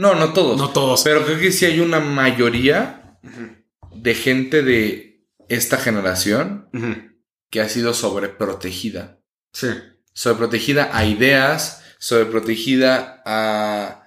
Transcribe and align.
No, 0.00 0.14
no 0.14 0.32
todos. 0.32 0.56
No 0.58 0.70
todos. 0.70 1.02
Pero 1.02 1.24
creo 1.24 1.38
que 1.38 1.52
sí 1.52 1.66
hay 1.66 1.80
una 1.80 2.00
mayoría 2.00 3.18
de 3.94 4.14
gente 4.14 4.62
de 4.62 5.26
esta 5.48 5.76
generación 5.76 6.68
que 7.50 7.60
ha 7.60 7.68
sido 7.68 7.92
sobreprotegida. 7.92 9.18
Sí. 9.52 9.68
Sobreprotegida 10.12 10.90
a 10.96 11.04
ideas, 11.04 11.82
sobreprotegida 11.98 13.22
a, 13.26 14.04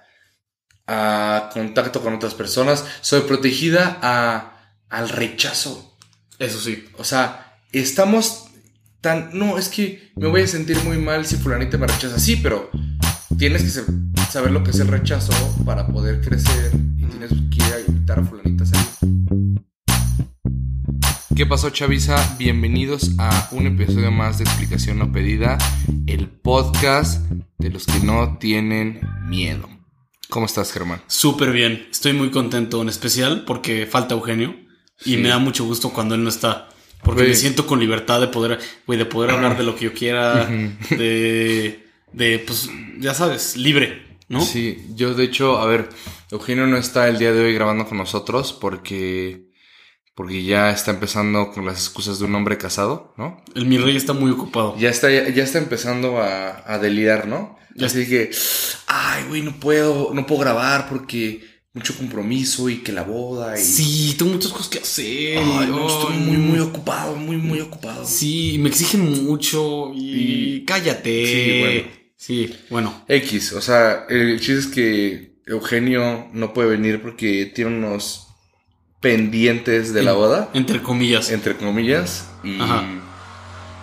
a 0.86 1.50
contacto 1.52 2.00
con 2.02 2.14
otras 2.14 2.34
personas, 2.34 2.84
sobreprotegida 3.00 3.98
a, 4.02 4.76
al 4.88 5.08
rechazo. 5.08 5.96
Eso 6.38 6.58
sí. 6.60 6.88
O 6.98 7.04
sea, 7.04 7.60
estamos 7.72 8.46
tan... 9.00 9.30
No, 9.38 9.58
es 9.58 9.68
que 9.68 10.10
me 10.16 10.26
voy 10.28 10.42
a 10.42 10.46
sentir 10.48 10.76
muy 10.84 10.98
mal 10.98 11.24
si 11.26 11.36
fulanita 11.36 11.78
me 11.78 11.86
rechaza. 11.86 12.18
Sí, 12.18 12.36
pero 12.36 12.70
tienes 13.38 13.62
que 13.62 13.68
sa- 13.68 13.84
saber 14.34 14.50
lo 14.50 14.64
que 14.64 14.72
es 14.72 14.80
el 14.80 14.88
rechazo 14.88 15.32
para 15.64 15.86
poder 15.86 16.20
crecer 16.20 16.72
y 16.98 17.04
tienes 17.04 17.30
que 17.30 17.56
ir 17.56 17.72
a 17.72 17.80
invitar 17.86 18.18
a 18.18 18.24
fulanita. 18.24 18.64
¿Qué 21.36 21.46
pasó, 21.46 21.70
Chavisa? 21.70 22.34
Bienvenidos 22.36 23.12
a 23.18 23.48
un 23.52 23.68
episodio 23.68 24.10
más 24.10 24.38
de 24.38 24.44
Explicación 24.44 24.98
No 24.98 25.12
Pedida, 25.12 25.56
el 26.08 26.26
podcast 26.26 27.24
de 27.58 27.70
los 27.70 27.86
que 27.86 28.00
no 28.00 28.38
tienen 28.38 29.02
miedo. 29.28 29.68
¿Cómo 30.30 30.46
estás, 30.46 30.72
Germán? 30.72 31.00
Súper 31.06 31.52
bien. 31.52 31.86
Estoy 31.92 32.12
muy 32.12 32.32
contento, 32.32 32.82
en 32.82 32.88
especial 32.88 33.44
porque 33.46 33.86
falta 33.86 34.16
Eugenio. 34.16 34.56
Y 35.04 35.10
Sí. 35.12 35.16
me 35.18 35.28
da 35.28 35.38
mucho 35.38 35.64
gusto 35.64 35.90
cuando 35.90 36.16
él 36.16 36.24
no 36.24 36.28
está. 36.28 36.70
Porque 37.04 37.22
me 37.22 37.34
siento 37.36 37.68
con 37.68 37.78
libertad 37.78 38.20
de 38.20 38.26
poder, 38.26 38.58
de 38.88 39.04
poder 39.04 39.30
hablar 39.30 39.56
de 39.56 39.62
lo 39.62 39.76
que 39.76 39.84
yo 39.84 39.92
quiera. 39.94 40.44
de, 40.90 41.86
de, 42.12 42.38
pues, 42.40 42.68
ya 42.98 43.14
sabes, 43.14 43.56
libre, 43.56 44.13
¿no? 44.28 44.40
Sí, 44.40 44.86
yo 44.94 45.14
de 45.14 45.24
hecho, 45.24 45.58
a 45.58 45.66
ver, 45.66 45.88
Eugenio 46.30 46.66
no 46.66 46.76
está 46.76 47.08
el 47.08 47.18
día 47.18 47.32
de 47.32 47.44
hoy 47.44 47.54
grabando 47.54 47.86
con 47.86 47.98
nosotros 47.98 48.52
porque 48.52 49.44
porque 50.14 50.44
ya 50.44 50.70
está 50.70 50.92
empezando 50.92 51.50
con 51.50 51.66
las 51.66 51.74
excusas 51.78 52.20
de 52.20 52.26
un 52.26 52.34
hombre 52.36 52.56
casado, 52.56 53.12
¿no? 53.16 53.42
El 53.56 53.66
mi 53.66 53.78
rey 53.78 53.96
está 53.96 54.12
muy 54.12 54.30
ocupado. 54.30 54.76
Ya 54.78 54.88
está, 54.88 55.10
ya, 55.10 55.42
está 55.42 55.58
empezando 55.58 56.18
a, 56.18 56.62
a 56.72 56.78
delirar, 56.78 57.26
¿no? 57.26 57.58
Ya 57.74 57.86
Así 57.88 58.06
que, 58.06 58.30
ay, 58.86 59.24
güey, 59.28 59.42
no 59.42 59.58
puedo, 59.58 60.14
no 60.14 60.24
puedo 60.24 60.40
grabar 60.42 60.88
porque 60.88 61.42
mucho 61.72 61.96
compromiso 61.96 62.68
y 62.70 62.76
que 62.76 62.92
la 62.92 63.02
boda 63.02 63.58
y... 63.58 63.64
Sí, 63.64 64.14
tengo 64.16 64.30
muchas 64.34 64.52
cosas 64.52 64.68
que 64.68 64.78
hacer. 64.78 65.38
Ay, 65.38 65.64
y- 65.66 65.70
no, 65.72 65.88
estoy 65.88 66.16
muy, 66.18 66.36
muy 66.36 66.60
ocupado, 66.60 67.16
muy, 67.16 67.36
muy 67.36 67.60
ocupado. 67.60 68.06
Sí, 68.06 68.56
me 68.60 68.68
exigen 68.68 69.24
mucho 69.24 69.92
y, 69.92 70.58
Y- 70.58 70.64
cállate. 70.64 71.26
Sí, 71.26 71.58
bueno. 71.60 72.03
Sí, 72.24 72.58
bueno. 72.70 73.04
X, 73.06 73.52
o 73.52 73.60
sea, 73.60 74.06
el 74.08 74.40
chiste 74.40 74.58
es 74.58 74.66
que 74.68 75.34
Eugenio 75.44 76.30
no 76.32 76.54
puede 76.54 76.70
venir 76.70 77.02
porque 77.02 77.52
tiene 77.54 77.76
unos 77.76 78.28
pendientes 79.02 79.92
de 79.92 80.02
la 80.04 80.14
boda. 80.14 80.48
Entre 80.54 80.80
comillas. 80.80 81.30
entre 81.30 81.54
comillas. 81.54 82.30
Y, 82.42 82.58
Ajá. 82.58 82.82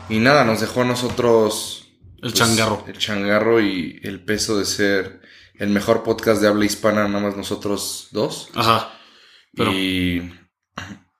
y 0.09 0.17
nada, 0.17 0.43
nos 0.43 0.59
dejó 0.59 0.81
a 0.81 0.85
nosotros 0.85 1.93
el 2.15 2.21
pues, 2.21 2.33
changarro. 2.33 2.83
El 2.87 2.97
changarro 2.97 3.61
y 3.61 3.99
el 4.01 4.23
peso 4.25 4.57
de 4.57 4.65
ser 4.65 5.21
el 5.53 5.69
mejor 5.69 6.01
podcast 6.01 6.41
de 6.41 6.47
habla 6.47 6.65
hispana, 6.65 7.07
nada 7.07 7.23
más 7.23 7.37
nosotros 7.37 8.07
dos. 8.09 8.49
Ajá. 8.55 8.91
Pero 9.53 9.71
Y, 9.71 10.33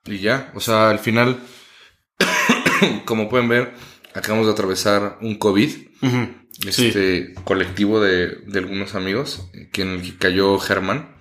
y 0.06 0.18
ya, 0.18 0.50
o 0.56 0.60
sea, 0.60 0.90
al 0.90 0.98
final, 0.98 1.38
como 3.04 3.28
pueden 3.28 3.48
ver, 3.48 3.74
acabamos 4.12 4.46
de 4.46 4.54
atravesar 4.54 5.18
un 5.20 5.36
COVID. 5.38 5.70
sí, 6.00 6.41
Este 6.66 7.34
colectivo 7.44 8.00
de, 8.00 8.28
de 8.46 8.58
algunos 8.58 8.94
amigos, 8.94 9.48
que 9.72 9.82
en 9.82 9.88
el 9.88 10.02
que 10.02 10.16
cayó 10.16 10.58
Germán. 10.58 11.16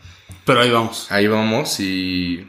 pero 0.46 0.62
ahí 0.62 0.70
vamos. 0.70 1.12
Ahí 1.12 1.28
vamos 1.28 1.80
y... 1.80 2.48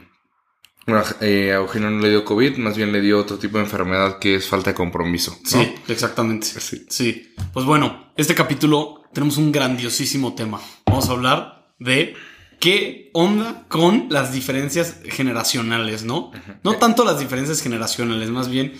Bueno, 0.85 1.01
eh, 1.21 1.51
a 1.53 1.55
Eugenio 1.55 1.89
no 1.89 2.01
le 2.01 2.09
dio 2.09 2.25
COVID, 2.25 2.57
más 2.57 2.75
bien 2.75 2.91
le 2.91 2.99
dio 2.99 3.17
otro 3.17 3.37
tipo 3.37 3.57
de 3.57 3.63
enfermedad 3.63 4.19
que 4.19 4.35
es 4.35 4.47
falta 4.47 4.71
de 4.71 4.75
compromiso. 4.75 5.31
¿no? 5.41 5.49
Sí, 5.49 5.75
exactamente. 5.87 6.45
Sí. 6.45 6.85
Sí. 6.89 7.33
Pues 7.53 7.65
bueno, 7.65 8.11
este 8.17 8.35
capítulo 8.35 9.03
tenemos 9.13 9.37
un 9.37 9.53
grandiosísimo 9.53 10.35
tema. 10.35 10.59
Vamos 10.85 11.07
a 11.07 11.13
hablar 11.13 11.73
de 11.79 12.15
qué 12.59 13.11
onda 13.13 13.65
con 13.69 14.07
las 14.09 14.33
diferencias 14.33 14.97
generacionales, 15.05 16.03
¿no? 16.03 16.31
No 16.63 16.75
tanto 16.75 17.05
las 17.05 17.17
diferencias 17.17 17.61
generacionales, 17.61 18.29
más 18.29 18.49
bien, 18.49 18.73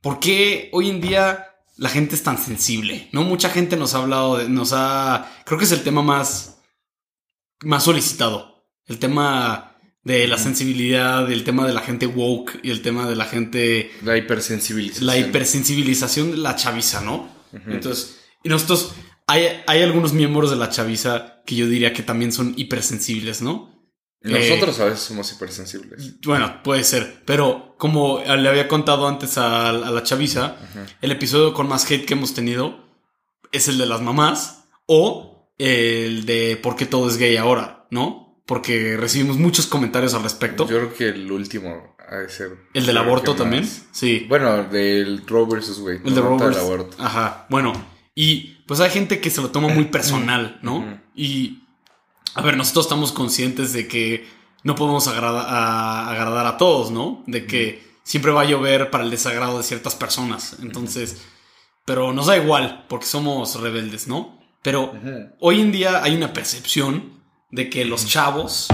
¿por 0.00 0.18
qué 0.18 0.68
hoy 0.72 0.90
en 0.90 1.00
día 1.00 1.49
la 1.80 1.88
gente 1.88 2.14
es 2.14 2.22
tan 2.22 2.36
sensible? 2.36 3.08
¿No? 3.12 3.24
Mucha 3.24 3.48
gente 3.48 3.74
nos 3.78 3.94
ha 3.94 3.98
hablado, 3.98 4.36
de, 4.36 4.50
nos 4.50 4.74
ha... 4.74 5.32
Creo 5.46 5.58
que 5.58 5.64
es 5.64 5.72
el 5.72 5.82
tema 5.82 6.02
más, 6.02 6.60
más 7.62 7.84
solicitado. 7.84 8.66
El 8.84 8.98
tema 8.98 9.78
de 10.02 10.28
la 10.28 10.36
sensibilidad, 10.36 11.32
el 11.32 11.42
tema 11.42 11.66
de 11.66 11.72
la 11.72 11.80
gente 11.80 12.06
woke 12.06 12.60
y 12.62 12.70
el 12.70 12.82
tema 12.82 13.08
de 13.08 13.16
la 13.16 13.24
gente 13.24 13.90
La 14.02 14.18
hipersensibilización. 14.18 15.06
la 15.06 15.16
hipersensibilización 15.16 16.30
de 16.32 16.36
la 16.36 16.54
chaviza, 16.54 17.00
¿no? 17.00 17.30
Entonces, 17.66 18.20
y 18.44 18.50
nosotros, 18.50 18.92
hay, 19.26 19.62
hay 19.66 19.82
algunos 19.82 20.12
miembros 20.12 20.50
de 20.50 20.56
la 20.56 20.68
chaviza 20.68 21.42
que 21.46 21.56
yo 21.56 21.66
diría 21.66 21.94
que 21.94 22.02
también 22.02 22.30
son 22.30 22.52
hipersensibles, 22.58 23.40
¿no? 23.40 23.79
Nosotros 24.22 24.78
a 24.80 24.84
veces 24.84 25.00
somos 25.00 25.32
hipersensibles. 25.32 26.20
Bueno, 26.22 26.62
puede 26.62 26.84
ser, 26.84 27.22
pero 27.24 27.74
como 27.78 28.20
le 28.22 28.48
había 28.48 28.68
contado 28.68 29.08
antes 29.08 29.38
a, 29.38 29.70
a 29.70 29.72
la 29.72 30.02
chaviza, 30.02 30.56
el 31.00 31.10
episodio 31.12 31.54
con 31.54 31.68
más 31.68 31.90
hate 31.90 32.04
que 32.04 32.14
hemos 32.14 32.34
tenido 32.34 32.84
es 33.52 33.68
el 33.68 33.78
de 33.78 33.86
las 33.86 34.02
mamás 34.02 34.64
o 34.86 35.50
el 35.58 36.26
de 36.26 36.58
por 36.62 36.76
qué 36.76 36.86
todo 36.86 37.08
es 37.08 37.16
gay 37.16 37.36
ahora, 37.36 37.86
¿no? 37.90 38.42
Porque 38.46 38.96
recibimos 38.96 39.38
muchos 39.38 39.66
comentarios 39.66 40.12
al 40.14 40.22
respecto. 40.22 40.64
Yo 40.68 40.76
creo 40.76 40.94
que 40.94 41.08
el 41.08 41.30
último 41.32 41.96
ha 42.08 42.16
de 42.16 42.28
ser. 42.28 42.50
el 42.74 42.84
del 42.86 42.96
aborto 42.98 43.34
también, 43.34 43.62
más. 43.62 43.84
sí. 43.92 44.26
Bueno, 44.28 44.64
del 44.64 45.26
Roe 45.26 45.46
versus 45.50 45.78
Wade. 45.78 46.00
El 46.04 46.14
de 46.14 46.20
no 46.20 46.28
Roberts. 46.30 46.56
del 46.56 46.64
aborto. 46.66 46.96
Ajá. 46.98 47.46
Bueno, 47.48 47.72
y 48.14 48.56
pues 48.66 48.80
hay 48.80 48.90
gente 48.90 49.20
que 49.20 49.30
se 49.30 49.40
lo 49.40 49.50
toma 49.50 49.68
muy 49.68 49.84
personal, 49.84 50.58
¿no? 50.62 50.78
Ujú. 50.78 50.98
Y 51.14 51.59
a 52.34 52.42
ver, 52.42 52.56
nosotros 52.56 52.86
estamos 52.86 53.12
conscientes 53.12 53.72
de 53.72 53.86
que 53.88 54.26
no 54.62 54.74
podemos 54.74 55.08
agrada- 55.08 55.42
a- 55.48 56.10
agradar 56.10 56.46
a 56.46 56.56
todos, 56.56 56.90
¿no? 56.90 57.22
De 57.26 57.46
que 57.46 57.82
siempre 58.02 58.32
va 58.32 58.42
a 58.42 58.44
llover 58.44 58.90
para 58.90 59.04
el 59.04 59.10
desagrado 59.10 59.56
de 59.58 59.64
ciertas 59.64 59.94
personas. 59.94 60.56
Entonces, 60.62 61.22
pero 61.84 62.12
nos 62.12 62.26
da 62.26 62.36
igual 62.36 62.84
porque 62.88 63.06
somos 63.06 63.60
rebeldes, 63.60 64.06
¿no? 64.06 64.38
Pero 64.62 64.92
hoy 65.40 65.60
en 65.60 65.72
día 65.72 66.02
hay 66.02 66.14
una 66.14 66.32
percepción 66.32 67.22
de 67.50 67.70
que 67.70 67.84
los 67.84 68.06
chavos, 68.06 68.68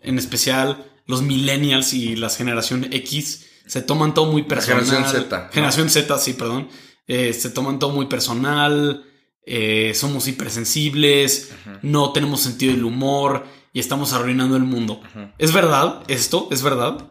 en 0.00 0.18
especial 0.18 0.84
los 1.06 1.22
millennials 1.22 1.92
y 1.94 2.14
la 2.16 2.30
generación 2.30 2.86
X, 2.92 3.46
se 3.66 3.82
toman 3.82 4.14
todo 4.14 4.26
muy 4.26 4.44
personal. 4.44 4.84
generación 4.84 5.22
Z, 5.24 5.38
¿no? 5.46 5.52
Generación 5.52 5.90
Z, 5.90 6.18
sí, 6.18 6.32
perdón. 6.34 6.68
Eh, 7.08 7.32
se 7.32 7.50
toman 7.50 7.78
todo 7.80 7.90
muy 7.90 8.06
personal. 8.06 9.04
Eh, 9.44 9.92
somos 9.94 10.28
hipersensibles. 10.28 11.54
No 11.82 12.12
tenemos 12.12 12.40
sentido 12.42 12.74
del 12.74 12.84
humor. 12.84 13.46
Y 13.74 13.80
estamos 13.80 14.12
arruinando 14.12 14.56
el 14.56 14.64
mundo. 14.64 15.00
¿Es 15.38 15.52
verdad 15.54 16.02
esto? 16.08 16.48
¿Es 16.50 16.62
verdad? 16.62 17.08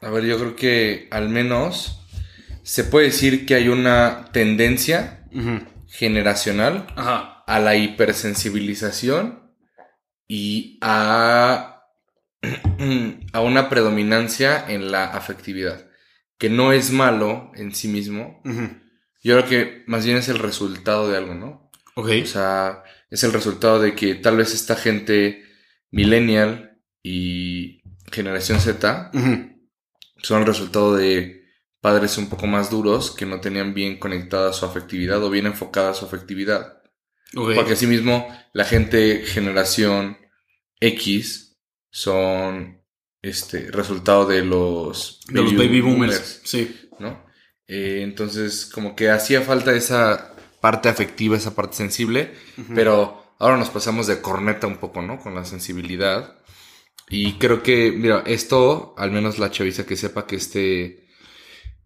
A 0.00 0.10
ver, 0.10 0.24
yo 0.24 0.38
creo 0.38 0.54
que 0.54 1.08
al 1.10 1.28
menos 1.28 2.00
se 2.62 2.84
puede 2.84 3.06
decir 3.06 3.46
que 3.46 3.56
hay 3.56 3.68
una 3.68 4.26
tendencia 4.32 5.26
generacional 5.88 6.86
Ajá. 6.94 7.42
a 7.46 7.58
la 7.58 7.74
hipersensibilización 7.74 9.52
y 10.28 10.78
a, 10.82 11.82
a 13.32 13.40
una 13.40 13.68
predominancia 13.68 14.64
en 14.68 14.92
la 14.92 15.06
afectividad, 15.06 15.88
que 16.38 16.48
no 16.48 16.72
es 16.72 16.92
malo 16.92 17.50
en 17.54 17.74
sí 17.74 17.88
mismo. 17.88 18.40
Yo 19.22 19.36
creo 19.38 19.46
que 19.48 19.84
más 19.86 20.04
bien 20.04 20.16
es 20.16 20.28
el 20.28 20.38
resultado 20.38 21.10
de 21.10 21.16
algo, 21.16 21.34
¿no? 21.34 21.63
Ok. 21.96 22.08
O 22.22 22.26
sea, 22.26 22.82
es 23.10 23.22
el 23.24 23.32
resultado 23.32 23.80
de 23.80 23.94
que 23.94 24.14
tal 24.14 24.36
vez 24.36 24.54
esta 24.54 24.76
gente 24.76 25.44
millennial 25.90 26.80
y 27.02 27.82
generación 28.10 28.60
Z 28.60 29.10
son 30.22 30.40
el 30.40 30.46
resultado 30.46 30.96
de 30.96 31.44
padres 31.80 32.16
un 32.18 32.28
poco 32.28 32.46
más 32.46 32.70
duros 32.70 33.10
que 33.10 33.26
no 33.26 33.40
tenían 33.40 33.74
bien 33.74 33.98
conectada 33.98 34.52
su 34.52 34.64
afectividad 34.64 35.22
o 35.22 35.30
bien 35.30 35.46
enfocada 35.46 35.94
su 35.94 36.06
afectividad. 36.06 36.82
Ok. 37.36 37.54
Porque 37.54 37.74
asimismo, 37.74 38.26
la 38.52 38.64
gente 38.64 39.24
generación 39.26 40.18
X 40.80 41.56
son 41.90 42.82
este 43.22 43.70
resultado 43.70 44.26
de 44.26 44.44
los 44.44 45.20
de 45.28 45.42
los 45.42 45.54
baby 45.56 45.80
boomers. 45.80 46.40
Sí. 46.44 46.74
¿no? 46.98 47.24
Eh, 47.66 48.00
entonces, 48.02 48.66
como 48.66 48.94
que 48.94 49.10
hacía 49.10 49.40
falta 49.42 49.74
esa 49.74 50.33
parte 50.64 50.88
afectiva, 50.88 51.36
esa 51.36 51.54
parte 51.54 51.76
sensible, 51.76 52.32
pero 52.74 53.22
ahora 53.38 53.58
nos 53.58 53.68
pasamos 53.68 54.06
de 54.06 54.22
corneta 54.22 54.66
un 54.66 54.78
poco, 54.78 55.02
¿no? 55.02 55.20
Con 55.20 55.34
la 55.34 55.44
sensibilidad. 55.44 56.38
Y 57.10 57.34
creo 57.34 57.62
que, 57.62 57.92
mira, 57.92 58.22
esto, 58.24 58.94
al 58.96 59.10
menos 59.10 59.38
la 59.38 59.50
chaviza 59.50 59.84
que 59.84 59.94
sepa 59.94 60.26
que 60.26 60.36
este, 60.36 61.06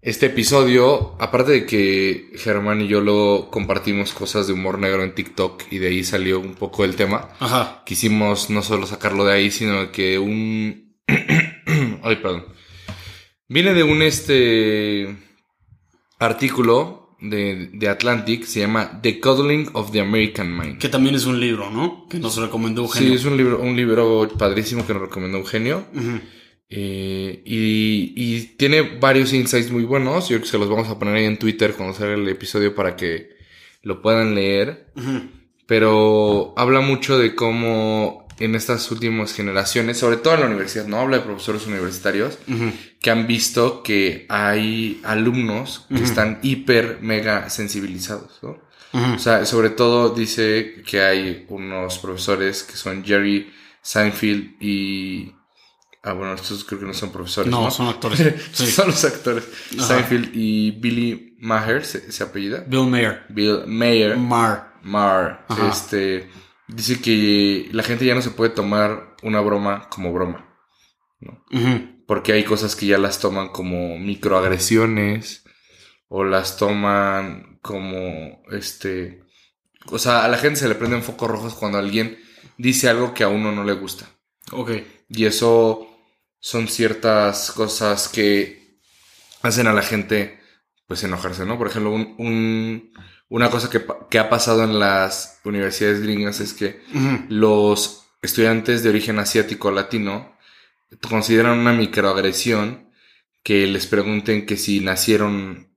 este 0.00 0.26
episodio, 0.26 1.16
aparte 1.18 1.50
de 1.50 1.66
que 1.66 2.30
Germán 2.36 2.80
y 2.80 2.86
yo 2.86 3.00
lo 3.00 3.48
compartimos 3.50 4.12
cosas 4.12 4.46
de 4.46 4.52
humor 4.52 4.78
negro 4.78 5.02
en 5.02 5.12
TikTok 5.12 5.64
y 5.72 5.78
de 5.78 5.88
ahí 5.88 6.04
salió 6.04 6.38
un 6.38 6.54
poco 6.54 6.84
el 6.84 6.94
tema, 6.94 7.30
Ajá. 7.40 7.82
quisimos 7.84 8.48
no 8.48 8.62
solo 8.62 8.86
sacarlo 8.86 9.24
de 9.24 9.32
ahí, 9.32 9.50
sino 9.50 9.90
que 9.90 10.20
un... 10.20 10.94
Ay, 12.04 12.14
perdón. 12.22 12.44
Viene 13.48 13.74
de 13.74 13.82
un 13.82 14.02
este 14.02 15.16
artículo 16.20 17.07
de, 17.20 17.70
de 17.72 17.88
Atlantic, 17.88 18.44
se 18.44 18.60
llama 18.60 19.00
The 19.02 19.18
Cuddling 19.20 19.70
of 19.72 19.90
the 19.90 20.00
American 20.00 20.56
Mind. 20.56 20.78
Que 20.78 20.88
también 20.88 21.14
es 21.16 21.26
un 21.26 21.40
libro, 21.40 21.70
¿no? 21.70 22.06
Que 22.08 22.18
nos 22.18 22.36
recomendó 22.36 22.82
Sí, 22.88 22.98
Eugenio. 22.98 23.14
es 23.14 23.24
un 23.24 23.36
libro, 23.36 23.60
un 23.60 23.76
libro 23.76 24.28
padrísimo 24.38 24.86
que 24.86 24.92
nos 24.92 25.02
recomendó 25.02 25.38
Eugenio. 25.38 25.84
Ujú. 25.94 26.20
Eh, 26.70 27.42
y, 27.46 28.12
y 28.14 28.40
tiene 28.58 28.82
varios 28.82 29.32
insights 29.32 29.70
muy 29.72 29.84
buenos. 29.84 30.24
Yo 30.28 30.36
creo 30.36 30.42
que 30.42 30.48
se 30.48 30.58
los 30.58 30.68
vamos 30.68 30.88
a 30.88 30.98
poner 30.98 31.14
ahí 31.16 31.24
en 31.24 31.38
Twitter 31.38 31.74
cuando 31.74 31.94
salga 31.94 32.14
el 32.14 32.28
episodio 32.28 32.74
para 32.74 32.94
que 32.94 33.30
lo 33.82 34.02
puedan 34.02 34.34
leer. 34.34 34.92
Ujú. 34.94 35.22
Pero 35.66 36.54
habla 36.56 36.80
mucho 36.80 37.18
de 37.18 37.34
cómo 37.34 38.27
en 38.38 38.54
estas 38.54 38.90
últimas 38.90 39.32
generaciones, 39.32 39.98
sobre 39.98 40.16
todo 40.16 40.34
en 40.34 40.40
la 40.40 40.46
universidad, 40.46 40.86
no 40.86 40.98
habla 41.00 41.18
de 41.18 41.24
profesores 41.24 41.66
universitarios, 41.66 42.38
que 43.00 43.10
han 43.10 43.26
visto 43.26 43.82
que 43.82 44.26
hay 44.28 45.00
alumnos 45.04 45.86
que 45.88 46.02
están 46.02 46.38
hiper, 46.42 46.98
mega 47.00 47.50
sensibilizados, 47.50 48.38
¿no? 48.42 48.58
O 48.92 49.18
sea, 49.18 49.44
sobre 49.44 49.70
todo 49.70 50.10
dice 50.10 50.82
que 50.86 51.02
hay 51.02 51.46
unos 51.48 51.98
profesores 51.98 52.62
que 52.62 52.76
son 52.76 53.04
Jerry 53.04 53.52
Seinfeld 53.82 54.62
y... 54.62 55.34
Ah, 56.02 56.12
bueno, 56.12 56.32
estos 56.32 56.64
creo 56.64 56.80
que 56.80 56.86
no 56.86 56.94
son 56.94 57.10
profesores, 57.10 57.50
¿no? 57.50 57.64
No, 57.64 57.70
son 57.70 57.88
actores. 57.88 58.20
Sí. 58.52 58.66
son 58.68 58.86
los 58.86 59.04
actores. 59.04 59.44
Seinfeld 59.76 60.30
y 60.32 60.70
Billy 60.70 61.36
Maher, 61.40 61.84
¿se, 61.84 62.10
se 62.12 62.22
apellida? 62.22 62.64
Bill 62.66 62.86
Mayer. 62.86 63.24
Bill 63.28 63.66
Mayer. 63.66 64.16
Mar. 64.16 64.74
Mar. 64.82 65.46
Este... 65.70 66.30
Dice 66.68 67.00
que 67.00 67.68
la 67.72 67.82
gente 67.82 68.04
ya 68.04 68.14
no 68.14 68.22
se 68.22 68.30
puede 68.30 68.50
tomar 68.50 69.16
una 69.22 69.40
broma 69.40 69.88
como 69.88 70.12
broma. 70.12 70.46
Ujú. 71.50 72.04
Porque 72.06 72.32
hay 72.32 72.44
cosas 72.44 72.76
que 72.76 72.86
ya 72.86 72.98
las 72.98 73.18
toman 73.20 73.48
como 73.48 73.98
microagresiones 73.98 75.44
o 76.08 76.24
las 76.24 76.56
toman 76.56 77.58
como 77.62 78.42
este... 78.50 79.22
O 79.90 79.98
sea, 79.98 80.24
a 80.24 80.28
la 80.28 80.36
gente 80.38 80.60
se 80.60 80.68
le 80.68 80.74
prenden 80.74 81.02
focos 81.02 81.30
rojos 81.30 81.54
cuando 81.54 81.78
alguien 81.78 82.18
dice 82.58 82.88
algo 82.88 83.14
que 83.14 83.24
a 83.24 83.28
uno 83.28 83.52
no 83.52 83.64
le 83.64 83.72
gusta. 83.72 84.06
Ok. 84.52 84.70
Y 85.08 85.24
eso 85.24 85.88
son 86.40 86.68
ciertas 86.68 87.50
cosas 87.52 88.08
que 88.08 88.78
hacen 89.42 89.66
a 89.66 89.72
la 89.72 89.82
gente 89.82 90.38
pues 90.86 91.04
enojarse, 91.04 91.44
¿no? 91.46 91.58
Por 91.58 91.68
ejemplo, 91.68 91.92
un, 91.92 92.14
un- 92.18 92.92
una 93.28 93.50
cosa 93.50 93.68
que, 93.68 93.84
que 94.10 94.18
ha 94.18 94.30
pasado 94.30 94.64
en 94.64 94.78
las 94.78 95.40
universidades 95.44 96.02
gringas 96.02 96.40
es 96.40 96.54
que 96.54 96.82
los 97.28 98.06
estudiantes 98.22 98.82
de 98.82 98.88
origen 98.88 99.18
asiático 99.18 99.70
latino 99.70 100.36
consideran 101.08 101.58
una 101.58 101.72
microagresión 101.72 102.90
que 103.42 103.66
les 103.66 103.86
pregunten 103.86 104.46
que 104.46 104.56
si 104.56 104.80
nacieron 104.80 105.76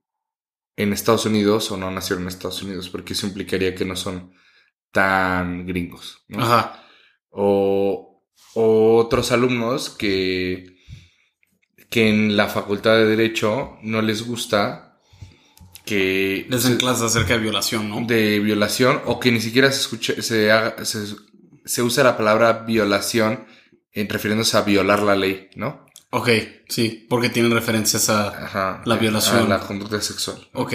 en 0.76 0.92
Estados 0.92 1.26
Unidos 1.26 1.70
o 1.70 1.76
no 1.76 1.90
nacieron 1.90 2.22
en 2.22 2.28
Estados 2.28 2.62
Unidos, 2.62 2.88
porque 2.88 3.12
eso 3.12 3.26
implicaría 3.26 3.74
que 3.74 3.84
no 3.84 3.96
son 3.96 4.32
tan 4.90 5.66
gringos. 5.66 6.24
¿no? 6.28 6.42
Ajá. 6.42 6.84
O, 7.30 8.24
o 8.54 8.96
otros 8.96 9.32
alumnos 9.32 9.90
que, 9.90 10.76
que 11.90 12.08
en 12.08 12.36
la 12.36 12.48
facultad 12.48 12.96
de 12.96 13.06
Derecho 13.06 13.78
no 13.82 14.00
les 14.02 14.26
gusta 14.26 14.91
que 15.84 16.46
Les 16.48 16.62
dan 16.64 16.76
clases 16.76 17.02
acerca 17.02 17.34
de 17.34 17.40
violación, 17.40 17.88
¿no? 17.88 18.00
de 18.06 18.38
violación 18.40 19.00
o 19.06 19.18
que 19.18 19.32
ni 19.32 19.40
siquiera 19.40 19.70
se 19.72 19.80
escuche, 19.80 20.22
se, 20.22 20.50
haga- 20.52 20.84
se, 20.84 21.04
se 21.64 21.82
usa 21.82 22.04
la 22.04 22.16
palabra 22.16 22.52
violación 22.66 23.44
en 23.92 24.08
refiriéndose 24.08 24.56
a 24.56 24.62
violar 24.62 25.02
la 25.02 25.16
ley, 25.16 25.48
¿no? 25.56 25.86
Ok, 26.10 26.28
sí, 26.68 27.06
porque 27.08 27.30
tienen 27.30 27.52
referencias 27.52 28.08
a... 28.10 28.44
Ajá. 28.44 28.82
La 28.84 28.96
violación. 28.96 29.46
A 29.46 29.48
la 29.48 29.60
conducta 29.60 30.00
sexual. 30.00 30.36
Ok, 30.52 30.74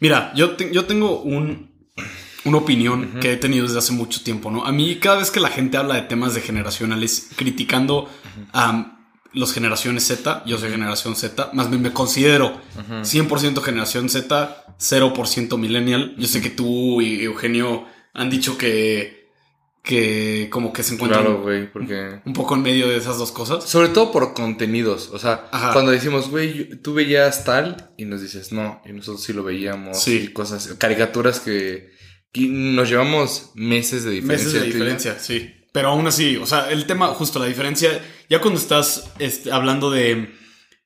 mira, 0.00 0.32
yo, 0.34 0.52
te- 0.56 0.72
yo 0.72 0.84
tengo 0.84 1.20
un, 1.20 1.72
una 2.44 2.56
opinión 2.58 3.18
que 3.20 3.32
he 3.32 3.36
tenido 3.36 3.64
desde 3.66 3.78
hace 3.78 3.92
mucho 3.92 4.22
tiempo, 4.22 4.50
¿no? 4.50 4.64
A 4.64 4.72
mí 4.72 4.96
cada 4.96 5.18
vez 5.18 5.30
que 5.30 5.40
la 5.40 5.48
gente 5.48 5.76
habla 5.76 5.94
de 5.96 6.02
temas 6.02 6.34
de 6.34 6.40
generacionales, 6.40 7.28
criticando 7.36 8.08
a 8.52 8.95
los 9.36 9.52
generaciones 9.52 10.06
Z, 10.06 10.42
yo 10.46 10.58
soy 10.58 10.70
generación 10.70 11.14
Z, 11.14 11.50
más 11.52 11.68
bien 11.68 11.82
me 11.82 11.92
considero 11.92 12.58
100% 12.74 13.60
generación 13.60 14.08
Z, 14.08 14.64
0% 14.78 15.58
millennial. 15.58 16.14
Yo 16.16 16.26
sé 16.26 16.40
que 16.40 16.48
tú 16.48 17.02
y 17.02 17.22
Eugenio 17.22 17.84
han 18.14 18.30
dicho 18.30 18.56
que, 18.56 19.28
que 19.82 20.48
como 20.50 20.72
que 20.72 20.82
se 20.82 20.94
encuentran 20.94 21.24
Claro, 21.24 21.42
güey, 21.42 21.70
porque... 21.70 22.22
un 22.24 22.32
poco 22.32 22.54
en 22.54 22.62
medio 22.62 22.88
de 22.88 22.96
esas 22.96 23.18
dos 23.18 23.30
cosas. 23.30 23.64
Sobre 23.64 23.90
todo 23.90 24.10
por 24.10 24.32
contenidos. 24.32 25.10
O 25.12 25.18
sea, 25.18 25.48
Ajá. 25.52 25.74
cuando 25.74 25.92
decimos, 25.92 26.30
güey, 26.30 26.80
tú 26.80 26.94
veías 26.94 27.44
tal, 27.44 27.92
y 27.98 28.06
nos 28.06 28.22
dices, 28.22 28.52
no, 28.52 28.80
y 28.86 28.92
nosotros 28.94 29.22
sí 29.22 29.34
lo 29.34 29.44
veíamos. 29.44 30.02
Sí. 30.02 30.28
Y 30.30 30.32
cosas, 30.32 30.76
caricaturas 30.78 31.40
que, 31.40 31.90
que 32.32 32.48
nos 32.48 32.88
llevamos 32.88 33.50
meses 33.54 34.02
de 34.04 34.12
diferencia. 34.12 34.46
Meses 34.46 34.60
de 34.60 34.66
diferencia, 34.66 35.18
sí. 35.18 35.55
Pero 35.76 35.88
aún 35.90 36.06
así, 36.06 36.38
o 36.38 36.46
sea, 36.46 36.70
el 36.70 36.86
tema, 36.86 37.08
justo 37.08 37.38
la 37.38 37.44
diferencia, 37.44 37.90
ya 38.30 38.40
cuando 38.40 38.58
estás 38.58 39.10
este, 39.18 39.52
hablando 39.52 39.90
de 39.90 40.34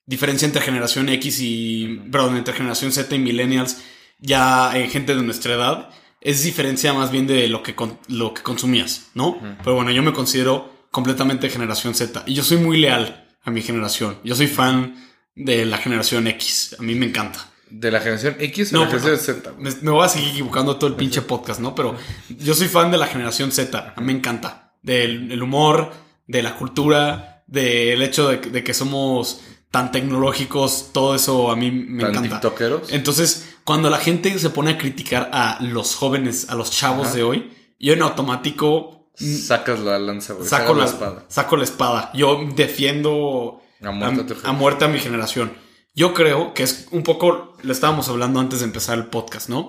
diferencia 0.05 0.47
entre 0.47 0.63
generación 0.63 1.09
X 1.09 1.39
y, 1.41 2.01
perdón, 2.11 2.37
entre 2.37 2.55
generación 2.55 2.91
Z 2.91 3.15
y 3.15 3.21
millennials, 3.21 3.77
ya 4.19 4.77
eh, 4.77 4.89
gente 4.89 5.15
de 5.15 5.23
nuestra 5.23 5.55
edad, 5.55 5.91
es 6.21 6.43
diferencia 6.43 6.93
más 6.93 7.13
bien 7.13 7.29
de 7.29 7.47
lo 7.47 7.63
que, 7.63 7.77
con- 7.77 8.01
lo 8.09 8.35
que 8.35 8.43
consumías, 8.43 9.11
¿no? 9.15 9.39
Pero 9.63 9.77
bueno, 9.77 9.93
yo 9.93 10.03
me 10.03 10.13
considero 10.13 10.89
completamente 10.91 11.49
generación 11.51 11.95
Z 11.95 12.25
y 12.27 12.35
yo 12.35 12.43
soy 12.43 12.57
muy 12.59 12.77
leal 12.77 13.29
a 13.45 13.53
mi 13.53 13.63
generación. 13.63 14.19
Yo 14.25 14.35
soy 14.35 14.49
fan 14.49 14.97
de 15.37 15.67
la 15.67 15.79
generación 15.79 16.27
X, 16.27 16.75
a 16.81 16.83
mí 16.83 16.97
me 16.97 17.07
encanta. 17.07 17.47
¿De 17.71 17.93
la 17.93 18.01
generación 18.01 18.35
X 18.41 18.73
o 18.73 18.77
No, 18.79 18.85
la 18.87 18.91
generación 18.91 19.37
Z? 19.37 19.53
Me, 19.57 19.71
me 19.83 19.91
voy 19.93 20.05
a 20.05 20.09
seguir 20.09 20.31
equivocando 20.31 20.75
todo 20.77 20.89
el 20.91 20.97
pinche 20.97 21.23
podcast, 21.23 21.61
¿no? 21.61 21.77
Pero 21.77 21.97
yo 22.29 22.55
soy 22.55 22.67
fan 22.67 22.91
de 22.91 22.99
la 22.99 23.07
generación 23.07 23.53
Z. 23.53 23.95
A 23.97 24.01
mí 24.01 24.07
me 24.09 24.19
encanta. 24.19 24.67
Del 24.83 25.29
del 25.29 25.43
humor, 25.43 25.93
de 26.27 26.43
la 26.43 26.57
cultura, 26.57 27.45
del 27.47 28.01
hecho 28.03 28.29
de, 28.29 28.41
que- 28.41 28.51
de 28.51 28.65
que 28.65 28.75
somos 28.75 29.41
tan 29.71 29.93
tecnológicos. 29.93 30.91
Todo 30.93 31.15
eso 31.15 31.51
a 31.51 31.57
mí 31.57 31.71
me 31.71 32.03
¿Tan 32.03 32.11
encanta. 32.11 32.41
tiktokeros? 32.41 32.93
Entonces, 32.93 33.57
cuando 33.65 33.91
la 33.91 33.99
gente 33.99 34.37
se 34.39 34.51
pone 34.51 34.73
a 34.73 34.79
criticar 34.79 35.31
a 35.33 35.59
los 35.61 35.95
jóvenes, 35.95 36.49
a 36.49 36.55
los 36.55 36.71
chavos 36.71 37.09
Ajá. 37.09 37.17
de 37.17 37.23
hoy, 37.23 37.53
yo 37.79 37.93
en 37.93 38.03
automático 38.03 39.09
Sacas 39.15 39.81
la 39.81 39.99
lanza, 39.99 40.33
güey. 40.33 40.49
saco 40.49 40.73
la, 40.73 40.85
la 40.85 40.91
espada. 40.91 41.25
saco 41.29 41.57
la 41.57 41.65
espada. 41.65 42.11
Yo 42.15 42.41
defiendo 42.57 43.61
A 43.83 43.91
muerte 43.91 44.35
a 44.45 44.53
muerte 44.53 44.89
mi 44.89 44.99
generación. 44.99 45.53
Yo 45.95 46.15
creo 46.15 46.55
que 46.55 46.63
es 46.63 46.87
un 46.91 47.03
poco, 47.03 47.57
lo 47.63 47.73
estábamos 47.73 48.09
hablando 48.09 48.41
antes 48.41 48.61
de 48.61 48.65
empezar 48.67 48.97
el 48.97 49.07
podcast, 49.07 49.49
¿no? 49.51 49.69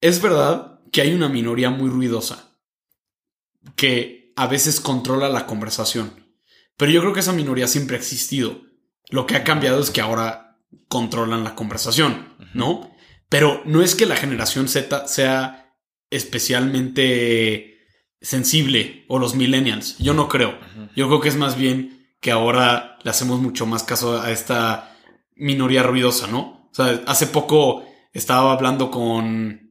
Es 0.00 0.20
verdad 0.20 0.80
que 0.90 1.00
hay 1.02 1.12
una 1.12 1.28
minoría 1.28 1.70
muy 1.70 1.90
ruidosa 1.90 2.56
que 3.76 4.17
a 4.42 4.46
veces 4.46 4.80
controla 4.80 5.28
la 5.28 5.46
conversación, 5.46 6.12
pero 6.76 6.90
yo 6.92 7.00
creo 7.00 7.12
que 7.12 7.20
esa 7.20 7.32
minoría 7.32 7.66
siempre 7.66 7.96
ha 7.96 7.98
existido. 7.98 8.62
Lo 9.10 9.26
que 9.26 9.36
ha 9.36 9.44
cambiado 9.44 9.80
es 9.80 9.90
que 9.90 10.00
ahora 10.00 10.58
controlan 10.88 11.44
la 11.44 11.54
conversación, 11.54 12.34
¿no? 12.54 12.90
Pero 13.28 13.62
no 13.64 13.82
es 13.82 13.94
que 13.94 14.06
la 14.06 14.16
generación 14.16 14.68
Z 14.68 15.06
sea 15.08 15.74
especialmente 16.10 17.78
sensible 18.20 19.04
o 19.08 19.18
los 19.18 19.34
millennials. 19.34 19.96
Yo 19.98 20.14
no 20.14 20.28
creo. 20.28 20.58
Yo 20.96 21.06
creo 21.08 21.20
que 21.20 21.28
es 21.28 21.36
más 21.36 21.56
bien 21.56 22.06
que 22.20 22.30
ahora 22.32 22.98
le 23.04 23.10
hacemos 23.10 23.40
mucho 23.40 23.66
más 23.66 23.82
caso 23.84 24.20
a 24.20 24.30
esta 24.32 24.96
minoría 25.36 25.82
ruidosa, 25.82 26.26
¿no? 26.26 26.68
O 26.70 26.74
sea, 26.74 27.00
hace 27.06 27.26
poco 27.26 27.84
estaba 28.12 28.52
hablando 28.52 28.90
con... 28.90 29.66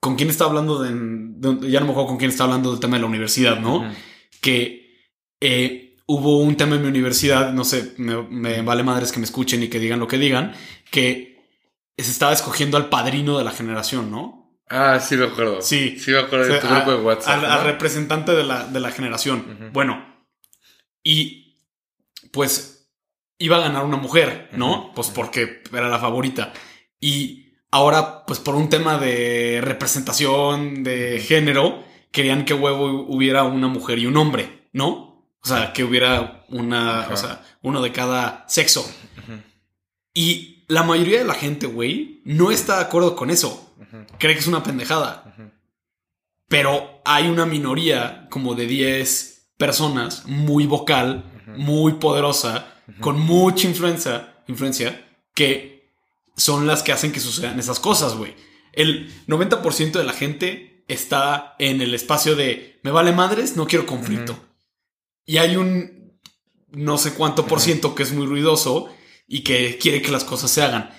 ¿Con 0.00 0.16
quién 0.16 0.30
estaba 0.30 0.48
hablando 0.50 0.78
de, 0.82 0.90
de- 0.94 1.70
Ya 1.70 1.80
no 1.80 1.84
me 1.86 1.92
acuerdo 1.92 2.08
con 2.08 2.16
quién 2.16 2.30
estaba 2.30 2.48
hablando 2.52 2.70
del 2.70 2.80
tema 2.80 2.96
de 2.96 3.02
la 3.02 3.06
universidad, 3.06 3.60
¿no? 3.60 3.84
Que 4.40 5.10
eh, 5.40 5.96
hubo 6.06 6.40
un 6.40 6.56
tema 6.56 6.76
en 6.76 6.82
mi 6.82 6.88
universidad, 6.88 7.52
no 7.52 7.64
sé, 7.64 7.94
me, 7.98 8.22
me 8.22 8.62
vale 8.62 8.82
madres 8.82 9.12
que 9.12 9.18
me 9.18 9.24
escuchen 9.24 9.62
y 9.62 9.68
que 9.68 9.78
digan 9.78 10.00
lo 10.00 10.08
que 10.08 10.18
digan, 10.18 10.54
que 10.90 11.30
se 11.96 12.10
estaba 12.10 12.32
escogiendo 12.32 12.76
al 12.76 12.88
padrino 12.88 13.38
de 13.38 13.44
la 13.44 13.52
generación, 13.52 14.10
¿no? 14.10 14.40
Ah, 14.68 15.00
sí 15.00 15.16
me 15.16 15.26
acuerdo. 15.26 15.60
Sí. 15.60 15.98
Sí 15.98 16.12
me 16.12 16.20
acuerdo 16.20 16.46
de 16.46 16.58
O 16.58 16.60
tu 16.60 16.68
grupo 16.68 16.90
de 16.92 16.98
WhatsApp. 16.98 17.44
Al, 17.44 17.64
representante 17.64 18.32
de 18.32 18.44
la, 18.44 18.66
de 18.66 18.80
la 18.80 18.92
generación. 18.92 19.70
Bueno, 19.72 20.24
y 21.02 21.58
pues 22.32 22.88
iba 23.38 23.56
a 23.56 23.60
ganar 23.60 23.84
una 23.84 23.96
mujer, 23.96 24.48
¿no? 24.52 24.92
Pues 24.94 25.08
porque 25.08 25.62
era 25.72 25.88
la 25.88 25.98
favorita. 25.98 26.52
Y 27.00 27.54
ahora, 27.72 28.24
pues 28.26 28.38
por 28.38 28.54
un 28.54 28.68
tema 28.68 28.98
de 28.98 29.60
representación 29.60 30.84
de 30.84 31.18
género, 31.18 31.82
querían 32.10 32.44
que 32.44 32.54
huevo 32.54 33.04
hubiera 33.08 33.44
una 33.44 33.68
mujer 33.68 33.98
y 33.98 34.06
un 34.06 34.16
hombre, 34.16 34.68
¿no? 34.72 35.26
O 35.42 35.46
sea, 35.46 35.72
que 35.72 35.84
hubiera 35.84 36.44
una, 36.48 37.00
Ajá. 37.00 37.14
o 37.14 37.16
sea, 37.16 37.44
uno 37.62 37.80
de 37.80 37.92
cada 37.92 38.44
sexo. 38.48 38.88
Y 40.12 40.64
la 40.68 40.82
mayoría 40.82 41.18
de 41.18 41.24
la 41.24 41.34
gente, 41.34 41.66
güey, 41.66 42.20
no 42.24 42.50
está 42.50 42.76
de 42.76 42.82
acuerdo 42.84 43.16
con 43.16 43.30
eso. 43.30 43.74
Cree 44.18 44.34
que 44.34 44.40
es 44.40 44.46
una 44.46 44.62
pendejada. 44.62 45.34
Pero 46.48 47.00
hay 47.04 47.28
una 47.28 47.46
minoría 47.46 48.26
como 48.28 48.54
de 48.54 48.66
10 48.66 49.52
personas 49.56 50.26
muy 50.26 50.66
vocal, 50.66 51.24
muy 51.56 51.94
poderosa, 51.94 52.66
con 53.00 53.18
mucha 53.18 53.66
influencia, 53.68 54.42
influencia, 54.46 55.06
que 55.34 55.94
son 56.36 56.66
las 56.66 56.82
que 56.82 56.92
hacen 56.92 57.12
que 57.12 57.20
sucedan 57.20 57.58
esas 57.58 57.80
cosas, 57.80 58.16
güey. 58.16 58.34
El 58.72 59.12
90% 59.26 59.92
de 59.92 60.04
la 60.04 60.12
gente 60.12 60.69
está 60.92 61.54
en 61.58 61.80
el 61.80 61.94
espacio 61.94 62.36
de 62.36 62.80
me 62.82 62.90
vale 62.90 63.12
madres, 63.12 63.56
no 63.56 63.66
quiero 63.66 63.86
conflicto. 63.86 64.38
Y 65.24 65.38
hay 65.38 65.56
un 65.56 66.18
no 66.72 66.98
sé 66.98 67.14
cuánto 67.14 67.46
por 67.46 67.60
ciento 67.60 67.94
que 67.94 68.02
es 68.02 68.12
muy 68.12 68.26
ruidoso 68.26 68.94
y 69.26 69.42
que 69.42 69.78
quiere 69.78 70.02
que 70.02 70.10
las 70.10 70.24
cosas 70.24 70.50
se 70.50 70.62
hagan. 70.62 70.90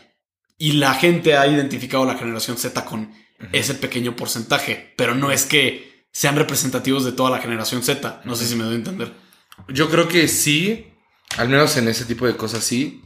Y 0.57 0.73
la 0.73 0.93
gente 0.93 1.37
ha 1.37 1.47
identificado 1.47 2.05
la 2.05 2.17
generación 2.17 2.57
Z 2.57 2.85
con 2.85 3.13
ese 3.51 3.73
pequeño 3.73 4.15
porcentaje, 4.15 4.93
pero 4.95 5.15
no 5.15 5.31
es 5.31 5.45
que 5.45 6.05
sean 6.11 6.35
representativos 6.35 7.03
de 7.03 7.13
toda 7.13 7.29
la 7.29 7.39
generación 7.39 7.83
Z. 7.83 8.21
No 8.25 8.35
sé 8.35 8.45
si 8.45 8.55
me 8.55 8.63
doy 8.63 8.73
a 8.73 8.77
entender. 8.77 9.13
Yo 9.69 9.89
creo 9.89 10.07
que 10.07 10.27
sí, 10.27 10.87
al 11.37 11.49
menos 11.49 11.75
en 11.77 11.87
ese 11.87 12.05
tipo 12.05 12.27
de 12.27 12.37
cosas 12.37 12.63
sí. 12.63 13.01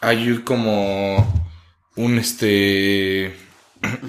Hay 0.00 0.42
como 0.44 1.48
un 1.96 2.18
este 2.18 3.36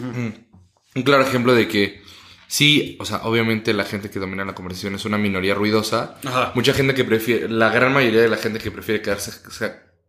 un 0.96 1.04
claro 1.04 1.24
ejemplo 1.24 1.54
de 1.54 1.68
que 1.68 2.04
sí, 2.50 2.98
o 3.00 3.06
sea, 3.06 3.22
obviamente 3.24 3.74
la 3.74 3.86
gente 3.86 4.10
que 4.10 4.20
domina 4.20 4.44
la 4.44 4.56
conversación 4.56 4.96
es 4.96 5.06
una 5.06 5.18
minoría 5.20 5.54
ruidosa. 5.54 6.18
Ajá. 6.26 6.52
Mucha 6.56 6.74
gente 6.74 6.94
que 6.96 7.04
prefiere, 7.06 7.48
la 7.48 7.70
gran 7.70 7.94
mayoría 7.94 8.22
de 8.22 8.28
la 8.30 8.38
gente 8.38 8.58
que 8.60 8.72
prefiere 8.72 9.02
quedarse 9.04 9.32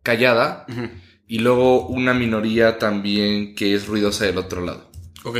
callada 0.03 0.65
y 1.27 1.39
luego 1.39 1.87
una 1.87 2.13
minoría 2.15 2.79
también 2.79 3.53
que 3.55 3.75
es 3.75 3.87
ruidosa 3.87 4.25
del 4.25 4.37
otro 4.39 4.65
lado. 4.65 4.91
Ok. 5.23 5.37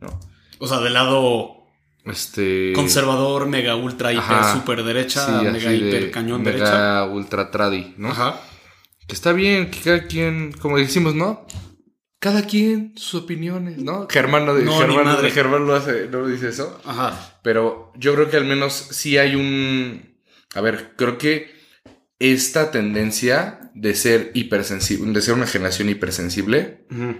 ¿no? 0.00 0.20
O 0.60 0.68
sea, 0.68 0.78
del 0.78 0.94
lado 0.94 1.64
Este 2.04 2.72
conservador, 2.74 3.46
mega, 3.48 3.74
ultra, 3.74 4.12
hiper, 4.12 4.22
Ajá. 4.24 4.52
super 4.54 4.84
derecha, 4.84 5.26
sí, 5.26 5.44
mega, 5.44 5.56
así 5.70 5.80
de 5.80 5.88
hiper, 5.88 6.10
cañón 6.12 6.42
mega 6.42 6.56
derecha. 6.58 7.04
ultra 7.06 7.50
tradi, 7.50 7.94
¿no? 7.98 8.10
Ajá. 8.12 8.40
Que 9.08 9.14
está 9.14 9.32
bien, 9.32 9.70
que 9.70 9.80
cada 9.80 10.06
quien, 10.06 10.52
como 10.52 10.78
decimos, 10.78 11.14
¿no? 11.14 11.46
Cada 12.18 12.46
quien 12.46 12.94
sus 12.96 13.22
opiniones, 13.22 13.78
¿no? 13.78 14.08
Germán 14.10 14.46
no, 14.46 14.54
No, 14.54 14.78
Germán. 14.78 15.30
Germán 15.30 15.66
no 15.66 15.74
hace, 15.74 16.08
no 16.08 16.26
dice 16.26 16.48
eso. 16.48 16.80
Ajá. 16.84 17.38
Pero 17.42 17.92
yo 17.96 18.14
creo 18.14 18.30
que 18.30 18.38
al 18.38 18.46
menos 18.46 18.72
sí 18.72 19.18
hay 19.18 19.34
un. 19.34 20.16
A 20.54 20.60
ver, 20.62 20.94
creo 20.96 21.18
que 21.18 21.54
esta 22.18 22.70
tendencia 22.70 23.70
de 23.74 23.94
ser 23.94 24.30
hipersensible, 24.34 25.12
de 25.12 25.20
ser 25.20 25.34
una 25.34 25.46
generación 25.46 25.90
hipersensible 25.90 26.86
Ujú. 26.90 27.14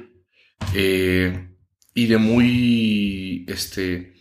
eh, 0.74 1.50
y 1.94 2.06
de 2.06 2.16
muy 2.16 3.44
este, 3.48 4.14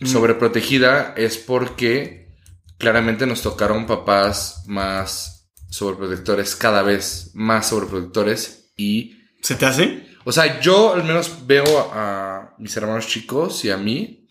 Ujú. 0.00 0.10
sobreprotegida 0.10 1.14
es 1.16 1.38
porque 1.38 2.36
claramente 2.76 3.26
nos 3.26 3.40
tocaron 3.42 3.86
papás 3.86 4.64
más 4.66 5.50
sobreprotectores, 5.70 6.56
cada 6.56 6.82
vez 6.82 7.30
más 7.34 7.68
sobreprotectores 7.70 8.72
y 8.76 9.14
¿Se 9.42 9.54
te 9.54 9.64
hace? 9.66 10.07
O 10.28 10.32
sea, 10.32 10.60
yo 10.60 10.92
al 10.92 11.04
menos 11.04 11.46
veo 11.46 11.90
a 11.90 12.54
mis 12.58 12.76
hermanos 12.76 13.06
chicos 13.06 13.64
y 13.64 13.70
a 13.70 13.78
mí. 13.78 14.26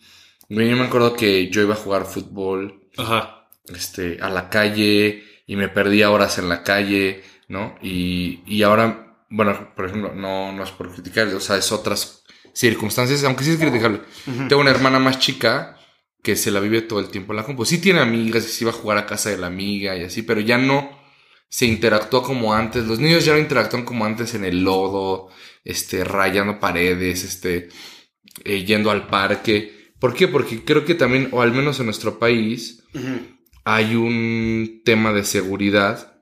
Yo 0.48 0.56
me 0.76 0.84
acuerdo 0.84 1.16
que 1.16 1.50
yo 1.50 1.60
iba 1.60 1.74
a 1.74 1.76
jugar 1.76 2.06
fútbol 2.06 2.88
Ajá. 2.96 3.48
este, 3.74 4.18
a 4.22 4.30
la 4.30 4.48
calle 4.48 5.24
y 5.44 5.56
me 5.56 5.68
perdía 5.68 6.12
horas 6.12 6.38
en 6.38 6.48
la 6.48 6.62
calle, 6.62 7.24
¿no? 7.48 7.74
Y, 7.82 8.42
y 8.46 8.62
ahora, 8.62 9.16
bueno, 9.28 9.74
por 9.74 9.86
ejemplo, 9.86 10.14
no, 10.14 10.52
no 10.52 10.62
es 10.62 10.70
por 10.70 10.92
criticar, 10.92 11.26
o 11.34 11.40
sea, 11.40 11.56
es 11.56 11.72
otras 11.72 12.22
circunstancias, 12.54 13.24
aunque 13.24 13.42
sí 13.42 13.50
es 13.50 13.58
criticable. 13.58 14.02
Tengo 14.48 14.60
una 14.62 14.70
hermana 14.70 15.00
más 15.00 15.18
chica 15.18 15.80
que 16.22 16.36
se 16.36 16.52
la 16.52 16.60
vive 16.60 16.82
todo 16.82 17.00
el 17.00 17.08
tiempo 17.08 17.32
en 17.32 17.38
la 17.38 17.44
compu. 17.44 17.64
Sí 17.64 17.78
tiene 17.78 17.98
amigas 17.98 18.44
y 18.44 18.50
sí 18.50 18.64
va 18.64 18.70
a 18.70 18.74
jugar 18.74 18.98
a 18.98 19.06
casa 19.06 19.30
de 19.30 19.38
la 19.38 19.48
amiga 19.48 19.96
y 19.96 20.04
así, 20.04 20.22
pero 20.22 20.40
ya 20.40 20.58
no 20.58 20.96
se 21.48 21.66
interactúa 21.66 22.22
como 22.22 22.54
antes. 22.54 22.86
Los 22.86 23.00
niños 23.00 23.24
ya 23.24 23.32
no 23.32 23.38
interactúan 23.38 23.84
como 23.84 24.04
antes 24.04 24.34
en 24.34 24.44
el 24.44 24.62
lodo, 24.62 25.28
este, 25.68 26.02
rayando 26.02 26.58
paredes, 26.58 27.22
este, 27.24 27.68
eh, 28.44 28.64
yendo 28.64 28.90
al 28.90 29.06
parque. 29.06 29.92
¿Por 30.00 30.14
qué? 30.14 30.26
Porque 30.26 30.64
creo 30.64 30.84
que 30.84 30.94
también, 30.94 31.28
o 31.30 31.42
al 31.42 31.52
menos 31.52 31.78
en 31.78 31.86
nuestro 31.86 32.18
país, 32.18 32.82
hay 33.64 33.94
un 33.94 34.80
tema 34.84 35.12
de 35.12 35.24
seguridad 35.24 36.14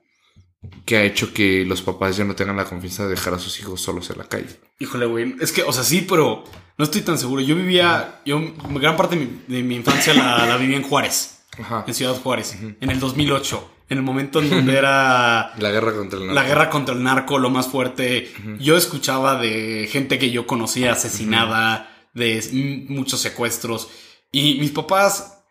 que 0.85 0.97
ha 0.97 1.03
hecho 1.03 1.33
que 1.33 1.63
los 1.63 1.81
papás 1.81 2.17
ya 2.17 2.25
no 2.25 2.35
tengan 2.35 2.57
la 2.57 2.65
confianza 2.65 3.03
de 3.05 3.11
dejar 3.11 3.33
a 3.35 3.39
sus 3.39 3.57
hijos 3.59 3.79
solos 3.79 4.09
en 4.09 4.17
la 4.17 4.25
calle. 4.25 4.59
Híjole, 4.79 5.05
güey. 5.05 5.35
Es 5.39 5.53
que, 5.53 5.63
o 5.63 5.71
sea, 5.71 5.83
sí, 5.83 6.05
pero 6.07 6.43
no 6.77 6.83
estoy 6.83 7.01
tan 7.01 7.17
seguro. 7.17 7.41
Yo 7.41 7.55
vivía, 7.55 8.19
yo 8.25 8.41
gran 8.71 8.97
parte 8.97 9.15
de 9.15 9.25
mi, 9.25 9.41
de 9.47 9.63
mi 9.63 9.75
infancia 9.77 10.13
la, 10.13 10.45
la 10.45 10.57
viví 10.57 10.75
en 10.75 10.83
Juárez, 10.83 11.45
Ajá. 11.57 11.85
en 11.87 11.93
Ciudad 11.93 12.15
Juárez, 12.15 12.57
en 12.61 12.89
el 12.89 12.99
2008, 12.99 13.76
en 13.89 13.97
el 13.97 14.03
momento 14.03 14.39
en 14.41 14.49
donde 14.51 14.77
era 14.77 15.53
La 15.57 15.71
guerra 15.71 15.93
contra 15.95 16.19
el 16.19 16.25
narco. 16.27 16.35
la 16.41 16.47
guerra 16.47 16.69
contra 16.69 16.95
el 16.95 17.03
narco 17.03 17.39
lo 17.39 17.49
más 17.49 17.67
fuerte. 17.67 18.31
Yo 18.59 18.77
escuchaba 18.77 19.39
de 19.39 19.87
gente 19.91 20.19
que 20.19 20.31
yo 20.31 20.45
conocía 20.47 20.93
asesinada, 20.93 21.89
de 22.13 22.85
muchos 22.89 23.19
secuestros. 23.21 23.89
Y 24.31 24.55
mis 24.59 24.71
papás, 24.71 25.43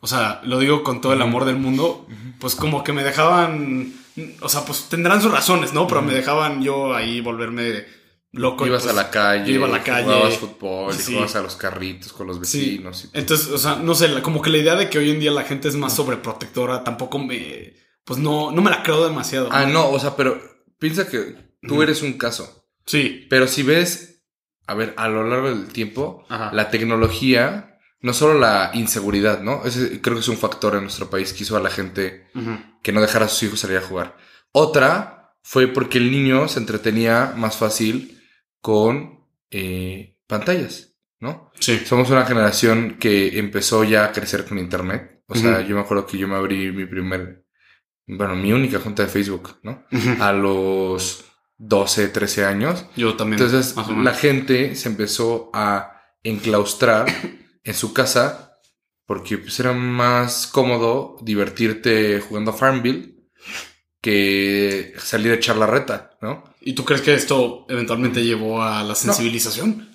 o 0.00 0.06
sea, 0.06 0.40
lo 0.44 0.58
digo 0.58 0.82
con 0.82 1.00
todo 1.00 1.12
el 1.12 1.22
amor 1.22 1.44
del 1.44 1.56
mundo, 1.56 2.06
pues 2.40 2.54
como 2.54 2.84
que 2.84 2.92
me 2.92 3.02
dejaban, 3.04 3.94
o 4.40 4.48
sea, 4.48 4.64
pues 4.64 4.88
tendrán 4.88 5.22
sus 5.22 5.32
razones, 5.32 5.72
¿no? 5.72 5.86
Pero 5.86 6.02
me 6.02 6.12
dejaban 6.12 6.62
yo 6.62 6.94
ahí 6.94 7.20
volverme 7.20 7.84
loco. 8.38 8.66
Ibas 8.66 8.82
pues, 8.84 8.92
a 8.94 8.96
la 8.96 9.10
calle, 9.10 9.46
yo 9.48 9.54
iba 9.56 9.66
a 9.66 9.70
la 9.70 9.82
calle. 9.82 10.04
jugabas 10.04 10.36
fútbol, 10.38 10.94
Sí. 10.94 11.12
jugabas 11.12 11.36
a 11.36 11.42
los 11.42 11.56
carritos 11.56 12.12
con 12.12 12.26
los 12.26 12.36
Sí. 12.36 12.40
vecinos. 12.70 13.04
y- 13.12 13.18
Entonces, 13.18 13.48
o 13.48 13.58
sea, 13.58 13.76
no 13.76 13.94
sé, 13.94 14.22
como 14.22 14.40
que 14.42 14.50
la 14.50 14.58
idea 14.58 14.76
de 14.76 14.88
que 14.88 14.98
hoy 14.98 15.10
en 15.10 15.20
día 15.20 15.30
la 15.30 15.44
gente 15.44 15.68
es 15.68 15.74
más 15.76 15.94
sobreprotectora 15.94 16.84
tampoco 16.84 17.18
me, 17.18 17.74
pues 18.04 18.18
no, 18.18 18.50
no 18.50 18.62
me 18.62 18.70
la 18.70 18.82
creo 18.82 19.06
demasiado. 19.06 19.48
Ah, 19.52 19.66
no, 19.66 19.90
o 19.90 19.98
sea, 20.00 20.16
pero 20.16 20.40
piensa 20.78 21.08
que 21.08 21.36
tú 21.62 21.82
eres 21.82 22.02
un 22.02 22.14
caso. 22.14 22.66
Sí. 22.86 23.26
Pero 23.28 23.46
si 23.46 23.62
ves, 23.62 24.24
a 24.66 24.74
ver, 24.74 24.94
a 24.96 25.08
lo 25.08 25.24
largo 25.24 25.48
del 25.48 25.68
tiempo, 25.68 26.24
Ajá. 26.28 26.50
la 26.52 26.70
tecnología, 26.70 27.78
no 28.00 28.12
solo 28.12 28.38
la 28.38 28.70
inseguridad, 28.74 29.40
¿no? 29.42 29.62
Ese 29.64 30.00
creo 30.00 30.14
que 30.16 30.20
es 30.20 30.28
un 30.28 30.36
factor 30.38 30.74
en 30.76 30.82
nuestro 30.82 31.10
país 31.10 31.32
que 31.32 31.42
hizo 31.42 31.56
a 31.56 31.60
la 31.60 31.70
gente 31.70 32.28
que 32.82 32.92
no 32.92 33.00
dejara 33.00 33.24
a 33.26 33.28
sus 33.28 33.42
hijos 33.42 33.60
salir 33.60 33.76
a 33.78 33.82
jugar. 33.82 34.16
Otra 34.52 35.34
fue 35.42 35.66
porque 35.68 35.98
el 35.98 36.10
niño 36.10 36.48
se 36.48 36.58
entretenía 36.60 37.32
más 37.36 37.56
fácil 37.56 38.17
con 38.60 39.24
eh, 39.50 40.16
pantallas, 40.26 40.94
¿no? 41.20 41.50
Sí. 41.58 41.78
Somos 41.84 42.10
una 42.10 42.24
generación 42.24 42.96
que 42.98 43.38
empezó 43.38 43.84
ya 43.84 44.04
a 44.04 44.12
crecer 44.12 44.44
con 44.44 44.58
internet. 44.58 45.22
O 45.26 45.34
sea, 45.34 45.60
yo 45.60 45.74
me 45.74 45.82
acuerdo 45.82 46.06
que 46.06 46.16
yo 46.16 46.26
me 46.26 46.36
abrí 46.36 46.72
mi 46.72 46.86
primer, 46.86 47.44
bueno, 48.06 48.34
mi 48.34 48.52
única 48.52 48.78
cuenta 48.78 49.02
de 49.02 49.10
Facebook, 49.10 49.58
¿no? 49.62 49.84
A 50.20 50.32
los 50.32 51.24
12, 51.58 52.08
13 52.08 52.44
años. 52.46 52.86
Yo 52.96 53.14
también. 53.14 53.42
Entonces, 53.42 53.74
la 53.76 54.14
gente 54.14 54.74
se 54.74 54.88
empezó 54.88 55.50
a 55.52 56.00
enclaustrar 56.22 57.06
en 57.62 57.74
su 57.74 57.92
casa 57.92 58.48
porque 59.04 59.38
pues, 59.38 59.58
era 59.60 59.72
más 59.72 60.46
cómodo 60.46 61.16
divertirte 61.22 62.20
jugando 62.20 62.50
a 62.50 62.54
Farmville 62.54 63.18
que 64.00 64.94
salir 64.98 65.32
a 65.32 65.36
echar 65.36 65.56
la 65.56 65.66
reta, 65.66 66.16
¿no? 66.20 66.44
¿Y 66.68 66.74
tú 66.74 66.84
crees 66.84 67.00
que 67.00 67.14
esto 67.14 67.64
eventualmente 67.70 68.22
llevó 68.22 68.62
a 68.62 68.82
la 68.82 68.94
sensibilización? 68.94 69.88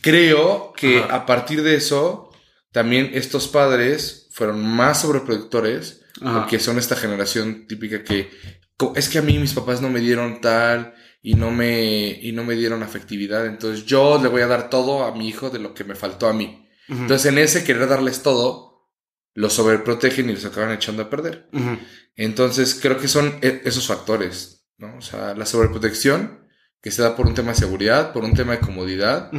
Creo 0.00 0.72
que 0.76 0.98
Ajá. 1.00 1.16
a 1.16 1.26
partir 1.26 1.62
de 1.64 1.74
eso, 1.74 2.30
también 2.70 3.10
estos 3.14 3.48
padres 3.48 4.28
fueron 4.30 4.64
más 4.64 5.00
sobreproductores 5.00 6.02
Ajá. 6.22 6.38
porque 6.40 6.60
son 6.60 6.78
esta 6.78 6.94
generación 6.94 7.66
típica 7.66 8.04
que 8.04 8.30
es 8.94 9.08
que 9.08 9.18
a 9.18 9.22
mí 9.22 9.38
mis 9.40 9.54
papás 9.54 9.82
no 9.82 9.90
me 9.90 9.98
dieron 10.00 10.40
tal 10.40 10.94
y 11.20 11.34
no 11.34 11.50
me 11.50 12.06
y 12.22 12.30
no 12.30 12.44
me 12.44 12.54
dieron 12.54 12.84
afectividad, 12.84 13.44
entonces 13.46 13.84
yo 13.84 14.20
le 14.22 14.28
voy 14.28 14.42
a 14.42 14.46
dar 14.46 14.70
todo 14.70 15.04
a 15.04 15.14
mi 15.16 15.28
hijo 15.28 15.50
de 15.50 15.58
lo 15.58 15.74
que 15.74 15.82
me 15.84 15.96
faltó 15.96 16.28
a 16.28 16.32
mí. 16.32 16.68
Entonces 16.88 17.26
en 17.26 17.38
ese 17.38 17.64
querer 17.64 17.88
darles 17.88 18.22
todo, 18.22 18.88
los 19.34 19.52
sobreprotegen 19.54 20.30
y 20.30 20.34
los 20.34 20.44
acaban 20.44 20.70
echando 20.72 21.02
a 21.02 21.10
perder. 21.10 21.48
Entonces 22.16 22.78
creo 22.80 22.98
que 22.98 23.08
son 23.08 23.38
e- 23.42 23.62
esos 23.64 23.86
factores, 23.88 24.59
¿no? 24.80 24.96
O 24.96 25.02
sea, 25.02 25.34
la 25.34 25.46
sobreprotección 25.46 26.40
que 26.82 26.90
se 26.90 27.02
da 27.02 27.14
por 27.14 27.26
un 27.26 27.34
tema 27.34 27.50
de 27.50 27.56
seguridad, 27.56 28.12
por 28.12 28.24
un 28.24 28.34
tema 28.34 28.52
de 28.52 28.60
comodidad 28.60 29.30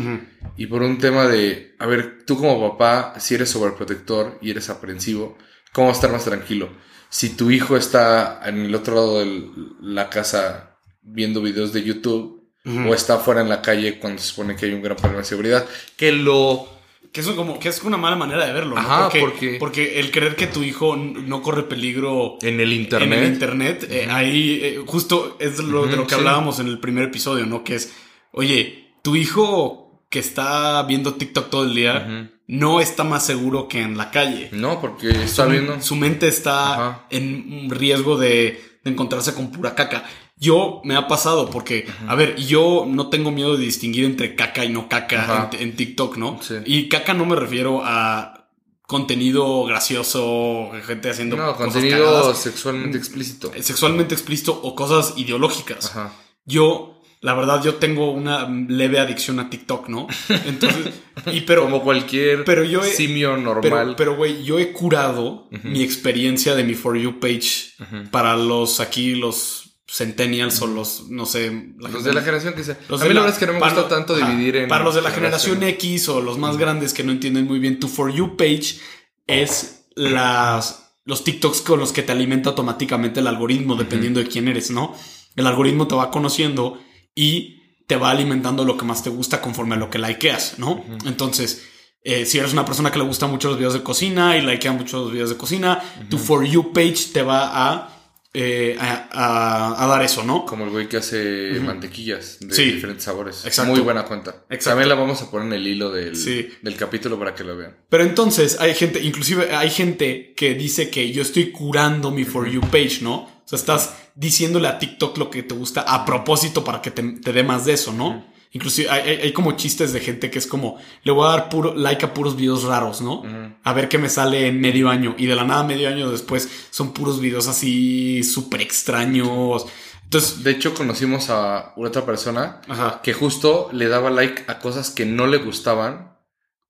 y 0.56 0.68
por 0.68 0.84
un 0.84 1.00
tema 1.00 1.26
de, 1.26 1.76
a 1.80 1.88
ver, 1.88 2.20
tú 2.26 2.38
como 2.38 2.72
papá, 2.72 3.20
si 3.20 3.34
eres 3.34 3.50
sobreprotector 3.50 4.38
y 4.42 4.52
eres 4.52 4.70
aprensivo, 4.70 5.38
¿cómo 5.74 5.88
vas 5.88 5.98
a 5.98 6.00
estar 6.00 6.12
más 6.12 6.26
tranquilo? 6.26 6.70
Si 7.10 7.30
tu 7.30 7.50
hijo 7.50 7.76
está 7.76 8.42
en 8.46 8.60
el 8.66 8.76
otro 8.76 8.96
lado 8.96 9.20
de 9.20 9.50
la 9.82 10.10
casa 10.10 10.78
viendo 11.02 11.42
videos 11.42 11.74
de 11.74 11.84
YouTube 11.84 12.48
o 12.64 12.94
está 12.94 13.18
fuera 13.18 13.42
en 13.42 13.50
la 13.50 13.64
calle 13.64 13.98
cuando 14.00 14.22
se 14.22 14.28
supone 14.28 14.56
que 14.56 14.68
hay 14.68 14.74
un 14.74 14.84
gran 14.84 14.96
problema 14.96 15.22
de 15.22 15.28
seguridad, 15.28 15.66
que 15.98 16.12
lo 16.12 16.81
Que 17.12 17.20
es 17.22 17.28
como 17.28 17.60
que 17.60 17.68
es 17.70 17.82
una 17.84 17.98
mala 17.98 18.16
manera 18.16 18.46
de 18.46 18.54
verlo, 18.54 18.76
¿no? 18.76 18.82
Ajá, 18.82 19.10
porque, 19.10 19.20
porque- 19.20 19.58
porque 19.60 20.00
el 20.00 20.12
creer 20.12 20.36
que 20.38 20.48
tu 20.48 20.64
hijo 20.64 20.96
no 20.96 21.42
corre 21.42 21.64
peligro 21.64 22.38
En 22.42 22.60
el 22.62 22.72
internet. 22.72 23.12
en 23.12 23.24
el 23.26 23.34
internet, 23.34 23.88
eh, 23.90 24.08
ahí 24.10 24.60
eh, 24.64 24.82
justo 24.86 25.36
es 25.40 25.60
lo, 25.60 25.88
de 25.88 25.98
lo 25.98 26.04
que 26.08 26.16
sí. 26.16 26.20
hablábamos 26.20 26.60
en 26.60 26.68
el 26.68 26.80
primer 26.80 27.04
episodio, 27.06 27.46
¿no? 27.46 27.64
Que 27.66 27.76
es, 27.76 27.94
oye, 28.32 28.94
tu 29.02 29.16
hijo 29.18 30.02
que 30.10 30.20
está 30.20 30.84
viendo 30.84 31.14
TikTok 31.16 31.50
todo 31.50 31.64
el 31.66 31.76
día 31.76 32.30
no 32.48 32.80
está 32.82 33.04
más 33.04 33.26
seguro 33.26 33.68
que 33.68 33.82
en 33.82 33.98
la 33.98 34.10
calle. 34.12 34.50
No, 34.54 34.80
porque 34.82 35.10
está 35.10 35.46
Su- 35.46 35.52
viendo. 35.52 35.82
Su 35.82 35.96
mente 35.96 36.28
está 36.30 36.74
Ajá. 36.74 37.06
en 37.10 37.70
riesgo 37.70 38.18
de, 38.18 38.62
de 38.84 38.92
encontrarse 38.92 39.34
con 39.34 39.52
pura 39.52 39.74
caca. 39.76 40.04
Yo 40.42 40.82
me 40.84 40.96
ha 40.96 41.08
pasado 41.08 41.50
porque, 41.50 41.86
a 42.08 42.16
ver, 42.16 42.36
yo 42.36 42.86
no 42.88 43.08
tengo 43.10 43.30
miedo 43.32 43.56
de 43.56 43.64
distinguir 43.64 44.04
entre 44.06 44.36
caca 44.36 44.66
y 44.66 44.70
no 44.70 44.90
caca 44.90 45.50
en, 45.54 45.62
en 45.70 45.76
TikTok, 45.76 46.18
¿no? 46.18 46.40
Sí. 46.42 46.56
Y 46.66 46.90
caca 46.90 47.14
no 47.14 47.26
me 47.26 47.36
refiero 47.36 47.82
a 47.86 48.50
contenido 48.88 49.64
gracioso, 49.66 50.72
gente 50.86 51.10
haciendo 51.12 51.38
No, 51.38 51.56
cosas 51.56 51.74
contenido 51.74 52.06
cagadas, 52.06 52.38
sexualmente 52.40 52.98
explícito. 52.98 53.52
sexualmente 53.62 54.14
explícito 54.16 54.60
o 54.64 54.76
cosas 54.76 55.14
ideológicas. 55.18 55.86
Ajá. 55.92 56.14
Yo, 56.46 57.00
la 57.22 57.34
verdad, 57.36 57.64
yo 57.64 57.76
tengo 57.76 58.12
una 58.12 58.50
leve 58.50 59.00
adicción 59.00 59.40
a 59.40 59.50
TikTok, 59.50 59.88
¿no? 59.90 60.08
Entonces, 60.46 60.90
y 61.32 61.42
pero 61.48 61.62
Como 61.64 61.84
cualquier 61.84 62.44
pero 62.44 62.64
yo 62.64 62.84
he- 62.84 62.92
simio 62.92 63.38
normal. 63.38 63.94
pero, 63.96 64.16
güey, 64.18 64.44
yo 64.44 64.58
he 64.60 64.72
curado 64.74 65.48
mi 65.64 65.84
experiencia 65.84 66.56
de 66.56 66.64
mi 66.64 66.74
For 66.74 66.98
You 66.98 67.20
page 67.20 67.74
para 68.10 68.36
los 68.36 68.80
aquí, 68.80 69.16
los 69.16 69.61
Centennials 69.94 70.62
o 70.62 70.68
los, 70.68 71.10
no 71.10 71.26
sé, 71.26 71.52
la 71.78 71.90
los 71.90 71.92
gente- 71.92 72.10
de 72.10 72.14
la 72.16 72.22
generación 72.22 72.54
que 72.54 72.64
sea. 72.64 72.78
los 72.88 73.02
a 73.02 73.04
mí 73.04 73.10
de 73.10 73.14
la 73.16 73.22
verdad 73.22 73.36
es 73.36 73.40
que 73.40 73.46
no 73.48 73.54
me 73.54 73.60
para 73.60 73.74
gusta 73.74 73.90
tanto 73.90 74.16
ajá, 74.16 74.30
dividir 74.30 74.56
en. 74.56 74.70
Para 74.70 74.84
los 74.86 74.96
de 74.96 75.02
la 75.02 75.12
generación. 75.12 75.62
X 75.64 76.08
o 76.10 76.22
los 76.22 76.38
más 76.38 76.58
grandes 76.58 76.94
que 76.94 77.04
no 77.04 77.12
entienden 77.12 77.46
muy 77.46 77.60
bien, 77.60 77.80
tu 77.80 77.88
For 77.90 78.12
You 78.14 78.38
page 78.38 78.80
es 79.28 79.86
las, 79.96 80.94
los 81.06 81.24
TikToks 81.24 81.62
con 81.62 81.80
los 81.80 81.92
que 81.92 82.04
te 82.04 82.12
alimenta 82.12 82.50
automáticamente 82.50 83.20
el 83.20 83.28
algoritmo, 83.28 83.76
dependiendo 83.76 84.20
de 84.22 84.28
quién 84.28 84.48
eres, 84.48 84.72
¿no? 84.72 84.96
El 85.36 85.46
algoritmo 85.48 85.88
te 85.88 85.96
va 85.96 86.10
conociendo 86.12 86.80
y 87.16 87.58
te 87.88 87.98
va 87.98 88.12
alimentando 88.12 88.64
lo 88.64 88.78
que 88.78 88.86
más 88.86 89.04
te 89.04 89.10
gusta 89.10 89.42
conforme 89.42 89.76
a 89.76 89.78
lo 89.78 89.90
que 89.90 90.00
likeas, 90.00 90.56
¿no? 90.58 90.84
Entonces, 91.06 91.64
eh, 92.04 92.26
si 92.26 92.38
eres 92.40 92.54
una 92.54 92.66
persona 92.66 92.92
que 92.92 92.98
le 93.00 93.04
gusta 93.06 93.28
mucho 93.28 93.50
los 93.50 93.58
videos 93.58 93.74
de 93.74 93.84
cocina 93.84 94.38
y 94.38 94.42
likea 94.42 94.72
mucho 94.72 95.02
los 95.02 95.12
videos 95.12 95.30
de 95.30 95.38
cocina, 95.38 95.82
tu 96.10 96.18
For 96.18 96.46
You 96.46 96.72
page 96.72 97.10
te 97.14 97.22
va 97.22 97.50
a, 97.72 98.01
eh, 98.34 98.78
a, 98.80 99.10
a- 99.12 99.84
a 99.84 99.88
dar 99.88 100.02
eso, 100.04 100.24
¿no? 100.24 100.46
Como 100.46 100.64
el 100.66 100.70
güey 100.72 100.88
que 100.88 100.98
hace 100.98 101.60
mantequillas 101.62 102.38
de 102.40 102.54
Sí. 102.56 102.72
diferentes 102.72 103.04
sabores. 103.04 103.46
Exacto. 103.46 103.72
Muy 103.72 103.82
buena 103.82 104.06
cuenta. 104.06 104.32
Exacto. 104.50 104.70
También 104.72 104.90
la 104.90 104.96
vamos 104.96 105.22
a 105.22 105.30
poner 105.30 105.48
en 105.48 105.54
el 105.54 105.68
hilo 105.68 105.92
del, 105.92 106.16
Sí. 106.16 106.50
del 106.62 106.76
capítulo 106.78 107.20
para 107.20 107.36
que 107.36 107.44
lo 107.44 107.58
vean. 107.58 107.76
Pero 107.90 108.04
entonces 108.04 108.58
hay 108.62 108.74
gente, 108.74 109.02
inclusive 109.02 109.54
hay 109.56 109.70
gente 109.70 110.34
que 110.36 110.54
dice 110.54 110.90
que 110.90 111.12
yo 111.12 111.22
estoy 111.22 111.52
curando 111.52 112.12
mi 112.12 112.24
For 112.24 112.48
You 112.50 112.62
page, 112.62 113.00
¿no? 113.02 113.16
O 113.16 113.42
sea, 113.46 113.58
estás 113.60 113.96
diciéndole 114.16 114.68
a 114.70 114.80
TikTok 114.80 115.18
lo 115.18 115.30
que 115.30 115.44
te 115.44 115.54
gusta 115.56 115.82
a 115.82 116.06
propósito 116.06 116.64
para 116.64 116.82
que 116.82 116.92
te, 116.92 117.04
te 117.04 117.34
dé 117.34 117.44
más 117.44 117.66
de 117.66 117.74
eso, 117.74 117.92
¿no? 117.92 118.26
Inclusive 118.54 118.90
hay, 118.90 119.02
hay- 119.10 119.18
hay 119.22 119.32
como 119.34 119.54
chistes 119.54 119.94
de 119.94 120.00
gente 120.02 120.30
que 120.30 120.38
es 120.40 120.46
como, 120.48 120.78
le 121.04 121.12
voy 121.14 121.26
a 121.28 121.32
dar 121.32 121.50
puro 121.50 121.74
like 121.74 122.06
a 122.06 122.14
puros 122.14 122.36
videos 122.36 122.64
raros, 122.64 123.00
¿no? 123.02 123.24
A 123.64 123.74
ver 123.74 123.88
qué 123.88 123.98
me 123.98 124.10
sale 124.10 124.48
en 124.48 124.60
medio 124.60 124.90
año. 124.90 125.16
Y 125.18 125.26
de 125.26 125.36
la 125.36 125.44
nada, 125.46 125.64
medio 125.64 125.88
año 125.88 126.12
después, 126.12 126.50
son 126.70 126.94
puros 126.94 127.22
videos 127.22 127.48
así 127.48 128.24
súper 128.24 128.62
extraños. 128.62 129.66
Entonces, 130.04 130.44
De 130.44 130.52
hecho, 130.52 130.74
conocimos 130.74 131.30
a 131.30 131.74
otra 131.78 132.06
persona 132.06 132.60
ajá, 132.68 133.00
que 133.02 133.14
justo 133.14 133.70
le 133.72 133.88
daba 133.88 134.10
like 134.10 134.44
a 134.48 134.60
cosas 134.60 134.90
que 134.92 135.06
no 135.06 135.26
le 135.28 135.38
gustaban 135.38 136.18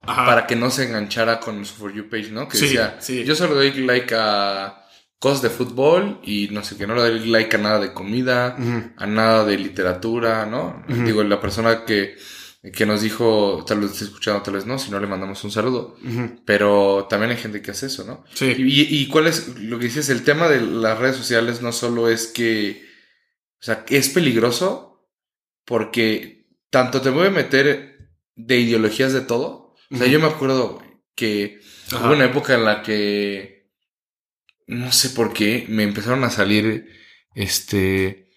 ajá. 0.04 0.26
para 0.28 0.46
que 0.46 0.56
no 0.56 0.70
se 0.70 0.84
enganchara 0.84 1.40
con 1.40 1.66
su 1.66 1.74
For 1.74 1.92
You 1.92 2.08
page, 2.10 2.30
¿no? 2.30 2.48
Que 2.48 2.58
Sí, 2.58 2.66
decía, 2.66 2.98
sí. 3.00 3.24
yo 3.24 3.34
solo 3.34 3.56
doy 3.56 3.72
like 3.74 4.14
a 4.16 4.81
cosas 5.22 5.44
de 5.44 5.52
fútbol 5.52 6.20
y 6.24 6.48
no 6.52 6.64
sé 6.64 6.76
qué, 6.76 6.88
no 6.88 6.96
le 6.96 7.02
doy 7.02 7.28
like 7.28 7.56
a 7.56 7.60
nada 7.60 7.80
de 7.80 7.94
comida, 7.94 8.58
a 8.98 9.06
nada 9.06 9.46
de 9.46 9.56
literatura, 9.56 10.48
¿no? 10.48 10.84
Digo, 10.88 11.22
la 11.24 11.40
persona 11.40 11.86
que, 11.86 12.16
que 12.74 12.88
nos 12.88 13.04
dijo, 13.04 13.64
tal 13.68 13.82
vez 13.82 13.92
esté 13.92 14.06
escuchando, 14.06 14.42
tal 14.42 14.56
vez 14.56 14.66
no, 14.66 14.80
si 14.80 14.90
no 14.90 15.00
le 15.00 15.06
mandamos 15.06 15.44
un 15.44 15.52
saludo. 15.52 15.96
Pero 16.44 17.06
también 17.08 17.30
hay 17.30 17.38
gente 17.38 17.62
que 17.62 17.70
hace 17.70 17.86
eso, 17.86 18.04
¿no? 18.04 18.26
Sí. 18.34 18.56
Y, 18.58 19.00
y 19.00 19.08
cuál 19.10 19.28
es 19.28 19.60
lo 19.60 19.78
que 19.78 19.86
dices, 19.86 20.10
el 20.10 20.24
tema 20.24 20.50
de 20.50 20.60
las 20.60 20.98
redes 20.98 21.18
sociales 21.18 21.62
no 21.62 21.72
solo 21.72 22.10
es 22.10 22.26
que, 22.26 22.84
o 23.60 23.64
sea, 23.64 23.86
es 23.90 24.10
peligroso 24.10 25.08
porque 25.66 26.48
tanto 26.72 27.00
te 27.00 27.12
puede 27.12 27.30
meter 27.30 28.10
de 28.36 28.60
ideologías 28.60 29.14
de 29.14 29.22
todo. 29.22 29.76
O 29.92 29.98
sea, 29.98 30.08
yo 30.08 30.20
me 30.20 30.26
acuerdo 30.26 30.82
que 31.14 31.60
hubo 31.92 32.12
una 32.12 32.26
época 32.26 32.56
en 32.56 32.66
la 32.66 32.82
que 32.82 33.61
no 34.72 34.92
sé 34.92 35.10
por 35.12 35.34
qué 35.34 35.66
me 35.70 35.84
empezaron 35.84 36.24
a 36.24 36.30
salir 36.30 36.88
este 37.36 38.30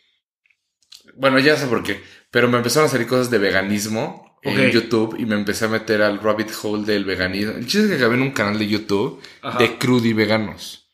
bueno, 1.16 1.38
ya 1.38 1.56
sé 1.56 1.66
por 1.68 1.82
qué, 1.82 2.00
pero 2.30 2.48
me 2.48 2.56
empezaron 2.56 2.88
a 2.88 2.90
salir 2.90 3.06
cosas 3.06 3.30
de 3.30 3.38
veganismo 3.38 4.38
en 4.42 4.70
YouTube 4.70 5.16
y 5.18 5.24
me 5.26 5.36
empecé 5.36 5.64
a 5.64 5.68
meter 5.68 6.02
al 6.02 6.18
rabbit 6.20 6.50
hole 6.62 6.84
del 6.84 7.04
veganismo. 7.04 7.52
El 7.52 7.66
chiste 7.66 7.84
es 7.84 7.88
que 7.90 7.96
acabé 7.96 8.16
en 8.16 8.22
un 8.22 8.32
canal 8.32 8.58
de 8.58 8.66
YouTube 8.66 9.22
Ajá. 9.40 9.58
de 9.58 9.78
crudi 9.78 10.12
veganos. 10.12 10.90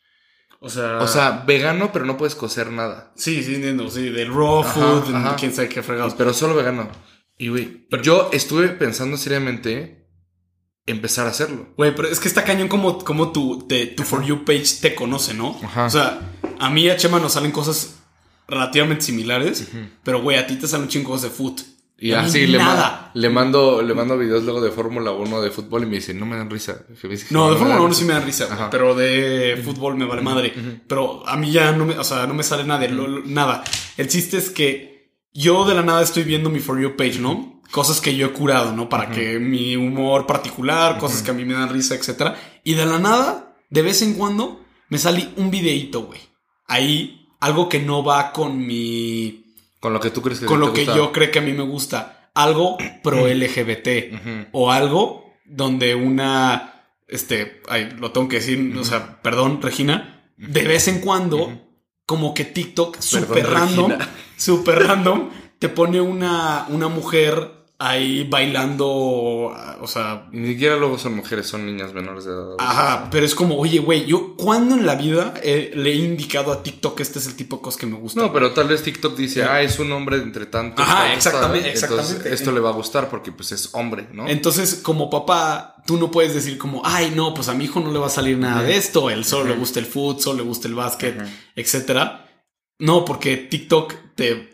O 0.61 0.69
sea, 0.69 0.99
O 0.99 1.09
sea, 1.09 1.43
vegano, 1.47 1.91
pero 1.91 2.05
no 2.05 2.17
puedes 2.19 2.35
cocer 2.35 2.71
nada. 2.71 3.13
sí, 3.17 3.43
sí, 3.43 3.55
entiendo. 3.57 3.91
Sí, 3.91 4.11
del 4.11 4.29
raw 4.33 4.61
Ajá, 4.61 4.73
food, 4.73 5.15
ajá. 5.15 5.37
quién 5.37 5.53
sabe 5.53 5.69
qué 5.69 5.83
fregados. 5.83 6.15
Pero 6.15 6.33
solo 6.35 6.55
vegano. 6.55 6.91
Y 7.39 7.49
güey, 7.49 7.87
yo 8.03 8.29
estuve 8.33 8.69
pensando 8.69 9.17
seriamente 9.17 10.00
empezar 10.87 11.27
a 11.27 11.31
hacerlo. 11.31 11.69
Güey, 11.77 11.95
pero 11.95 12.09
es 12.09 12.19
que 12.21 12.29
está 12.29 12.45
cañón 12.45 12.69
como, 12.69 12.99
como 13.05 13.33
tu, 13.33 13.67
te- 13.69 13.87
tu 13.87 14.03
For 14.03 14.25
You 14.25 14.45
page 14.45 14.67
te 14.81 14.95
conoce, 14.95 15.35
¿no? 15.35 15.59
Ajá. 15.63 15.87
O 15.87 15.91
sea, 15.91 16.21
a 16.59 16.71
mí 16.71 16.83
y 16.83 16.91
a 16.91 16.97
Chema 16.97 17.19
nos 17.21 17.33
salen 17.35 17.53
cosas 17.53 17.97
relativamente 18.49 19.05
similares, 19.05 19.69
pero 20.03 20.21
güey, 20.23 20.37
a 20.39 20.47
ti 20.47 20.57
te 20.57 20.67
salen 20.67 20.85
un 20.85 20.89
chingo 20.89 21.11
cosas 21.11 21.31
de 21.31 21.37
foot. 21.37 21.61
Y 22.03 22.13
así 22.13 22.47
le, 22.47 22.59
ma- 22.59 23.11
le 23.13 23.29
mando 23.29 23.83
le 23.83 23.93
mando 23.93 24.17
videos 24.17 24.43
luego 24.45 24.63
de 24.63 24.71
Fórmula 24.71 25.13
1 25.13 25.43
de 25.43 25.51
fútbol 25.51 25.83
y 25.83 25.87
me 25.87 25.97
dicen, 25.97 26.19
no 26.19 26.25
me 26.25 26.35
dan 26.35 26.49
risa. 26.49 26.81
Me 27.03 27.09
dicen 27.11 27.29
No, 27.31 27.51
de 27.51 27.57
Fórmula 27.57 27.75
dan 27.75 27.85
1 27.85 27.95
sí 27.95 28.05
me 28.07 28.15
da 28.15 28.21
risa, 28.21 28.49
Ajá. 28.51 28.71
pero 28.71 28.95
de 28.95 29.61
fútbol 29.63 29.97
me 29.99 30.07
vale 30.07 30.23
madre. 30.23 30.55
Pero 30.89 31.23
a 31.29 31.37
mí 31.37 31.53
ya 31.53 31.73
no 31.73 31.85
me, 31.85 31.99
o 31.99 32.03
sea, 32.05 32.27
no 32.27 32.33
me 32.33 32.43
sale 32.43 32.65
nada 32.65 32.81
de 32.81 32.89
lo- 32.89 33.21
nada. 33.27 33.63
El 33.99 34.09
chiste 34.09 34.39
es 34.39 34.49
que 34.49 35.13
yo 35.35 35.67
de 35.67 35.75
la 35.75 35.83
nada 35.83 36.03
estoy 36.03 36.25
viendo 36.25 36.49
mi 36.49 36.59
For 36.61 36.81
You 36.81 36.97
page, 36.97 37.19
¿no? 37.19 37.60
Cosas 37.71 38.01
que 38.01 38.17
yo 38.17 38.27
he 38.27 38.33
curado, 38.33 38.73
¿no? 38.73 38.89
Para 38.89 39.11
que 39.11 39.39
mi 39.39 39.77
humor 39.77 40.27
particular, 40.27 40.99
cosas 40.99 41.23
que 41.23 41.31
a 41.31 41.35
mí 41.35 41.45
me 41.45 41.55
dan 41.55 41.69
risa, 41.69 41.95
etcétera. 41.95 42.37
Y 42.65 42.75
de 42.75 42.85
la 42.85 42.99
nada, 42.99 43.57
de 43.71 43.83
vez 43.83 44.03
en 44.03 44.15
cuando, 44.15 44.65
me 44.89 44.99
sale 44.99 45.29
un 45.37 45.51
videíto, 45.51 46.03
güey. 46.03 46.21
Ahí, 46.67 47.29
algo 47.41 47.69
que 47.69 47.79
no 47.79 48.05
va 48.05 48.33
con 48.33 48.67
mi. 48.67 49.55
Con 49.79 49.93
lo 49.93 50.01
que 50.01 50.11
tú 50.11 50.21
crees 50.21 50.41
que 50.41 50.47
con 50.47 50.61
te 50.61 50.67
lo 50.67 50.73
que 50.73 50.85
gusta. 50.85 50.97
yo 50.97 51.13
creo 51.13 51.31
que 51.31 51.39
a 51.39 51.43
mí 51.43 51.53
me 51.53 51.63
gusta. 51.63 52.31
Algo 52.35 52.77
pro 53.03 53.27
LGBT. 53.27 54.49
O 54.53 54.71
algo 54.71 55.33
donde 55.45 55.95
una. 55.95 56.85
Este. 57.09 57.63
Ay, 57.69 57.91
lo 57.99 58.11
tengo 58.13 58.29
que 58.29 58.37
decir. 58.37 58.77
O 58.77 58.85
sea, 58.85 59.23
perdón, 59.23 59.63
Regina. 59.63 60.33
De 60.37 60.63
vez 60.63 60.89
en 60.89 61.01
cuando, 61.01 61.61
como 62.07 62.35
que 62.35 62.45
TikTok, 62.45 62.99
súper 63.01 63.43
Perdón, 63.43 63.55
random. 63.55 63.91
Regina. 63.91 64.15
Súper 64.37 64.87
random. 64.87 65.31
Te 65.59 65.69
pone 65.69 66.01
una, 66.01 66.67
una 66.69 66.89
mujer 66.89 67.60
ahí 67.81 68.25
bailando. 68.25 68.87
O 68.89 69.87
sea. 69.87 70.29
Ni 70.31 70.49
siquiera 70.49 70.77
luego 70.77 70.99
son 70.99 71.17
mujeres, 71.17 71.49
son 71.49 71.67
niñas 71.67 71.93
menores 71.93 72.27
de 72.27 72.33
edad. 72.33 72.55
Ajá, 72.59 73.09
pero 73.11 73.27
es 73.27 73.35
como, 73.35 73.57
oye, 73.57 73.81
güey, 73.81 74.07
yo, 74.07 74.37
¿cuándo 74.37 74.77
en 74.77 74.87
la 74.87 74.95
vida 74.95 75.35
eh, 75.43 75.73
le 75.75 75.91
he 75.91 75.97
indicado 75.97 76.53
a 76.53 76.63
TikTok 76.63 76.97
que 76.97 77.03
este 77.03 77.19
es 77.19 77.27
el 77.27 77.35
tipo 77.35 77.57
de 77.57 77.63
cosas 77.63 77.81
que 77.81 77.87
me 77.87 77.97
gustan? 77.97 78.25
No, 78.25 78.33
pero 78.33 78.53
tal 78.53 78.69
vez 78.69 78.83
TikTok 78.83 79.17
dice, 79.17 79.43
ah, 79.43 79.63
es 79.63 79.79
un 79.79 79.91
hombre 79.93 80.19
entre 80.19 80.47
tantos. 80.47 80.87
Ajá, 80.87 80.99
tantos, 80.99 81.17
exactamente. 81.17 81.73
Entonces, 81.73 81.99
exactamente. 81.99 82.35
esto 82.35 82.53
le 82.53 82.61
va 82.61 82.69
a 82.69 82.75
gustar 82.75 83.09
porque 83.09 83.33
pues 83.33 83.51
es 83.53 83.71
hombre, 83.73 84.09
¿no? 84.13 84.29
Entonces, 84.29 84.75
como 84.83 85.09
papá, 85.09 85.77
tú 85.87 85.97
no 85.97 86.11
puedes 86.11 86.35
decir 86.35 86.59
como, 86.59 86.83
ay, 86.85 87.13
no, 87.17 87.33
pues 87.35 87.49
a 87.49 87.55
mi 87.55 87.65
hijo 87.65 87.81
no 87.81 87.91
le 87.91 87.99
va 87.99 88.07
a 88.07 88.11
salir 88.11 88.37
nada 88.39 88.63
de 88.63 88.77
esto, 88.77 89.11
él 89.11 89.25
solo 89.25 89.49
le 89.49 89.57
gusta 89.57 89.81
el 89.81 89.87
fútbol, 89.87 90.21
solo 90.21 90.39
le 90.39 90.45
gusta 90.45 90.69
el 90.69 90.75
básquet, 90.75 91.17
etcétera. 91.57 92.27
No, 92.79 93.05
porque 93.05 93.37
TikTok 93.37 93.95
te, 94.15 94.50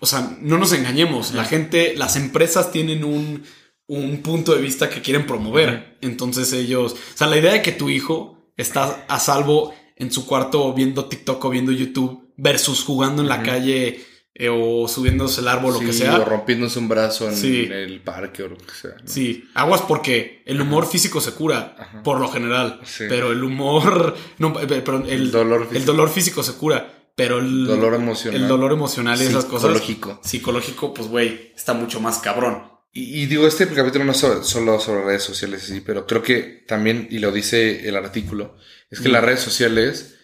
o 0.00 0.06
sea, 0.06 0.36
no 0.40 0.58
nos 0.58 0.72
engañemos, 0.72 1.32
la 1.34 1.44
gente, 1.44 1.94
las 1.96 2.16
empresas 2.16 2.70
tienen 2.72 3.04
un, 3.04 3.42
un 3.86 4.22
punto 4.22 4.54
de 4.54 4.60
vista 4.62 4.90
que 4.90 5.00
quieren 5.02 5.26
promover. 5.26 5.96
Entonces 6.02 6.52
ellos, 6.52 6.92
o 6.92 7.16
sea, 7.16 7.26
la 7.26 7.36
idea 7.38 7.52
de 7.52 7.62
que 7.62 7.72
tu 7.72 7.88
hijo 7.90 8.50
está 8.56 9.04
a 9.08 9.18
salvo 9.20 9.74
en 9.96 10.10
su 10.12 10.26
cuarto 10.26 10.72
viendo 10.74 11.06
TikTok 11.06 11.44
o 11.44 11.50
viendo 11.50 11.72
YouTube 11.72 12.32
versus 12.36 12.82
jugando 12.84 13.22
en 13.22 13.28
la 13.28 13.42
calle 13.42 14.04
eh, 14.38 14.50
o 14.50 14.86
subiéndose 14.88 15.40
el 15.40 15.48
árbol, 15.48 15.72
lo 15.72 15.80
que 15.80 15.92
Sí, 15.94 16.00
sea. 16.00 16.18
O 16.20 16.24
rompiéndose 16.26 16.78
un 16.78 16.88
brazo 16.88 17.26
en 17.26 17.34
Sí. 17.36 17.66
el 17.72 18.02
parque 18.02 18.42
o 18.42 18.48
lo 18.48 18.58
que 18.58 18.74
sea. 18.74 18.90
¿no? 19.02 19.08
Sí, 19.08 19.44
aguas 19.54 19.80
porque 19.82 20.42
el 20.44 20.60
humor 20.60 20.86
físico 20.86 21.22
se 21.22 21.32
cura, 21.32 22.02
por 22.04 22.20
lo 22.20 22.28
general. 22.28 22.80
Sí. 22.84 23.04
Pero 23.08 23.32
el 23.32 23.42
humor. 23.42 24.14
No, 24.38 24.60
eh, 24.60 24.66
perdón, 24.66 25.04
el, 25.08 25.12
El 25.22 25.30
dolor 25.30 25.62
el 25.62 25.68
físico. 25.68 25.92
dolor 25.92 26.10
físico 26.10 26.42
se 26.42 26.52
cura. 26.52 26.95
Pero 27.16 27.38
el 27.38 27.66
Dolor 27.66 27.94
emocional. 27.94 28.40
El 28.42 28.46
dolor 28.48 28.72
emocional 28.72 29.20
y 29.20 29.24
esas 29.24 29.44
cosas. 29.46 29.70
Psicológico. 29.72 30.20
Psicológico, 30.22 30.94
pues, 30.94 31.08
güey, 31.08 31.52
está 31.56 31.72
mucho 31.74 31.98
más 32.00 32.18
cabrón. 32.18 32.70
y, 32.92 33.22
y 33.22 33.26
digo, 33.26 33.46
este 33.46 33.66
capítulo 33.68 34.04
no 34.04 34.12
es 34.12 34.18
so- 34.18 34.42
solo 34.44 34.78
sobre 34.80 35.04
redes 35.04 35.22
sociales, 35.22 35.62
sí, 35.64 35.80
pero 35.84 36.06
creo 36.06 36.22
que 36.22 36.64
también, 36.66 37.08
y 37.10 37.18
lo 37.18 37.30
dice 37.32 37.86
el 37.88 37.94
artículo, 37.96 38.56
es 38.90 39.00
que 39.00 39.08
Mm. 39.10 39.12
las 39.12 39.24
redes 39.24 39.40
sociales 39.40 40.14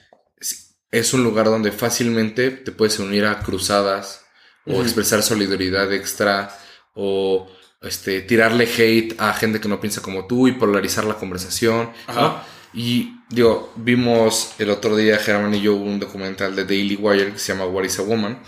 es- 0.90 1.14
un 1.14 1.22
lugar 1.24 1.46
donde 1.46 1.70
fácilmente 1.72 2.50
te 2.50 2.72
puedes 2.72 2.98
unir 2.98 3.24
a 3.26 3.40
cruzadas 3.40 4.24
o 4.66 4.80
expresar 4.82 5.22
solidaridad 5.22 5.92
extra 5.92 6.56
o 6.94 7.46
este, 7.82 8.20
tirarle 8.22 8.64
hate 8.64 9.16
a 9.20 9.32
gente 9.34 9.60
que 9.60 9.68
no 9.68 9.80
piensa 9.80 10.00
como 10.02 10.26
tú 10.26 10.46
y 10.48 10.52
polarizar 10.52 11.04
la 11.04 11.14
conversación. 11.16 11.90
¿no? 12.08 12.12
Ajá. 12.12 12.46
Y 12.72 13.16
digo, 13.32 13.72
vimos 13.76 14.52
el 14.58 14.70
otro 14.70 14.96
día, 14.96 15.18
Germán 15.18 15.54
y 15.54 15.60
yo, 15.60 15.74
un 15.74 15.98
documental 15.98 16.54
de 16.54 16.64
Daily 16.64 16.96
Wire 16.96 17.32
que 17.32 17.38
se 17.38 17.52
llama 17.52 17.66
What 17.66 17.84
is 17.84 17.98
a 17.98 18.02
Woman, 18.02 18.40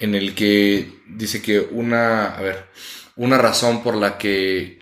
en 0.00 0.14
el 0.14 0.34
que 0.34 1.00
dice 1.08 1.40
que 1.40 1.60
una, 1.60 2.26
a 2.36 2.42
ver, 2.42 2.66
una 3.14 3.38
razón 3.38 3.82
por 3.82 3.96
la 3.96 4.18
que, 4.18 4.80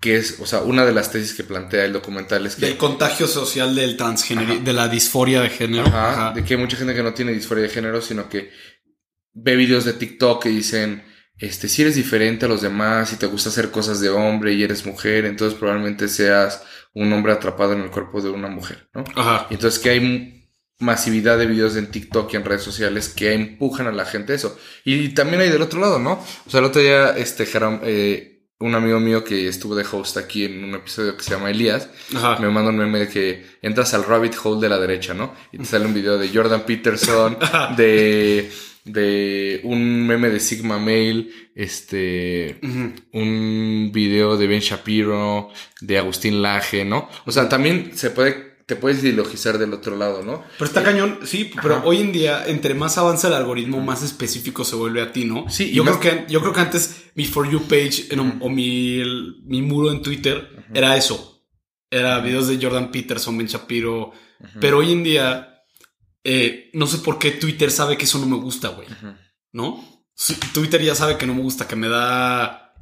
que 0.00 0.16
es, 0.16 0.38
o 0.40 0.46
sea, 0.46 0.60
una 0.60 0.84
de 0.84 0.92
las 0.92 1.10
tesis 1.10 1.34
que 1.34 1.42
plantea 1.42 1.84
el 1.84 1.92
documental 1.92 2.44
es 2.46 2.56
que... 2.56 2.66
Del 2.66 2.76
contagio 2.76 3.26
social 3.26 3.74
del 3.74 3.96
transgénero, 3.96 4.58
de 4.60 4.72
la 4.72 4.88
disforia 4.88 5.40
de 5.40 5.50
género. 5.50 5.86
Ajá, 5.86 6.12
Ajá. 6.12 6.32
de 6.34 6.44
que 6.44 6.54
hay 6.54 6.60
mucha 6.60 6.76
gente 6.76 6.94
que 6.94 7.02
no 7.02 7.14
tiene 7.14 7.32
disforia 7.32 7.64
de 7.64 7.70
género, 7.70 8.02
sino 8.02 8.28
que 8.28 8.50
ve 9.32 9.56
videos 9.56 9.84
de 9.84 9.94
TikTok 9.94 10.42
que 10.42 10.48
dicen, 10.50 11.02
este, 11.40 11.68
si 11.68 11.82
eres 11.82 11.94
diferente 11.94 12.44
a 12.44 12.48
los 12.48 12.60
demás 12.60 13.12
y 13.12 13.16
te 13.16 13.26
gusta 13.26 13.48
hacer 13.48 13.70
cosas 13.70 14.00
de 14.00 14.10
hombre 14.10 14.52
y 14.52 14.62
eres 14.62 14.84
mujer, 14.84 15.24
entonces 15.24 15.58
probablemente 15.58 16.06
seas 16.06 16.62
un 16.94 17.12
hombre 17.12 17.32
atrapado 17.32 17.72
en 17.72 17.80
el 17.80 17.90
cuerpo 17.90 18.20
de 18.20 18.28
una 18.30 18.48
mujer, 18.48 18.88
¿no? 18.94 19.04
Ajá. 19.16 19.46
Y 19.48 19.54
entonces 19.54 19.80
que 19.80 19.90
hay 19.90 20.40
masividad 20.80 21.38
de 21.38 21.46
videos 21.46 21.76
en 21.76 21.90
TikTok 21.90 22.32
y 22.32 22.36
en 22.36 22.44
redes 22.44 22.62
sociales 22.62 23.08
que 23.08 23.32
empujan 23.32 23.86
a 23.86 23.92
la 23.92 24.04
gente 24.04 24.34
eso. 24.34 24.58
Y 24.84 25.10
también 25.10 25.40
hay 25.40 25.50
del 25.50 25.62
otro 25.62 25.80
lado, 25.80 25.98
¿no? 25.98 26.22
O 26.46 26.50
sea, 26.50 26.60
el 26.60 26.66
otro 26.66 26.82
día, 26.82 27.16
este, 27.16 27.46
Jaram, 27.46 27.80
eh, 27.84 28.48
un 28.58 28.74
amigo 28.74 29.00
mío 29.00 29.24
que 29.24 29.48
estuvo 29.48 29.74
de 29.74 29.86
host 29.90 30.18
aquí 30.18 30.44
en 30.44 30.64
un 30.64 30.74
episodio 30.74 31.16
que 31.16 31.24
se 31.24 31.30
llama 31.30 31.50
Elías, 31.50 31.88
Ajá. 32.14 32.36
me 32.38 32.50
manda 32.50 32.70
un 32.70 32.76
meme 32.76 32.98
de 33.00 33.08
que 33.08 33.46
entras 33.62 33.94
al 33.94 34.04
rabbit 34.04 34.34
hole 34.42 34.60
de 34.60 34.68
la 34.68 34.78
derecha, 34.78 35.14
¿no? 35.14 35.34
Y 35.52 35.58
te 35.58 35.64
sale 35.64 35.86
un 35.86 35.94
video 35.94 36.18
de 36.18 36.28
Jordan 36.28 36.66
Peterson, 36.66 37.38
de, 37.76 38.50
de 38.84 39.60
un 39.64 40.06
meme 40.06 40.30
de 40.30 40.40
Sigma 40.40 40.78
Male, 40.78 41.28
este, 41.54 42.58
un 43.12 43.90
video 43.92 44.36
de 44.36 44.46
Ben 44.46 44.60
Shapiro, 44.60 45.50
de 45.80 45.98
Agustín 45.98 46.42
Laje, 46.42 46.84
¿no? 46.84 47.08
O 47.26 47.32
sea, 47.32 47.48
también 47.48 47.92
se 47.94 48.10
puede, 48.10 48.56
te 48.66 48.76
puedes 48.76 49.02
ideologizar 49.02 49.58
del 49.58 49.74
otro 49.74 49.96
lado, 49.96 50.22
¿no? 50.22 50.42
Pero 50.58 50.64
está 50.66 50.82
cañón, 50.82 51.18
sí, 51.24 51.50
pero 51.60 51.82
hoy 51.84 51.98
en 52.00 52.12
día, 52.12 52.44
entre 52.46 52.74
más 52.74 52.98
avanza 52.98 53.28
el 53.28 53.34
algoritmo, 53.34 53.80
más 53.80 54.02
específico 54.02 54.64
se 54.64 54.76
vuelve 54.76 55.02
a 55.02 55.12
ti, 55.12 55.24
¿no? 55.24 55.48
Sí, 55.50 55.72
yo, 55.72 55.84
creo 55.84 56.00
que, 56.00 56.24
yo 56.32 56.40
creo 56.40 56.52
que 56.52 56.60
antes 56.60 57.04
mi 57.14 57.24
For 57.24 57.50
You 57.50 57.62
page 57.64 58.06
en 58.10 58.20
o 58.40 58.48
mi, 58.48 59.00
el- 59.00 59.42
mi 59.44 59.60
muro 59.62 59.90
en 59.92 60.02
Twitter 60.02 60.48
era 60.72 60.96
eso. 60.96 61.26
Era 61.90 62.20
videos 62.20 62.46
de 62.46 62.58
Jordan 62.64 62.92
Peterson, 62.92 63.36
Ben 63.36 63.48
Shapiro. 63.48 64.12
Pero 64.60 64.78
hoy 64.78 64.92
en 64.92 65.02
día, 65.02 65.59
eh, 66.24 66.70
no 66.74 66.86
sé 66.86 66.98
por 66.98 67.18
qué 67.18 67.30
Twitter 67.32 67.70
sabe 67.70 67.96
que 67.96 68.04
eso 68.04 68.18
no 68.18 68.26
me 68.26 68.36
gusta, 68.36 68.68
güey. 68.68 68.88
¿No? 69.52 70.04
Sí, 70.14 70.36
Twitter 70.52 70.82
ya 70.82 70.94
sabe 70.94 71.16
que 71.16 71.26
no 71.26 71.34
me 71.34 71.42
gusta, 71.42 71.66
que 71.66 71.76
me 71.76 71.88
da. 71.88 72.74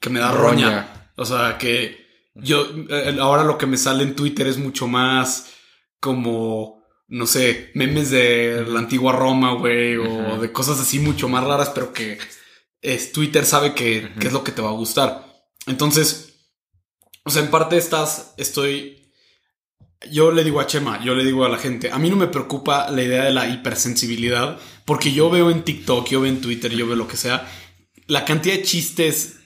que 0.00 0.10
me 0.10 0.20
da 0.20 0.32
roña. 0.32 0.66
Roña. 0.66 1.12
O 1.16 1.24
sea, 1.24 1.58
que 1.58 2.06
yo. 2.34 2.66
eh, 2.88 3.16
ahora 3.20 3.44
lo 3.44 3.58
que 3.58 3.66
me 3.66 3.76
sale 3.76 4.02
en 4.02 4.14
Twitter 4.14 4.46
es 4.46 4.58
mucho 4.58 4.86
más 4.86 5.52
como. 6.00 6.82
No 7.08 7.26
sé, 7.26 7.70
memes 7.74 8.10
de 8.10 8.64
la 8.66 8.78
antigua 8.78 9.12
Roma, 9.12 9.52
güey, 9.54 9.96
o 9.96 10.40
de 10.40 10.50
cosas 10.50 10.80
así 10.80 10.98
mucho 10.98 11.28
más 11.28 11.44
raras, 11.44 11.70
pero 11.74 11.92
que 11.92 12.18
es, 12.80 13.12
Twitter 13.12 13.44
sabe 13.44 13.74
que, 13.74 14.14
que 14.18 14.28
es 14.28 14.32
lo 14.32 14.42
que 14.42 14.52
te 14.52 14.62
va 14.62 14.70
a 14.70 14.74
gustar. 14.74 15.26
Entonces, 15.66 16.32
o 17.24 17.30
sea, 17.30 17.42
en 17.42 17.50
parte 17.50 17.76
estás, 17.76 18.32
estoy 18.38 19.01
yo 20.10 20.30
le 20.32 20.44
digo 20.44 20.60
a 20.60 20.66
Chema, 20.66 21.02
yo 21.04 21.14
le 21.14 21.24
digo 21.24 21.44
a 21.44 21.48
la 21.48 21.58
gente, 21.58 21.90
a 21.90 21.98
mí 21.98 22.10
no 22.10 22.16
me 22.16 22.26
preocupa 22.26 22.90
la 22.90 23.02
idea 23.02 23.24
de 23.24 23.32
la 23.32 23.48
hipersensibilidad, 23.48 24.58
porque 24.84 25.12
yo 25.12 25.30
veo 25.30 25.50
en 25.50 25.62
TikTok, 25.62 26.08
yo 26.08 26.20
veo 26.20 26.32
en 26.32 26.40
Twitter, 26.40 26.72
yo 26.72 26.86
veo 26.86 26.96
lo 26.96 27.08
que 27.08 27.16
sea, 27.16 27.48
la 28.06 28.24
cantidad 28.24 28.56
de 28.56 28.62
chistes 28.62 29.36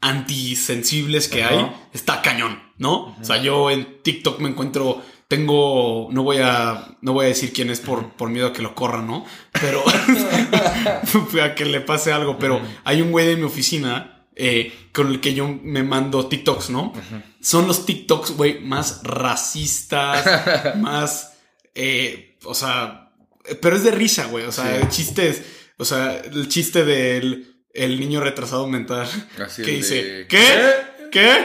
antisensibles 0.00 1.28
que 1.28 1.44
hay 1.44 1.70
está 1.92 2.20
cañón, 2.20 2.62
¿no? 2.76 3.16
O 3.20 3.24
sea, 3.24 3.40
yo 3.40 3.70
en 3.70 4.02
TikTok 4.02 4.40
me 4.40 4.50
encuentro, 4.50 5.02
tengo, 5.28 6.08
no 6.10 6.22
voy 6.22 6.38
a, 6.42 6.96
no 7.00 7.14
voy 7.14 7.26
a 7.26 7.28
decir 7.28 7.52
quién 7.52 7.70
es 7.70 7.80
por, 7.80 8.12
por 8.12 8.28
miedo 8.28 8.48
a 8.48 8.52
que 8.52 8.62
lo 8.62 8.74
corran, 8.74 9.06
¿no? 9.06 9.24
Pero 9.52 9.82
a 11.42 11.54
que 11.54 11.64
le 11.64 11.80
pase 11.80 12.12
algo, 12.12 12.38
pero 12.38 12.60
hay 12.84 13.00
un 13.00 13.12
güey 13.12 13.26
de 13.26 13.36
mi 13.36 13.44
oficina 13.44 14.13
eh, 14.36 14.72
con 14.92 15.08
el 15.08 15.20
que 15.20 15.34
yo 15.34 15.48
me 15.62 15.82
mando 15.82 16.26
TikToks, 16.26 16.70
¿no? 16.70 16.92
Son 17.40 17.66
los 17.66 17.86
TikToks, 17.86 18.32
güey, 18.32 18.60
más 18.60 19.00
racistas, 19.04 20.76
más, 20.76 21.34
eh, 21.74 22.36
o 22.44 22.54
sea, 22.54 23.12
pero 23.60 23.76
es 23.76 23.84
de 23.84 23.90
risa, 23.90 24.26
güey, 24.26 24.44
o 24.44 24.52
sea, 24.52 24.64
Sí. 24.76 24.82
el 24.82 24.88
chiste 24.88 25.28
es, 25.28 25.42
o 25.76 25.84
sea, 25.84 26.16
el 26.18 26.48
chiste 26.48 26.84
del 26.84 27.50
el 27.72 27.98
niño 27.98 28.20
retrasado 28.20 28.68
mental 28.68 29.08
Así 29.44 29.62
que 29.62 29.70
dice, 29.72 30.04
de- 30.04 30.26
¿qué? 30.28 30.72
¿Qué? 31.10 31.44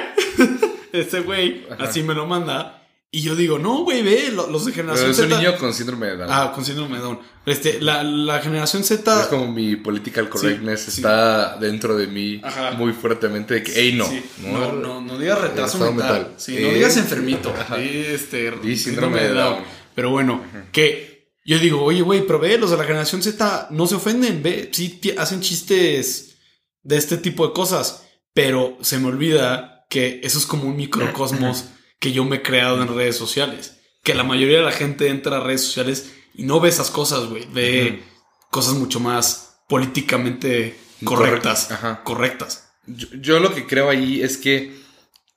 Ese 0.93 1.21
güey 1.21 1.65
así 1.79 2.03
me 2.03 2.13
lo 2.13 2.25
manda. 2.27 2.78
Y 3.11 3.21
yo 3.21 3.35
digo, 3.35 3.57
no, 3.57 3.83
güey, 3.83 4.03
ve, 4.03 4.29
lo- 4.31 4.51
los 4.51 4.65
de 4.65 4.71
Pero 4.71 4.83
generación 4.95 5.11
es 5.11 5.17
un 5.19 5.29
Z. 5.29 5.37
niño 5.39 5.57
con 5.57 5.73
síndrome 5.73 6.05
de 6.07 6.17
Down. 6.17 6.29
Ah, 6.31 6.51
con 6.53 6.63
síndrome 6.63 6.97
de 6.97 7.01
Down. 7.01 7.19
Este, 7.47 7.81
la, 7.81 8.03
la 8.03 8.39
generación 8.39 8.83
Z. 8.83 9.21
Es 9.21 9.27
como 9.27 9.51
mi 9.51 9.75
political 9.77 10.29
correctness 10.29 10.81
sí. 10.81 10.89
está 11.01 11.57
dentro 11.57 11.97
de 11.97 12.05
mí 12.05 12.39
Ajá. 12.43 12.71
muy 12.71 12.93
fuertemente 12.93 13.55
de 13.55 13.63
que, 13.63 13.71
hey, 13.75 13.93
no. 13.97 14.05
Sí. 14.07 14.21
No, 14.43 14.73
no, 14.73 15.01
no 15.01 15.17
digas 15.17 15.41
retraso 15.41 15.79
mental. 15.79 16.13
mental. 16.13 16.33
Sí, 16.37 16.55
Eh, 16.55 16.61
no 16.61 16.73
digas 16.73 16.97
enfermito. 16.97 17.49
ajá. 17.59 17.81
Este, 17.81 18.51
Di 18.61 18.77
síndrome 18.77 19.21
de 19.23 19.29
Down. 19.33 19.63
Pero 19.95 20.11
bueno, 20.11 20.43
que 20.71 21.33
yo 21.43 21.57
digo, 21.57 21.81
oye, 21.83 22.01
güey, 22.01 22.27
pero 22.27 22.37
ve, 22.37 22.59
los 22.59 22.69
de 22.69 22.77
la 22.77 22.83
generación 22.83 23.23
Z 23.23 23.69
no 23.71 23.87
se 23.87 23.95
ofenden, 23.95 24.43
ve, 24.43 24.69
sí 24.71 25.01
hacen 25.17 25.41
chistes 25.41 26.37
de 26.83 26.97
este 26.97 27.17
tipo 27.17 27.47
de 27.47 27.53
cosas, 27.53 28.03
pero 28.35 28.77
se 28.81 28.99
me 28.99 29.07
olvida 29.07 29.85
que 29.89 30.21
eso 30.23 30.37
es 30.37 30.45
como 30.45 30.65
un 30.65 30.77
microcosmos 30.77 31.65
que 31.99 32.11
yo 32.11 32.23
me 32.25 32.37
he 32.37 32.41
creado 32.41 32.81
en 32.81 32.87
redes 32.95 33.17
sociales. 33.17 33.77
Que 34.03 34.13
la 34.13 34.23
mayoría 34.23 34.57
de 34.59 34.63
la 34.63 34.71
gente 34.71 35.09
entra 35.09 35.37
a 35.37 35.43
redes 35.43 35.61
sociales 35.65 36.13
y 36.33 36.43
no 36.43 36.59
ve 36.59 36.69
esas 36.69 36.89
cosas, 36.91 37.25
güey. 37.25 37.45
Ve 37.53 38.03
cosas 38.49 38.73
mucho 38.75 38.99
más 38.99 39.61
políticamente 39.67 40.77
correctas. 41.03 41.71
Ajá. 41.71 42.03
Correctas. 42.03 42.69
Yo, 42.87 43.07
yo 43.13 43.39
lo 43.39 43.53
que 43.53 43.67
creo 43.67 43.89
ahí 43.89 44.21
es 44.21 44.37
que 44.37 44.79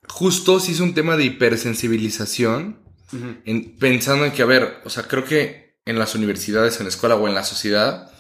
justo 0.09 0.61
si 0.61 0.73
es 0.73 0.81
un 0.81 0.95
tema 0.95 1.17
de 1.17 1.25
hipersensibilización, 1.25 2.81
en- 3.45 3.77
pensando 3.79 4.25
en 4.25 4.33
que, 4.33 4.43
a 4.43 4.47
ver, 4.47 4.81
o 4.85 4.91
sea, 4.91 5.03
creo 5.05 5.25
que 5.25 5.77
en 5.85 5.99
las 5.99 6.15
universidades, 6.15 6.79
en 6.79 6.85
la 6.85 6.89
escuela 6.89 7.17
o 7.17 7.29
en 7.29 7.35
la 7.35 7.45
sociedad, 7.45 8.11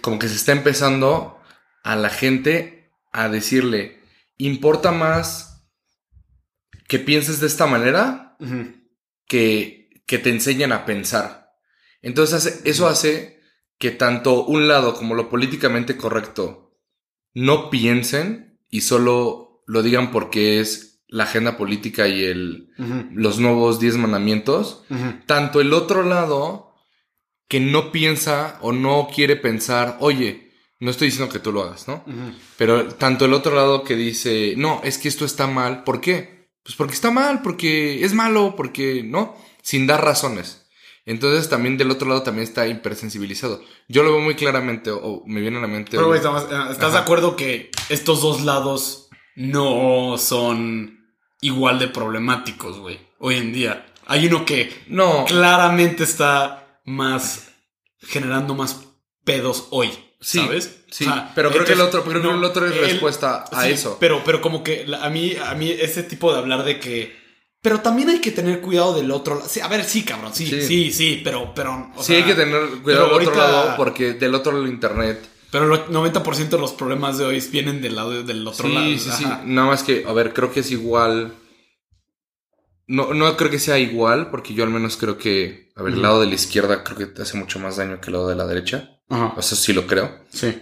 como 0.00 0.18
que 0.18 0.28
se 0.28 0.34
está 0.34 0.52
empezando 0.52 1.38
a 1.84 1.94
la 1.94 2.08
gente 2.08 2.90
a 3.12 3.28
decirle, 3.28 4.00
importa 4.38 4.90
más 4.92 5.47
que 6.88 6.98
pienses 6.98 7.38
de 7.38 7.46
esta 7.46 7.66
manera 7.66 8.36
que, 9.26 10.02
que 10.06 10.18
te 10.18 10.30
enseñan 10.30 10.72
a 10.72 10.84
pensar. 10.84 11.52
Entonces 12.02 12.62
eso 12.64 12.88
hace 12.88 13.40
que 13.78 13.92
tanto 13.92 14.44
un 14.44 14.66
lado 14.66 14.94
como 14.94 15.14
lo 15.14 15.28
políticamente 15.28 15.96
correcto 15.96 16.76
no 17.34 17.70
piensen 17.70 18.58
y 18.68 18.80
solo 18.80 19.62
lo 19.66 19.82
digan 19.82 20.10
porque 20.10 20.58
es 20.60 21.02
la 21.06 21.24
agenda 21.24 21.56
política 21.56 22.08
y 22.08 22.24
el, 22.24 22.70
los 23.12 23.38
nuevos 23.38 23.80
10 23.80 23.96
mandamientos. 23.98 24.84
Tanto 25.26 25.60
el 25.60 25.72
otro 25.72 26.02
lado 26.02 26.74
que 27.48 27.60
no 27.60 27.92
piensa 27.92 28.58
o 28.60 28.72
no 28.72 29.08
quiere 29.14 29.36
pensar, 29.36 29.96
oye, 30.00 30.52
no 30.80 30.90
estoy 30.90 31.08
diciendo 31.08 31.32
que 31.32 31.38
tú 31.38 31.50
lo 31.52 31.62
hagas, 31.62 31.88
¿no? 31.88 32.04
Pero 32.56 32.88
tanto 32.94 33.24
el 33.24 33.32
otro 33.32 33.54
lado 33.54 33.84
que 33.84 33.96
dice, 33.96 34.54
no, 34.56 34.80
es 34.84 34.98
que 34.98 35.08
esto 35.08 35.24
está 35.24 35.46
mal. 35.46 35.82
¿Por 35.84 36.00
qué? 36.00 36.37
Pues 36.68 36.76
porque 36.76 36.92
está 36.92 37.10
mal, 37.10 37.40
porque 37.40 38.04
es 38.04 38.12
malo, 38.12 38.54
porque 38.54 39.02
no, 39.02 39.34
sin 39.62 39.86
dar 39.86 40.04
razones. 40.04 40.66
Entonces 41.06 41.48
también 41.48 41.78
del 41.78 41.90
otro 41.90 42.06
lado 42.06 42.22
también 42.22 42.46
está 42.46 42.66
hipersensibilizado. 42.68 43.62
Yo 43.88 44.02
lo 44.02 44.12
veo 44.12 44.20
muy 44.20 44.34
claramente, 44.34 44.90
o, 44.90 44.98
o 44.98 45.22
me 45.26 45.40
viene 45.40 45.56
a 45.56 45.60
la 45.62 45.66
mente. 45.66 45.92
Pero, 45.92 46.08
güey, 46.08 46.18
estamos- 46.18 46.42
eh, 46.42 46.70
¿estás 46.70 46.92
de 46.92 46.98
acuerdo 46.98 47.36
que 47.36 47.70
estos 47.88 48.20
dos 48.20 48.42
lados 48.44 49.08
no 49.34 50.18
son 50.18 51.06
igual 51.40 51.78
de 51.78 51.88
problemáticos, 51.88 52.78
güey? 52.78 53.00
Hoy 53.18 53.36
en 53.36 53.54
día. 53.54 53.86
Hay 54.06 54.26
uno 54.26 54.44
que 54.44 54.70
no, 54.88 55.24
claramente 55.24 56.04
está 56.04 56.80
más 56.84 57.48
generando 58.00 58.54
más 58.54 58.80
pedos 59.24 59.68
hoy, 59.70 59.88
Sí, 60.20 60.38
¿sabes? 60.40 60.77
Sí, 60.90 61.06
pero 61.34 61.50
creo 61.50 61.64
que 61.64 61.72
el 61.72 61.80
otro- 61.80 62.02
creo 62.04 62.22
que 62.22 62.28
el 62.30 62.44
otro 62.44 62.66
es 62.66 62.76
respuesta 62.76 63.44
a 63.50 63.64
sí, 63.64 63.70
eso. 63.72 63.96
Pero, 64.00 64.22
pero 64.24 64.40
como 64.40 64.62
que 64.62 64.86
a 65.00 65.08
mí, 65.10 65.34
a 65.36 65.54
mí 65.54 65.70
ese 65.70 66.02
tipo 66.02 66.32
de 66.32 66.38
hablar 66.38 66.64
de 66.64 66.78
que. 66.80 67.16
Pero 67.60 67.80
también 67.80 68.08
hay 68.08 68.20
que 68.20 68.30
tener 68.30 68.60
cuidado 68.60 68.94
del 68.94 69.10
otro 69.10 69.34
lado. 69.36 69.48
Sí, 69.48 69.60
a 69.60 69.66
ver, 69.68 69.84
sí, 69.84 70.04
cabrón, 70.04 70.32
sí, 70.34 70.46
Sí. 70.46 70.62
sí, 70.62 70.92
sí, 70.92 71.20
pero, 71.24 71.52
pero. 71.54 71.90
o 71.96 72.00
sí 72.02 72.12
sea, 72.12 72.16
hay 72.18 72.22
que 72.24 72.34
tener 72.34 72.68
cuidado 72.82 73.18
del 73.18 73.28
otro 73.28 73.36
lado 73.40 73.74
porque 73.76 74.12
del 74.14 74.34
otro 74.34 74.52
lado 74.52 74.64
del 74.64 74.72
internet 74.72 75.28
Pero 75.50 75.74
el 75.74 75.80
90% 75.86 76.56
de 76.56 76.58
los 76.58 76.72
problemas 76.72 77.18
de 77.18 77.24
hoy 77.24 77.40
vienen 77.50 77.80
del 77.82 77.96
lado 77.96 78.22
del 78.22 78.46
otro 78.46 78.68
sí, 78.68 78.74
lado. 78.74 78.86
Sí, 78.86 78.98
sí, 78.98 79.24
Ajá. 79.24 79.42
Nada 79.44 79.66
más 79.68 79.82
que, 79.82 80.04
a 80.06 80.12
ver, 80.12 80.32
creo 80.32 80.52
que 80.52 80.60
es 80.60 80.70
igual. 80.70 81.32
No, 82.86 83.12
no 83.12 83.36
creo 83.36 83.50
que 83.50 83.58
sea 83.58 83.78
igual, 83.78 84.30
porque 84.30 84.54
yo 84.54 84.64
al 84.64 84.70
menos 84.70 84.96
creo 84.96 85.18
que, 85.18 85.70
a 85.76 85.82
ver, 85.82 85.92
el 85.94 86.00
lado 86.02 86.20
de 86.22 86.26
la 86.26 86.34
izquierda 86.34 86.82
creo 86.84 86.96
que 86.96 87.06
te 87.06 87.22
hace 87.22 87.36
mucho 87.36 87.58
más 87.58 87.76
daño 87.76 88.00
que 88.00 88.06
el 88.06 88.12
lado 88.14 88.28
de 88.28 88.36
la 88.36 88.46
derecha. 88.46 88.98
Ajá. 89.10 89.34
O 89.36 89.42
sea, 89.42 89.58
sí 89.58 89.72
lo 89.74 89.86
creo. 89.86 90.20
Sí, 90.30 90.54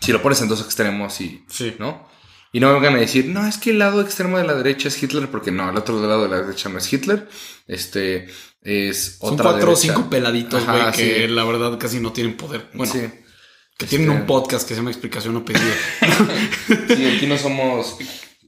Si 0.00 0.12
lo 0.12 0.22
pones 0.22 0.40
en 0.42 0.48
dos 0.48 0.60
extremos 0.60 1.20
y, 1.20 1.44
sí. 1.48 1.74
¿no? 1.78 2.08
Y 2.52 2.60
no 2.60 2.68
me 2.68 2.74
vengan 2.74 2.94
a 2.94 3.00
decir, 3.00 3.26
no, 3.26 3.46
es 3.46 3.58
que 3.58 3.70
el 3.70 3.78
lado 3.78 4.00
extremo 4.00 4.38
de 4.38 4.44
la 4.44 4.54
derecha 4.54 4.88
es 4.88 5.02
Hitler, 5.02 5.28
porque 5.30 5.50
no, 5.50 5.68
el 5.68 5.76
otro 5.76 6.00
lado 6.00 6.22
de 6.22 6.28
la 6.30 6.42
derecha 6.42 6.68
no 6.68 6.78
es 6.78 6.90
Hitler. 6.92 7.28
Este 7.66 8.28
es 8.62 9.18
Son 9.20 9.34
otra 9.34 9.50
cuatro 9.52 9.72
o 9.72 9.76
cinco 9.76 10.08
peladitos, 10.08 10.64
güey, 10.66 10.90
que 10.92 11.26
sí. 11.26 11.28
la 11.28 11.44
verdad 11.44 11.76
casi 11.78 12.00
no 12.00 12.12
tienen 12.12 12.36
poder. 12.36 12.68
Bueno, 12.72 12.92
Sí. 12.92 13.00
que 13.76 13.86
tienen 13.86 14.08
Este, 14.08 14.20
un 14.20 14.26
podcast 14.26 14.66
que 14.66 14.74
se 14.74 14.80
llama 14.80 14.90
Explicación 14.90 15.36
o 15.36 15.44
Pedido. 15.44 15.64
Sí, 16.96 17.04
aquí 17.16 17.26
no 17.26 17.36
somos, 17.36 17.98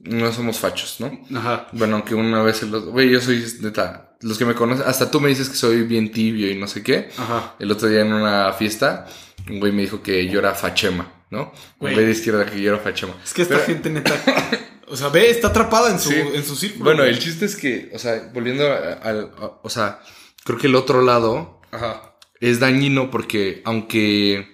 no 0.03 0.31
somos 0.33 0.57
fachos, 0.57 0.97
¿no? 0.99 1.19
Ajá. 1.37 1.67
Bueno, 1.73 1.97
aunque 1.97 2.15
una 2.15 2.41
vez, 2.41 2.63
los, 2.63 2.85
güey, 2.85 3.09
yo 3.11 3.21
soy, 3.21 3.45
neta, 3.61 4.15
los 4.21 4.37
que 4.37 4.45
me 4.45 4.55
conocen, 4.55 4.85
hasta 4.87 5.11
tú 5.11 5.19
me 5.21 5.29
dices 5.29 5.49
que 5.49 5.55
soy 5.55 5.83
bien 5.83 6.11
tibio 6.11 6.49
y 6.49 6.55
no 6.55 6.67
sé 6.67 6.81
qué. 6.83 7.09
Ajá. 7.17 7.55
El 7.59 7.71
otro 7.71 7.87
día 7.87 8.01
en 8.01 8.11
una 8.13 8.51
fiesta, 8.53 9.07
un 9.49 9.59
güey 9.59 9.71
me 9.71 9.83
dijo 9.83 10.01
que 10.01 10.27
yo 10.27 10.39
era 10.39 10.55
fachema, 10.55 11.13
¿no? 11.29 11.51
Güey. 11.79 11.93
Güey 11.93 12.05
de 12.05 12.11
izquierda 12.11 12.45
que 12.45 12.61
yo 12.61 12.73
era 12.73 12.79
fachema. 12.81 13.13
Es 13.23 13.33
que 13.33 13.41
esta 13.43 13.55
Pero- 13.55 13.65
gente 13.67 13.89
neta. 13.89 14.13
O 14.91 14.97
sea, 14.97 15.09
ve, 15.09 15.29
está 15.29 15.49
atrapada 15.49 15.91
en 15.91 15.99
su, 15.99 16.09
Sí. 16.09 16.15
en 16.33 16.43
su 16.43 16.55
círculo. 16.55 16.85
Bueno, 16.85 17.01
güey. 17.03 17.11
el 17.13 17.19
chiste 17.19 17.45
es 17.45 17.55
que, 17.55 17.91
o 17.93 17.99
sea, 17.99 18.31
volviendo 18.33 18.65
al, 19.03 19.31
o 19.61 19.69
sea, 19.69 19.99
creo 20.43 20.57
que 20.57 20.65
el 20.65 20.73
otro 20.73 21.03
lado 21.03 21.61
Ajá. 21.69 22.15
es 22.39 22.59
dañino 22.59 23.11
porque 23.11 23.61
aunque, 23.65 24.47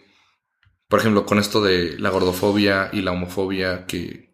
por 0.90 1.00
ejemplo, 1.00 1.26
con 1.26 1.40
esto 1.40 1.62
de 1.64 1.98
la 2.00 2.10
gordofobia 2.10 2.90
y 2.92 3.00
la 3.02 3.14
homofobia, 3.14 3.86
que 3.86 4.34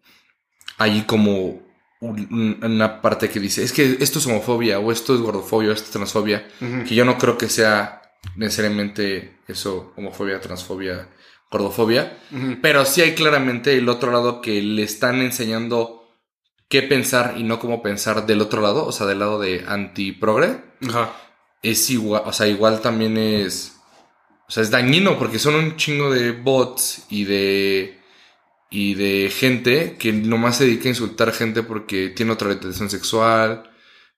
hay 0.76 1.02
como 1.02 1.62
un- 2.00 2.26
un- 2.32 2.58
una 2.64 3.00
parte 3.00 3.28
que 3.30 3.38
dice, 3.38 3.62
es 3.62 3.70
que 3.72 3.98
esto 4.00 4.18
es 4.18 4.26
homofobia, 4.26 4.80
o 4.80 4.90
esto 4.90 5.14
es 5.14 5.20
gordofobia, 5.20 5.68
o 5.70 5.72
esto 5.72 5.84
es 5.86 5.92
transfobia, 5.92 6.48
que 6.88 6.96
yo 6.96 7.04
no 7.04 7.16
creo 7.16 7.38
que 7.38 7.48
sea 7.48 8.02
necesariamente 8.34 9.36
eso, 9.46 9.92
homofobia, 9.96 10.40
transfobia, 10.40 11.08
gordofobia, 11.52 12.18
pero 12.62 12.86
sí 12.86 13.02
hay 13.02 13.14
claramente 13.14 13.76
el 13.76 13.88
otro 13.90 14.10
lado 14.10 14.40
que 14.40 14.62
le 14.62 14.82
están 14.82 15.20
enseñando 15.20 16.08
qué 16.68 16.82
pensar 16.82 17.34
y 17.36 17.42
no 17.42 17.58
cómo 17.58 17.82
pensar 17.82 18.24
del 18.24 18.40
otro 18.40 18.62
lado, 18.62 18.86
o 18.86 18.92
sea, 18.92 19.06
del 19.06 19.18
lado 19.18 19.38
de 19.38 19.62
anti-progre 19.68 20.64
Ajá. 20.88 21.12
es 21.62 21.90
igual, 21.90 22.22
o 22.24 22.32
sea, 22.32 22.48
igual 22.48 22.80
también 22.80 23.18
es, 23.18 23.76
o 24.48 24.50
sea, 24.50 24.62
es 24.62 24.70
dañino 24.70 25.18
porque 25.18 25.38
son 25.38 25.54
un 25.54 25.76
chingo 25.76 26.10
de 26.10 26.32
bots 26.32 27.04
y 27.10 27.24
de, 27.24 28.00
y 28.70 28.94
de 28.94 29.30
gente 29.30 29.96
que 29.98 30.14
nomás 30.14 30.56
se 30.56 30.64
dedica 30.64 30.84
a 30.86 30.88
insultar 30.88 31.32
gente 31.32 31.62
porque 31.62 32.08
tiene 32.08 32.32
otra 32.32 32.48
orientación 32.48 32.88
sexual, 32.88 33.70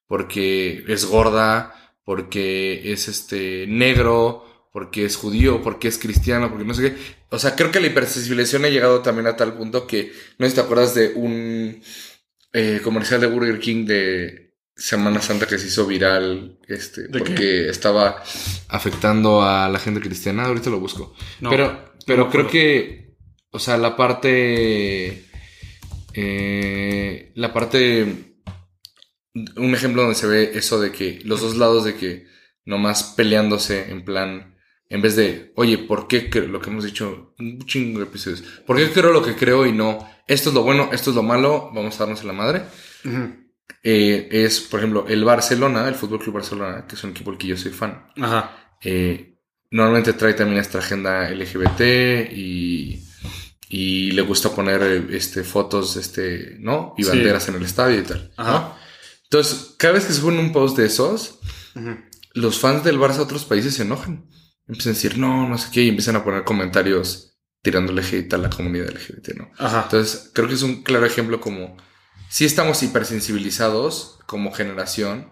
porque 0.07 0.85
es 0.87 1.05
gorda, 1.05 1.93
porque 2.05 2.93
es 2.93 3.09
este 3.09 3.65
negro, 3.67 4.45
porque 4.75 5.05
es 5.05 5.15
judío, 5.15 5.61
porque 5.63 5.87
es 5.87 5.97
cristiano, 5.97 6.49
porque 6.49 6.65
no 6.65 6.73
sé 6.73 6.81
qué. 6.81 6.97
O 7.29 7.39
sea, 7.39 7.55
creo 7.55 7.71
que 7.71 7.79
la 7.79 7.87
hipersensibilización 7.87 8.65
ha 8.65 8.67
llegado 8.67 9.01
también 9.01 9.25
a 9.25 9.37
tal 9.37 9.53
punto 9.53 9.87
que, 9.87 10.11
no 10.37 10.45
sé 10.45 10.49
si 10.49 10.55
te 10.55 10.61
acuerdas 10.63 10.93
de 10.93 11.13
un 11.15 11.81
eh, 12.51 12.81
comercial 12.83 13.21
de 13.21 13.27
Burger 13.27 13.57
King 13.59 13.85
de 13.85 14.57
Semana 14.75 15.21
Santa 15.21 15.47
que 15.47 15.59
se 15.59 15.67
hizo 15.67 15.87
viral, 15.87 16.59
este, 16.67 17.03
¿De 17.03 17.19
porque 17.19 17.69
estaba 17.69 18.21
afectando 18.67 19.43
a 19.43 19.69
la 19.69 19.79
gente 19.79 20.01
cristiana. 20.01 20.43
Ahorita 20.43 20.69
lo 20.69 20.81
busco. 20.81 21.15
No, 21.39 21.49
pero 21.49 21.93
pero 22.05 22.29
creo 22.29 22.49
que, 22.49 23.15
o 23.51 23.59
sea, 23.59 23.77
la 23.77 23.95
parte, 23.95 25.23
eh, 26.13 27.31
la 27.33 27.53
parte, 27.53 28.35
un 29.55 29.73
ejemplo 29.73 30.01
donde 30.01 30.17
se 30.17 30.27
ve 30.27 30.51
eso 30.55 30.81
de 30.81 30.91
que 30.91 31.21
los 31.23 31.39
dos 31.39 31.55
lados 31.55 31.85
de 31.85 31.95
que 31.95 32.27
nomás 32.65 33.13
peleándose 33.15 33.89
en 33.89 34.03
plan, 34.03 34.54
en 34.89 35.01
vez 35.01 35.15
de, 35.15 35.51
oye, 35.55 35.77
¿por 35.79 36.07
qué 36.07 36.29
cre- 36.29 36.47
lo 36.47 36.61
que 36.61 36.69
hemos 36.69 36.83
dicho 36.83 37.33
un 37.39 37.65
chingo 37.65 37.99
de 37.99 38.05
episodios? 38.05 38.41
¿Por 38.65 38.77
qué 38.77 38.89
creo 38.91 39.11
lo 39.11 39.23
que 39.23 39.35
creo 39.35 39.65
y 39.65 39.71
no, 39.71 40.07
esto 40.27 40.49
es 40.49 40.55
lo 40.55 40.63
bueno, 40.63 40.89
esto 40.93 41.09
es 41.09 41.15
lo 41.15 41.23
malo, 41.23 41.71
vamos 41.73 41.95
a 41.95 41.99
darnos 41.99 42.21
en 42.21 42.27
la 42.27 42.33
madre? 42.33 42.63
Eh, 43.83 44.27
es, 44.31 44.61
por 44.61 44.79
ejemplo, 44.79 45.05
el 45.07 45.23
Barcelona, 45.23 45.87
el 45.87 45.95
Fútbol 45.95 46.19
Club 46.19 46.35
Barcelona, 46.35 46.85
que 46.87 46.95
es 46.95 47.03
un 47.03 47.11
equipo 47.11 47.31
al 47.31 47.37
que 47.37 47.47
yo 47.47 47.57
soy 47.57 47.71
fan. 47.71 48.07
Ajá. 48.21 48.75
Eh, 48.81 49.37
normalmente 49.71 50.13
trae 50.13 50.33
también 50.33 50.59
esta 50.59 50.79
agenda 50.79 51.29
LGBT 51.29 52.31
y, 52.31 53.03
y 53.69 54.11
le 54.11 54.21
gusta 54.21 54.49
poner 54.49 54.81
este, 55.11 55.43
fotos 55.43 55.97
este, 55.97 56.57
¿no? 56.59 56.93
y 56.97 57.03
Sí. 57.03 57.09
banderas 57.09 57.47
en 57.49 57.55
el 57.55 57.63
estadio 57.63 57.99
y 57.99 58.03
tal. 58.03 58.31
¿no? 58.37 58.43
Ajá. 58.43 58.77
Entonces, 59.23 59.75
cada 59.77 59.95
vez 59.95 60.05
que 60.05 60.13
se 60.13 60.21
pone 60.21 60.39
un 60.39 60.51
post 60.51 60.77
de 60.77 60.85
esos, 60.85 61.39
los 62.33 62.59
fans 62.59 62.83
del 62.83 62.99
Barça 62.99 63.15
de 63.17 63.21
otros 63.23 63.45
países 63.45 63.73
se 63.75 63.81
enojan. 63.83 64.25
Empiezan 64.67 64.91
a 64.91 64.95
decir, 64.95 65.17
no, 65.17 65.47
no 65.47 65.57
sé 65.57 65.69
qué, 65.71 65.83
y 65.83 65.89
empiezan 65.89 66.15
a 66.15 66.23
poner 66.23 66.43
comentarios 66.43 67.37
tirándole 67.61 68.03
hate 68.03 68.33
a 68.33 68.37
la 68.37 68.49
comunidad 68.49 68.89
LGBT, 68.89 69.29
¿no? 69.37 69.51
Ajá. 69.57 69.83
Entonces, 69.83 70.31
creo 70.33 70.47
que 70.47 70.53
es 70.55 70.61
un 70.63 70.83
claro 70.83 71.05
ejemplo 71.05 71.39
como 71.41 71.77
si 72.29 72.45
estamos 72.45 72.81
hipersensibilizados 72.83 74.19
como 74.25 74.51
generación, 74.51 75.31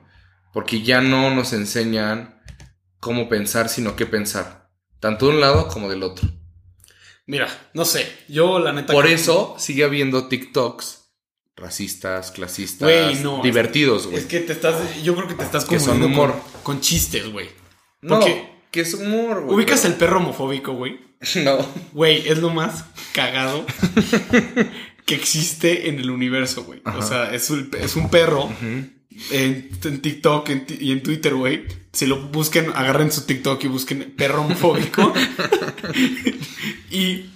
porque 0.53 0.81
ya 0.83 1.01
no 1.01 1.33
nos 1.33 1.53
enseñan 1.53 2.41
cómo 2.99 3.27
pensar, 3.29 3.69
sino 3.69 3.95
qué 3.95 4.05
pensar, 4.05 4.69
tanto 4.99 5.27
de 5.27 5.33
un 5.33 5.41
lado 5.41 5.67
como 5.67 5.89
del 5.89 6.03
otro. 6.03 6.29
Mira, 7.25 7.47
no 7.73 7.85
sé. 7.85 8.11
Yo, 8.27 8.59
la 8.59 8.73
neta. 8.73 8.93
Por 8.93 9.05
que- 9.05 9.13
eso 9.13 9.55
sigue 9.57 9.83
habiendo 9.83 10.27
TikToks 10.27 10.99
racistas, 11.55 12.31
clasistas, 12.31 13.19
no. 13.21 13.41
divertidos, 13.41 14.07
güey. 14.07 14.17
Es 14.17 14.25
que 14.25 14.39
te 14.41 14.53
estás. 14.53 15.01
Yo 15.03 15.15
creo 15.15 15.27
que 15.27 15.35
te 15.35 15.43
estás 15.43 15.65
Que 15.65 15.79
son 15.79 15.99
confundiendo 15.99 16.21
humor. 16.23 16.41
Con, 16.53 16.61
con 16.75 16.81
chistes, 16.81 17.31
güey. 17.31 17.49
no, 18.01 18.19
que 18.73 18.81
es 18.81 18.95
humor, 18.95 19.43
güey. 19.43 19.55
Ubicas 19.55 19.85
el 19.85 19.93
perro 19.93 20.17
homofóbico, 20.17 20.73
güey. 20.73 20.99
No. 21.35 21.57
Güey, 21.93 22.27
es 22.27 22.39
lo 22.39 22.49
más 22.49 22.85
cagado 23.13 23.65
que 25.05 25.15
existe 25.15 25.87
en 25.87 25.99
el 25.99 26.09
universo, 26.09 26.63
güey. 26.63 26.81
O 26.83 27.01
sea, 27.01 27.33
es 27.33 27.49
un, 27.51 27.69
es 27.79 27.95
un 27.95 28.09
perro 28.09 28.49
en, 29.31 29.69
en 29.83 30.01
TikTok 30.01 30.49
en 30.49 30.65
y 30.81 30.91
en 30.91 31.03
Twitter, 31.03 31.35
güey. 31.35 31.65
Si 31.93 32.07
lo 32.07 32.19
busquen, 32.29 32.71
agarren 32.75 33.11
su 33.11 33.25
TikTok 33.25 33.63
y 33.63 33.67
busquen 33.67 34.13
perro 34.17 34.41
homofóbico. 34.41 35.13
y, 36.91 37.27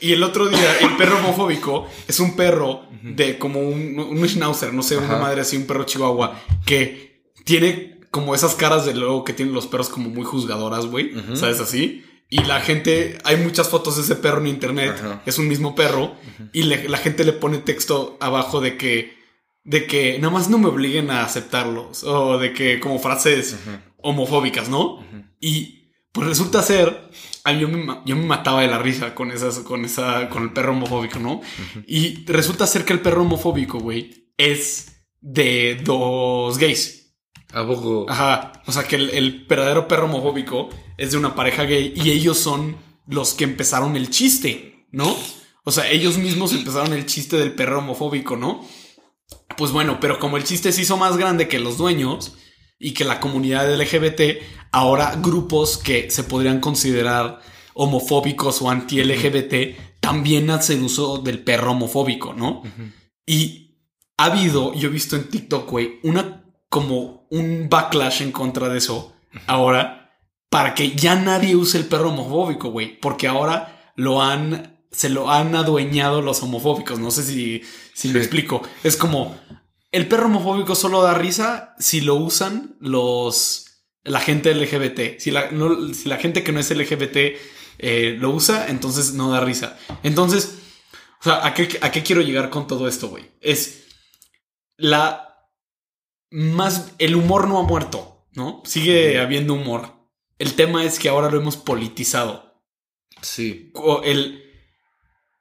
y 0.00 0.12
el 0.12 0.22
otro 0.22 0.48
día, 0.48 0.78
el 0.80 0.96
perro 0.96 1.18
homofóbico 1.18 1.88
es 2.06 2.20
un 2.20 2.36
perro 2.36 2.88
de 3.02 3.36
como 3.36 3.60
un, 3.60 3.98
un 3.98 4.28
schnauzer, 4.28 4.72
no 4.72 4.84
sé, 4.84 4.96
una 4.96 5.18
madre 5.18 5.40
así, 5.40 5.56
un 5.56 5.66
perro 5.66 5.84
chihuahua, 5.84 6.40
que 6.64 7.20
tiene 7.44 7.97
como 8.10 8.34
esas 8.34 8.54
caras 8.54 8.86
de 8.86 8.94
luego 8.94 9.24
que 9.24 9.32
tienen 9.32 9.54
los 9.54 9.66
perros 9.66 9.88
como 9.88 10.08
muy 10.10 10.24
juzgadoras, 10.24 10.86
güey. 10.86 11.12
¿Sabes 11.36 11.60
así? 11.60 12.04
Y 12.30 12.42
la 12.44 12.60
gente, 12.60 13.16
hay 13.24 13.36
muchas 13.38 13.68
fotos 13.70 13.96
de 13.96 14.02
ese 14.02 14.14
perro 14.16 14.40
en 14.40 14.48
internet, 14.48 14.94
es 15.24 15.38
un 15.38 15.48
mismo 15.48 15.74
perro, 15.74 16.14
y 16.52 16.64
le- 16.64 16.88
la 16.88 16.98
gente 16.98 17.24
le 17.24 17.32
pone 17.32 17.58
texto 17.58 18.18
abajo 18.20 18.60
de 18.60 18.76
que, 18.76 19.16
de 19.64 19.86
que 19.86 20.18
nada 20.18 20.32
más 20.32 20.48
no 20.50 20.58
me 20.58 20.66
obliguen 20.68 21.10
a 21.10 21.24
aceptarlos, 21.24 22.04
o 22.04 22.38
de 22.38 22.52
que 22.52 22.80
como 22.80 22.98
frases 22.98 23.56
homofóbicas, 24.02 24.68
¿no? 24.68 25.04
Y 25.40 25.92
pues 26.12 26.26
resulta 26.28 26.62
ser, 26.62 27.10
a 27.44 27.52
mí 27.52 27.60
yo 27.60 27.68
me, 27.68 27.86
yo 28.04 28.16
me 28.16 28.24
mataba 28.26 28.60
de 28.62 28.68
la 28.68 28.78
risa 28.78 29.14
con 29.14 29.30
esas, 29.30 29.60
con 29.60 29.84
esa, 29.84 30.28
con 30.28 30.42
el 30.44 30.52
perro 30.52 30.72
homofóbico, 30.72 31.18
¿no? 31.18 31.40
Y 31.86 32.24
resulta 32.26 32.66
ser 32.66 32.84
que 32.84 32.92
el 32.92 33.00
perro 33.00 33.22
homofóbico, 33.22 33.78
güey, 33.78 34.32
es 34.36 35.02
de 35.20 35.80
dos 35.84 36.58
gays. 36.58 36.97
¿A 37.52 37.66
poco? 37.66 38.06
Ajá. 38.08 38.52
O 38.66 38.72
sea 38.72 38.84
que 38.84 38.96
el, 38.96 39.10
el 39.10 39.46
verdadero 39.48 39.88
perro 39.88 40.04
homofóbico 40.04 40.68
es 40.96 41.12
de 41.12 41.18
una 41.18 41.34
pareja 41.34 41.64
gay 41.64 41.92
y 41.96 42.10
ellos 42.10 42.38
son 42.38 42.76
los 43.06 43.34
que 43.34 43.44
empezaron 43.44 43.96
el 43.96 44.10
chiste, 44.10 44.86
¿no? 44.92 45.16
O 45.64 45.70
sea, 45.70 45.90
ellos 45.90 46.18
mismos 46.18 46.52
empezaron 46.52 46.92
el 46.92 47.06
chiste 47.06 47.36
del 47.36 47.54
perro 47.54 47.78
homofóbico, 47.78 48.36
¿no? 48.36 48.64
Pues 49.56 49.72
bueno, 49.72 49.98
pero 50.00 50.18
como 50.18 50.36
el 50.36 50.44
chiste 50.44 50.72
se 50.72 50.82
hizo 50.82 50.96
más 50.96 51.16
grande 51.16 51.48
que 51.48 51.58
los 51.58 51.78
dueños 51.78 52.34
y 52.78 52.92
que 52.92 53.04
la 53.04 53.20
comunidad 53.20 53.74
LGBT, 53.74 54.42
ahora 54.70 55.16
grupos 55.16 55.78
que 55.78 56.10
se 56.10 56.24
podrían 56.24 56.60
considerar 56.60 57.40
homofóbicos 57.74 58.62
o 58.62 58.70
anti-LGBT 58.70 60.00
también 60.00 60.50
hacen 60.50 60.82
uso 60.82 61.18
del 61.18 61.42
perro 61.42 61.72
homofóbico, 61.72 62.34
¿no? 62.34 62.62
Y 63.26 63.76
ha 64.16 64.26
habido, 64.26 64.74
yo 64.74 64.88
he 64.88 64.92
visto 64.92 65.16
en 65.16 65.28
TikTok, 65.28 65.70
güey, 65.70 65.98
una 66.02 66.37
como 66.68 67.26
un 67.30 67.68
backlash 67.68 68.22
en 68.22 68.32
contra 68.32 68.68
de 68.68 68.78
eso 68.78 69.14
ahora 69.46 70.12
para 70.50 70.74
que 70.74 70.92
ya 70.92 71.14
nadie 71.14 71.54
use 71.56 71.76
el 71.78 71.84
perro 71.86 72.08
homofóbico, 72.10 72.70
güey, 72.70 72.98
porque 73.00 73.28
ahora 73.28 73.92
lo 73.96 74.22
han 74.22 74.78
se 74.90 75.10
lo 75.10 75.30
han 75.30 75.54
adueñado 75.54 76.22
los 76.22 76.42
homofóbicos, 76.42 76.98
no 76.98 77.10
sé 77.10 77.22
si 77.22 77.62
si 77.94 78.08
me 78.08 78.14
Sí. 78.14 78.18
explico. 78.20 78.62
Es 78.82 78.96
como 78.96 79.38
el 79.92 80.06
perro 80.08 80.26
homofóbico 80.26 80.74
solo 80.74 81.02
da 81.02 81.14
risa 81.14 81.74
si 81.78 82.00
lo 82.00 82.14
usan 82.14 82.76
los 82.80 83.66
la 84.04 84.20
gente 84.20 84.50
LGBT. 84.54 85.18
Si 85.20 85.30
la, 85.30 85.50
no- 85.50 85.92
si 85.92 86.08
la 86.08 86.16
gente 86.16 86.42
que 86.42 86.52
no 86.52 86.60
es 86.60 86.70
LGBT 86.70 87.36
eh, 87.78 88.16
lo 88.18 88.30
usa, 88.30 88.68
entonces 88.68 89.12
no 89.12 89.30
da 89.30 89.40
risa. 89.40 89.76
Entonces, 90.02 90.54
o 91.20 91.24
sea, 91.24 91.44
¿a 91.46 91.52
qué, 91.52 91.78
¿a 91.82 91.90
qué 91.92 92.02
quiero 92.02 92.22
llegar 92.22 92.48
con 92.48 92.66
todo 92.66 92.88
esto, 92.88 93.08
güey? 93.08 93.24
Es 93.40 93.84
la 94.78 95.27
más... 96.30 96.92
El 96.98 97.14
humor 97.16 97.48
no 97.48 97.58
ha 97.58 97.62
muerto, 97.62 98.26
¿no? 98.32 98.62
Sigue 98.64 99.18
habiendo 99.20 99.54
humor. 99.54 99.92
El 100.38 100.54
tema 100.54 100.84
es 100.84 100.98
que 100.98 101.08
ahora 101.08 101.30
lo 101.30 101.38
hemos 101.40 101.56
politizado. 101.56 102.62
Sí. 103.22 103.72
El, 104.04 104.44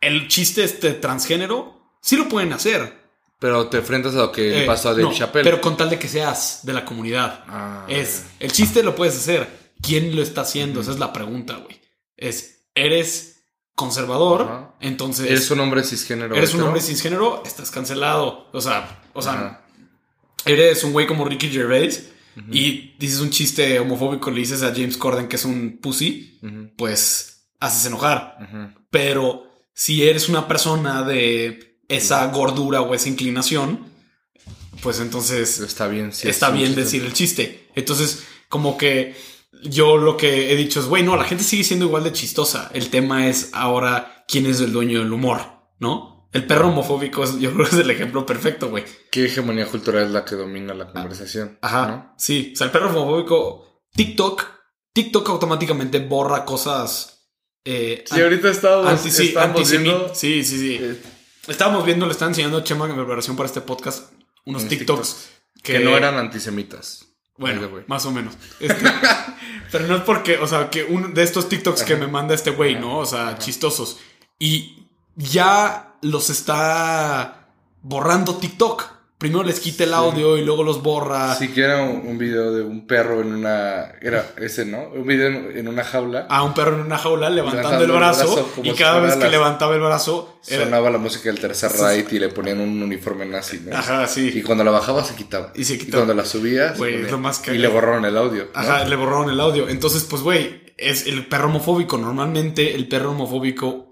el 0.02 0.28
chiste 0.28 0.64
este 0.64 0.94
transgénero, 0.94 1.92
sí 2.02 2.16
lo 2.16 2.28
pueden 2.28 2.54
hacer. 2.54 3.06
Pero 3.40 3.68
te 3.68 3.78
enfrentas 3.78 4.16
a 4.16 4.18
lo 4.18 4.32
que 4.32 4.50
le 4.50 4.64
Eh, 4.64 4.66
pasó 4.66 4.90
a 4.90 4.92
Dave 4.94 5.04
no, 5.04 5.14
Chappelle. 5.14 5.44
Pero 5.44 5.62
con 5.62 5.78
tal 5.78 5.92
de 5.92 6.00
que 6.00 6.08
seas 6.08 6.62
de 6.64 6.74
la 6.74 6.84
comunidad. 6.86 7.44
Ah, 7.48 7.86
Es, 7.88 8.26
el 8.40 8.52
chiste 8.52 8.82
lo 8.82 8.96
puedes 8.96 9.16
hacer. 9.16 9.48
¿Quién 9.80 10.16
lo 10.16 10.24
está 10.24 10.42
haciendo? 10.42 10.82
Esa 10.82 10.90
es 10.92 10.98
la 10.98 11.14
pregunta, 11.14 11.58
güey. 11.58 11.80
Es, 12.16 12.66
eres 12.74 13.44
conservador, 13.76 14.74
entonces 14.80 15.28
Eres 15.30 15.52
un 15.52 15.60
hombre 15.60 15.84
cisgénero. 15.84 16.36
eres 16.36 16.56
un 16.56 16.62
hombre 16.64 16.82
cisgénero, 16.82 17.44
estás 17.46 17.70
cancelado. 17.70 18.48
O 18.52 18.60
sea, 18.60 19.04
o 19.14 19.22
sea. 19.22 19.67
Eres 20.54 20.84
un 20.84 20.92
güey 20.94 21.08
como 21.08 21.26
Ricky 21.26 21.50
Gervais 21.50 22.10
y 22.52 22.96
dices 23.00 23.20
un 23.20 23.32
chiste 23.32 23.80
homofóbico, 23.80 24.30
le 24.30 24.42
dices 24.42 24.62
a 24.62 24.74
James 24.74 24.98
Corden 24.98 25.28
que 25.28 25.38
es 25.38 25.46
un 25.46 25.80
pussy, 25.82 26.40
pues 26.78 27.50
haces 27.60 27.86
enojar. 27.88 28.78
Pero 28.90 29.48
si 29.74 30.08
eres 30.08 30.30
una 30.30 30.48
persona 30.48 31.04
de 31.04 31.80
esa 31.88 32.26
gordura 32.28 32.82
o 32.82 32.94
esa 32.94 33.10
inclinación, 33.10 33.86
pues 34.82 35.00
entonces 35.00 35.60
Está 35.60 35.88
bien. 35.88 36.14
sí, 36.14 36.28
está 36.28 36.50
bien 36.50 36.68
chiste. 36.68 36.82
decir 36.82 37.04
el 37.04 37.14
chiste. 37.14 37.70
Entonces, 37.76 38.24
como 38.50 38.78
que 38.78 39.16
yo 39.64 39.98
lo 39.98 40.18
que 40.18 40.52
he 40.52 40.56
dicho 40.56 40.80
es, 40.80 40.86
güey, 40.86 41.04
no, 41.04 41.16
la 41.16 41.24
gente 41.24 41.44
sigue 41.44 41.64
siendo 41.64 41.86
igual 41.86 42.04
de 42.04 42.12
chistosa. 42.12 42.70
El 42.74 42.90
tema 42.90 43.28
es 43.28 43.50
ahora 43.54 44.24
quién 44.28 44.46
es 44.46 44.60
el 44.62 44.72
dueño 44.72 45.00
del 45.00 45.12
humor, 45.12 45.42
¿no? 45.80 46.17
El 46.38 46.46
perro 46.48 46.68
homofóbico 46.70 47.24
es, 47.24 47.40
yo 47.40 47.52
creo 47.54 47.68
que 47.68 47.76
es 47.76 47.82
el 47.82 47.90
ejemplo 47.90 48.26
perfecto, 48.26 48.70
güey. 48.70 48.84
¿Qué 49.12 49.26
hegemonía 49.26 49.66
cultural 49.66 50.06
es 50.06 50.12
la 50.12 50.24
que 50.26 50.36
domina 50.36 50.74
la 50.74 50.92
conversación? 50.92 51.58
Ajá. 51.62 51.88
¿no? 51.88 52.14
Sí. 52.18 52.52
O 52.54 52.58
sea, 52.58 52.66
el 52.66 52.72
perro 52.72 52.90
homofóbico, 52.90 53.84
TikTok, 53.94 54.44
TikTok 54.94 55.30
automáticamente 55.30 56.00
borra 56.00 56.46
cosas. 56.46 57.28
Eh, 57.66 58.04
Sí, 58.10 58.22
ahorita 58.22 58.50
estábamos, 58.50 58.92
anti- 58.92 59.12
sí, 59.12 59.28
estábamos 59.30 59.70
viendo... 59.72 60.12
Sí, 60.16 60.44
sí, 60.44 60.58
sí. 60.58 60.78
eh, 60.82 61.02
Estábamos 61.48 61.86
viendo, 61.86 62.06
le 62.06 62.12
están 62.12 62.30
enseñando 62.30 62.58
a 62.58 62.64
Chema 62.64 62.86
en 62.88 62.96
preparación 62.96 63.36
para 63.36 63.48
este 63.48 63.62
podcast 63.62 64.12
unos 64.46 64.62
Unos 64.64 64.70
TikToks, 64.70 65.30
que, 65.64 65.80
no 65.80 65.96
eran 65.98 66.16
antisemitas. 66.18 67.06
Bueno, 67.38 67.70
más 67.88 68.06
o 68.06 68.12
menos. 68.12 68.34
Este, 68.60 68.84
pero 69.72 69.88
no 69.88 69.96
es 69.98 70.02
porque, 70.04 70.38
o 70.38 70.48
sea, 70.48 70.70
que 70.70 70.84
uno 70.84 71.08
de 71.10 71.24
estos 71.24 71.48
TikToks 71.50 71.84
que 71.84 71.96
me 71.96 72.08
manda 72.08 72.34
este 72.36 72.52
güey, 72.52 72.76
¿no? 72.76 73.00
O 73.00 73.06
sea, 73.06 73.38
chistosos. 73.38 74.00
Y 74.40 74.77
ya 75.18 75.96
los 76.02 76.30
está 76.30 77.50
borrando 77.82 78.36
TikTok. 78.36 78.96
Primero 79.18 79.42
les 79.42 79.60
quita 79.60 79.84
el 79.84 79.96
audio 79.96 80.38
y 80.38 80.46
luego 80.46 80.62
los 80.64 80.84
borra. 80.84 81.34
Sí, 81.34 81.48
que 81.48 81.62
era 81.64 81.82
un, 81.82 82.06
un 82.06 82.20
video 82.20 82.54
de 82.54 82.62
un 82.64 82.86
perro 82.86 83.20
en 83.22 83.34
una... 83.34 83.86
Era 84.00 84.30
ese, 84.38 84.64
¿no? 84.64 84.90
Un 84.94 85.08
video 85.08 85.26
en, 85.30 85.58
en 85.58 85.68
una 85.68 85.84
jaula. 85.84 86.28
A 86.30 86.44
un 86.44 86.54
perro 86.54 86.76
en 86.76 86.82
una 86.82 87.00
jaula 87.00 87.28
levantando, 87.32 87.68
Levantando 87.80 87.84
el 87.86 87.90
el 87.90 87.98
brazo, 87.98 88.50
y 88.62 88.72
cada 88.74 89.00
vez 89.00 89.16
que 89.16 89.22
las- 89.22 89.32
levantaba 89.32 89.74
el 89.74 89.82
brazo 89.82 90.38
era- 90.48 90.66
Sonaba 90.66 90.92
la 90.92 91.00
música 91.00 91.32
del 91.32 91.40
Tercer 91.40 91.72
Reich 91.72 92.14
y 92.14 92.20
le 92.20 92.30
ponían 92.30 92.60
un 92.60 92.80
uniforme 92.84 93.26
nazi, 93.26 93.60
¿no? 93.66 93.76
Ajá, 93.76 94.06
sí. 94.06 94.32
Y 94.36 94.44
cuando 94.44 94.64
la 94.64 94.70
bajaba 94.70 95.04
se 95.04 95.16
quitaba. 95.16 95.52
Y 95.56 95.64
se 95.64 95.80
quitaba. 95.80 96.04
cuando 96.06 96.14
la 96.14 96.24
subía... 96.30 96.74
Güey, 96.78 97.02
es 97.02 97.10
lo 97.12 97.18
más 97.18 97.42
Y 97.48 97.58
le 97.58 97.68
borraron 97.70 98.06
el 98.06 98.16
audio. 98.16 98.50
¿no? 98.54 98.60
Ajá, 98.60 98.86
le 98.86 98.96
borraron 98.96 99.32
el 99.32 99.40
audio. 99.40 99.68
Entonces, 99.68 100.04
pues, 100.04 100.22
güey, 100.22 100.62
es 100.78 101.08
el 101.08 101.26
perro 101.26 101.48
homofóbico. 101.48 101.98
Normalmente 101.98 102.76
el 102.76 102.88
perro 102.88 103.14
homofóbico 103.14 103.87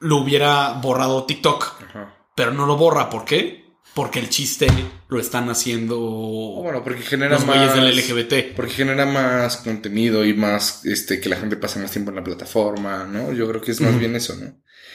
lo 0.00 0.16
hubiera 0.18 0.72
borrado 0.74 1.24
TikTok, 1.24 1.82
Ajá. 1.88 2.14
pero 2.36 2.52
no 2.52 2.66
lo 2.66 2.76
borra. 2.76 3.10
¿Por 3.10 3.24
qué? 3.24 3.66
Porque 3.94 4.20
el 4.20 4.28
chiste 4.28 4.68
lo 5.08 5.18
están 5.18 5.48
haciendo 5.50 5.98
O 6.00 6.62
Bueno, 6.62 6.84
porque 6.84 7.02
genera 7.02 7.32
los 7.34 7.46
más... 7.46 7.74
del 7.74 7.96
LGBT. 7.96 8.54
Porque 8.54 8.72
genera 8.72 9.06
más 9.06 9.56
contenido 9.58 10.24
y 10.24 10.34
más, 10.34 10.84
este, 10.84 11.20
que 11.20 11.28
la 11.28 11.36
gente 11.36 11.56
pase 11.56 11.80
más 11.80 11.90
tiempo 11.90 12.10
en 12.10 12.16
la 12.16 12.22
plataforma, 12.24 13.04
¿no? 13.04 13.32
Yo 13.32 13.48
creo 13.48 13.60
que 13.60 13.72
es 13.72 13.80
más 13.80 13.98
bien 13.98 14.14
eso, 14.14 14.36
¿no? 14.36 14.46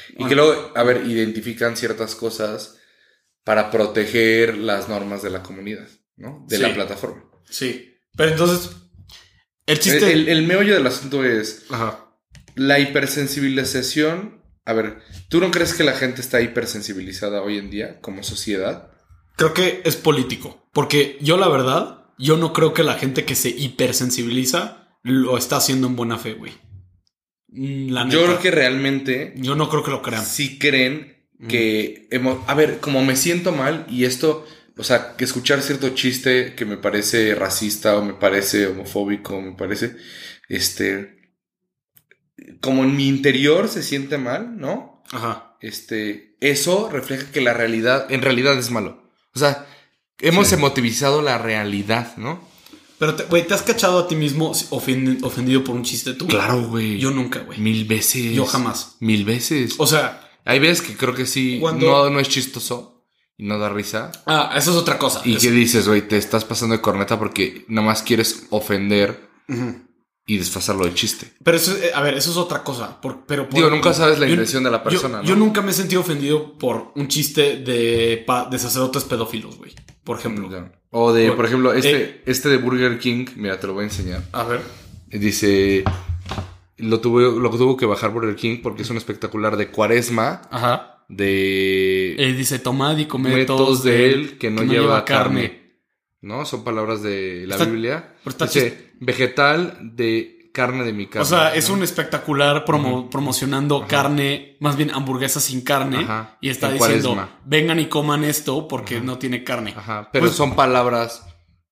Y 0.09 0.13
Bueno. 0.15 0.29
que 0.29 0.35
luego, 0.35 0.71
a 0.75 0.83
ver, 0.83 1.05
identifican 1.05 1.75
ciertas 1.75 2.15
cosas 2.15 2.77
para 3.43 3.71
proteger 3.71 4.57
las 4.57 4.87
normas 4.87 5.21
de 5.21 5.31
la 5.31 5.43
comunidad, 5.43 5.87
¿no? 6.15 6.45
De 6.47 6.55
Sí. 6.57 6.61
la 6.61 6.73
plataforma. 6.73 7.25
Sí. 7.49 7.97
Pero 8.15 8.31
entonces, 8.31 8.69
el 9.65 9.73
El, 9.75 9.79
chiste. 9.79 10.13
el- 10.13 10.29
el 10.29 10.43
meollo 10.47 10.75
del 10.75 10.87
asunto 10.87 11.25
es 11.25 11.65
Ajá. 11.71 12.05
la 12.55 12.79
hipersensibilización. 12.79 14.42
A 14.65 14.73
ver, 14.73 14.99
¿tú 15.29 15.39
no 15.39 15.51
crees 15.51 15.73
que 15.73 15.83
la 15.83 15.93
gente 15.93 16.21
está 16.21 16.41
hipersensibilizada 16.41 17.41
hoy 17.41 17.57
en 17.57 17.69
día 17.69 17.99
como 17.99 18.23
sociedad? 18.23 18.91
Creo 19.35 19.53
que 19.53 19.81
es 19.83 19.95
político. 19.95 20.69
Porque 20.71 21.17
yo, 21.21 21.37
la 21.37 21.49
verdad, 21.49 22.05
yo 22.17 22.37
no 22.37 22.53
creo 22.53 22.73
que 22.73 22.83
la 22.83 22.93
gente 22.95 23.25
que 23.25 23.35
se 23.35 23.49
hipersensibiliza 23.49 24.97
lo 25.03 25.37
está 25.37 25.57
haciendo 25.57 25.87
en 25.87 25.95
buena 25.95 26.17
fe, 26.17 26.33
güey. 26.33 26.53
Mm, 27.49 27.91
La 27.91 28.07
Yo 28.07 28.23
creo 28.23 28.39
que 28.39 28.51
realmente 28.51 29.33
Yo 29.35 29.55
no 29.55 29.69
creo 29.69 29.83
que 29.83 29.91
lo 29.91 30.01
crean. 30.01 30.25
sí 30.25 30.57
creen 30.57 31.27
que 31.49 32.07
hemos... 32.11 32.37
A 32.47 32.53
ver, 32.53 32.79
como 32.79 33.03
me 33.03 33.17
siento 33.17 33.51
mal 33.51 33.85
y 33.89 34.05
esto, 34.05 34.45
o 34.77 34.83
sea, 34.83 35.17
que 35.17 35.25
escuchar 35.25 35.61
cierto 35.61 35.89
chiste 35.89 36.55
que 36.55 36.63
me 36.63 36.77
parece 36.77 37.35
racista 37.35 37.97
o 37.97 38.05
me 38.05 38.13
parece 38.13 38.67
homofóbico, 38.67 39.41
me 39.41 39.51
parece, 39.51 39.97
este, 40.47 41.22
como 42.61 42.83
en 42.83 42.95
mi 42.95 43.07
interior 43.07 43.67
se 43.67 43.83
siente 43.83 44.17
mal, 44.17 44.57
¿no? 44.59 45.03
Ajá. 45.11 45.55
Este, 45.61 46.35
eso 46.41 46.89
refleja 46.91 47.31
que 47.31 47.41
la 47.41 47.53
realidad, 47.53 48.07
en 48.11 48.21
realidad 48.21 48.57
es 48.57 48.69
malo. 48.71 49.01
O 49.35 49.39
sea, 49.39 49.65
hemos 50.19 50.47
Sí. 50.47 50.55
emotivizado 50.55 51.21
la 51.21 51.37
realidad, 51.37 52.15
¿no? 52.17 52.51
Pero, 52.99 53.15
te- 53.15 53.23
güey, 53.25 53.45
¿te 53.47 53.53
has 53.53 53.63
cachado 53.63 53.99
a 53.99 54.07
ti 54.07 54.15
mismo 54.15 54.53
ofen- 54.69 55.19
ofendido 55.23 55.63
por 55.63 55.75
un 55.75 55.83
chiste 55.83 56.13
tú? 56.13 56.27
güey. 56.69 56.99
Yo 56.99 57.11
nunca, 57.11 57.39
güey. 57.39 57.59
Mil 57.59 57.85
veces. 57.85 58.33
Yo 58.33 58.45
jamás. 58.45 58.95
Mil 58.99 59.25
veces. 59.25 59.75
O 59.77 59.87
sea, 59.87 60.19
Hay 60.45 60.59
veces 60.59 60.81
que 60.85 60.97
creo 60.97 61.15
que 61.15 61.25
sí, 61.25 61.57
Cuando- 61.61 61.85
no, 61.87 62.09
no 62.09 62.19
es 62.19 62.27
chistoso 62.27 63.05
y 63.37 63.45
no 63.45 63.57
da 63.59 63.69
risa. 63.69 64.11
ah, 64.25 64.51
eso 64.57 64.71
es 64.71 64.75
otra 64.77 64.99
cosa. 64.99 65.21
Y 65.23 65.35
Es- 65.37 65.41
que 65.41 65.51
dices, 65.51 65.87
güey, 65.87 66.05
te 66.05 66.17
estás 66.17 66.43
pasando 66.43 66.75
de 66.75 66.81
corneta 66.81 67.17
porque 67.17 67.63
nada 67.69 67.87
más 67.87 68.01
quieres 68.03 68.47
ofender 68.49 69.29
Ujú. 69.47 69.77
Y 70.25 70.37
desfasarlo 70.37 70.85
de 70.85 70.93
chiste. 70.93 71.33
Pero 71.43 71.57
eso, 71.57 71.75
eh, 71.75 71.91
a 71.93 72.01
ver, 72.01 72.13
eso 72.13 72.31
es 72.31 72.37
otra 72.37 72.63
cosa. 72.63 73.01
por- 73.01 73.25
pero 73.25 73.49
por- 73.49 73.55
Digo, 73.55 73.69
nunca 73.69 73.93
sabes 73.93 74.19
la 74.19 74.25
yo- 74.25 74.31
intención 74.33 74.63
de 74.63 74.71
la 74.71 74.77
yo- 74.77 74.83
persona, 74.83 75.17
¿no? 75.17 75.23
Yo 75.23 75.35
nunca 75.35 75.61
me 75.61 75.71
he 75.71 75.73
sentido 75.73 76.01
ofendido 76.01 76.57
por 76.57 76.91
un 76.95 77.07
chiste 77.09 77.57
de, 77.57 78.25
de 78.51 78.59
sacerdotes 78.59 79.03
pedófilos, 79.03 79.57
güey. 79.57 79.73
Por 80.03 80.17
ejemplo. 80.19 80.49
O 80.91 81.11
de, 81.13 81.31
por 81.31 81.45
ejemplo, 81.45 81.73
este, 81.73 82.03
eh. 82.03 82.21
este 82.25 82.49
de 82.49 82.57
Burger 82.57 82.99
King, 82.99 83.25
mira, 83.35 83.59
te 83.59 83.67
lo 83.67 83.73
voy 83.73 83.81
a 83.83 83.87
enseñar. 83.87 84.23
A 84.31 84.43
ver. 84.43 84.61
Dice, 85.09 85.83
lo 86.77 86.99
tuvo, 87.01 87.19
lo 87.19 87.49
tuvo 87.51 87.77
que 87.77 87.85
bajar 87.85 88.11
Burger 88.11 88.35
King 88.35 88.59
porque 88.63 88.81
es 88.83 88.89
un 88.89 88.97
espectacular 88.97 89.57
de 89.57 89.69
cuaresma, 89.71 90.41
Ajá. 90.51 91.03
de 91.09 92.15
Eh, 92.17 92.33
dice, 92.33 92.59
tomad 92.59 92.97
y 92.97 93.05
comed 93.05 93.45
todos 93.45 93.83
de 93.83 94.09
él 94.09 94.37
que 94.37 94.49
no, 94.51 94.63
lleva, 94.63 95.03
carne. 95.05 95.41
carne. 95.41 95.62
¿No? 96.23 96.45
Son 96.45 96.63
palabras 96.63 97.03
de 97.03 97.43
la 97.47 97.55
Está- 97.55 97.65
Biblia. 97.65 98.15
pero 98.23 98.31
está 98.31 98.45
Dice, 98.45 98.93
vegetal 98.99 99.77
de 99.95 100.49
carne 100.53 100.83
de 100.85 100.93
mi 100.93 101.07
carne. 101.07 101.21
O 101.23 101.25
sea, 101.25 101.53
es 101.53 101.69
un 101.69 101.83
espectacular 101.83 102.63
promo- 102.65 103.09
promocionando 103.09 103.85
carne, 103.87 104.55
más 104.59 104.75
bien 104.77 104.89
hamburguesas 104.91 105.43
sin 105.43 105.61
carne. 105.61 105.97
Ajá. 106.03 106.37
Y 106.41 106.49
está 106.49 106.67
En 106.71 106.75
diciendo, 106.77 107.09
cuaresma. 107.15 107.39
vengan 107.45 107.79
y 107.79 107.87
coman 107.87 108.23
esto 108.23 108.67
porque 108.67 109.01
no 109.01 109.17
tiene 109.17 109.43
carne. 109.43 109.73
Ajá, 109.77 110.09
pero 110.11 110.25
Pues- 110.25 110.35
son 110.35 110.55
palabras 110.55 111.25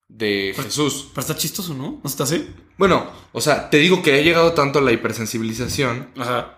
de 0.10 0.54
Jesús. 0.56 1.08
Pero 1.14 1.22
está 1.22 1.36
chistoso, 1.38 1.74
¿no? 1.74 2.02
¿No 2.04 2.10
está 2.10 2.24
así? 2.26 2.50
Bueno, 2.78 3.10
o 3.32 3.40
sea, 3.40 3.70
te 3.70 3.78
digo 3.78 4.02
que 4.04 4.16
ha 4.16 4.22
llegado 4.22 4.52
tanto 4.54 4.82
la 4.82 4.92
hipersensibilización 4.92 6.10
Ajá. 6.18 6.58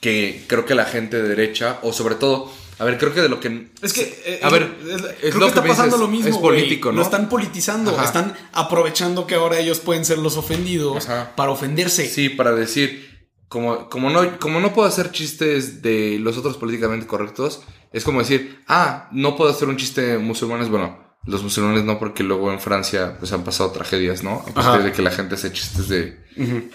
que 0.00 0.44
creo 0.46 0.64
que 0.64 0.74
la 0.74 0.84
gente 0.84 1.20
de 1.20 1.28
derecha, 1.28 1.78
o 1.82 1.92
sobre 1.92 2.14
todo, 2.14 2.50
a 2.78 2.84
ver, 2.84 2.98
creo 2.98 3.12
que 3.14 3.20
de 3.20 3.28
lo 3.28 3.40
que... 3.40 3.68
Es 3.82 3.92
que, 3.92 4.22
eh, 4.24 4.40
A 4.42 4.50
ver, 4.50 4.74
es- 4.86 5.02
es 5.02 5.02
creo 5.20 5.32
lo 5.34 5.40
que 5.40 5.46
está 5.48 5.62
que 5.62 5.68
pasando 5.68 5.96
lo 5.96 6.08
mismo. 6.08 6.28
es 6.30 6.36
político, 6.38 6.90
¿no? 6.92 6.98
Lo 6.98 7.02
están 7.02 7.28
politizando. 7.28 7.90
Ajá. 7.92 8.04
Están 8.04 8.34
aprovechando 8.52 9.26
que 9.26 9.34
ahora 9.34 9.58
ellos 9.58 9.80
pueden 9.80 10.04
ser 10.04 10.18
los 10.18 10.36
ofendidos 10.36 11.08
Ajá. 11.08 11.32
para 11.36 11.50
ofenderse. 11.50 12.06
Sí, 12.08 12.28
para 12.28 12.52
decir, 12.52 13.08
como, 13.48 13.88
como, 13.88 14.10
no, 14.10 14.38
como 14.38 14.60
no 14.60 14.72
puedo 14.74 14.86
hacer 14.88 15.10
chistes 15.10 15.82
de 15.82 16.18
los 16.20 16.36
otros 16.38 16.56
políticamente 16.56 17.06
correctos, 17.06 17.62
es 17.92 18.04
como 18.04 18.20
decir, 18.20 18.60
ah, 18.68 19.08
no 19.12 19.36
puedo 19.36 19.50
hacer 19.50 19.68
un 19.68 19.76
chiste 19.76 20.02
de 20.02 20.18
musulmanes, 20.18 20.68
bueno, 20.68 21.16
los 21.24 21.42
musulmanes 21.42 21.84
no, 21.84 21.98
porque 21.98 22.22
luego 22.22 22.52
en 22.52 22.60
Francia 22.60 23.16
pues 23.18 23.32
han 23.32 23.42
pasado 23.44 23.70
tragedias, 23.72 24.22
¿no? 24.22 24.34
A 24.34 24.44
partir 24.44 24.60
Ajá. 24.62 24.78
de 24.78 24.92
que 24.92 25.02
la 25.02 25.10
gente 25.10 25.34
hace 25.34 25.52
chistes 25.52 25.88
de 25.88 26.16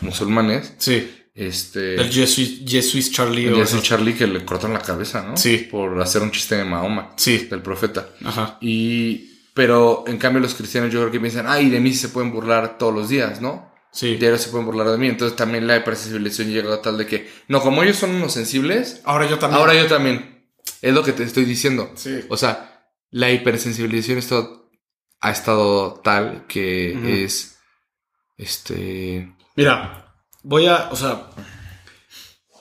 musulmanes. 0.02 0.74
Sí. 0.78 1.12
Este... 1.36 1.96
El 1.96 2.12
Jesus, 2.12 2.60
Jesus 2.66 3.12
Charlie. 3.12 3.48
el 3.48 3.56
esos- 3.56 3.82
Charlie 3.84 4.14
que 4.14 4.28
le 4.28 4.46
cortan 4.46 4.74
la 4.74 4.80
cabeza, 4.82 5.24
¿no? 5.24 5.36
Sí. 5.38 5.58
Por 5.70 6.00
hacer 6.02 6.22
un 6.22 6.32
chiste 6.32 6.56
de 6.56 6.64
Mahoma. 6.66 7.14
Sí. 7.18 7.48
Del 7.50 7.62
profeta. 7.62 8.08
Ajá. 8.24 8.58
Y. 8.62 9.30
Pero 9.56 10.04
en 10.08 10.18
cambio, 10.18 10.42
los 10.42 10.56
cristianos 10.56 10.92
yo 10.92 11.00
creo 11.02 11.12
que 11.12 11.20
piensan, 11.20 11.46
ay, 11.48 11.70
de 11.70 11.80
mí 11.80 11.94
se 11.94 12.10
pueden 12.10 12.32
burlar 12.32 12.78
todos 12.80 12.94
los 12.94 13.10
días, 13.10 13.40
¿no? 13.42 13.72
Sí. 13.92 14.16
diario 14.16 14.40
se 14.40 14.50
pueden 14.50 14.66
burlar 14.66 14.88
de 14.90 14.98
mí. 14.98 15.08
Entonces 15.08 15.36
también 15.36 15.68
la 15.68 15.78
hipersensibilización 15.78 16.50
llega 16.52 16.74
a 16.74 16.82
tal 16.82 16.98
de 16.98 17.06
que, 17.06 17.30
no, 17.48 17.62
como 17.62 17.84
ellos 17.84 17.98
son 17.98 18.12
unos 18.16 18.34
sensibles, 18.34 19.02
Ahora 19.04 19.30
yo 19.30 19.38
también. 19.38 19.60
ahora 19.60 19.76
yo 19.76 19.86
también. 19.88 20.48
Es 20.82 20.94
lo 20.94 21.04
que 21.04 21.12
te 21.14 21.24
estoy 21.24 21.46
diciendo. 21.46 21.92
Sí. 21.96 22.22
O 22.30 22.38
sea, 22.38 22.88
la 23.12 23.32
hipersensibilización 23.32 24.18
ha 24.18 24.20
estado, 24.22 24.72
ha 25.22 25.32
estado 25.32 26.02
tal 26.04 26.46
que 26.48 27.24
es, 27.24 27.58
este, 28.38 29.32
Mira, 29.56 30.03
voy 30.44 30.68
a, 30.68 30.90
o 30.92 30.96
sea, 30.96 31.30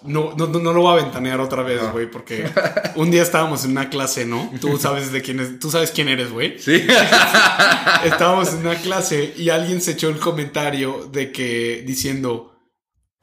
no, 0.05 0.35
no, 0.37 0.47
no 0.47 0.73
lo 0.73 0.83
voy 0.83 0.99
a 0.99 1.03
ventanear 1.03 1.41
otra 1.41 1.63
vez, 1.63 1.81
güey, 1.93 2.11
porque 2.11 2.49
un 2.97 3.11
día 3.11 3.23
estábamos 3.23 3.65
en 3.65 3.73
una 3.73 3.89
clase, 3.89 4.25
¿no? 4.25 4.51
Tú 4.61 4.79
sabes 4.79 5.13
de 5.13 5.23
quién 5.23 5.41
es, 5.41 5.59
tú 5.59 5.71
sabes 5.71 5.91
quién 5.91 6.09
eres, 6.09 6.31
güey. 6.31 6.59
sí. 6.59 6.83
Estábamos 8.05 8.53
en 8.53 8.61
una 8.61 8.77
clase 8.77 9.35
y 9.37 9.51
alguien 9.51 9.81
se 9.81 9.93
echó 9.93 10.09
el 10.09 10.19
comentario 10.19 11.09
de 11.13 11.31
que 11.31 11.85
diciendo, 11.87 12.59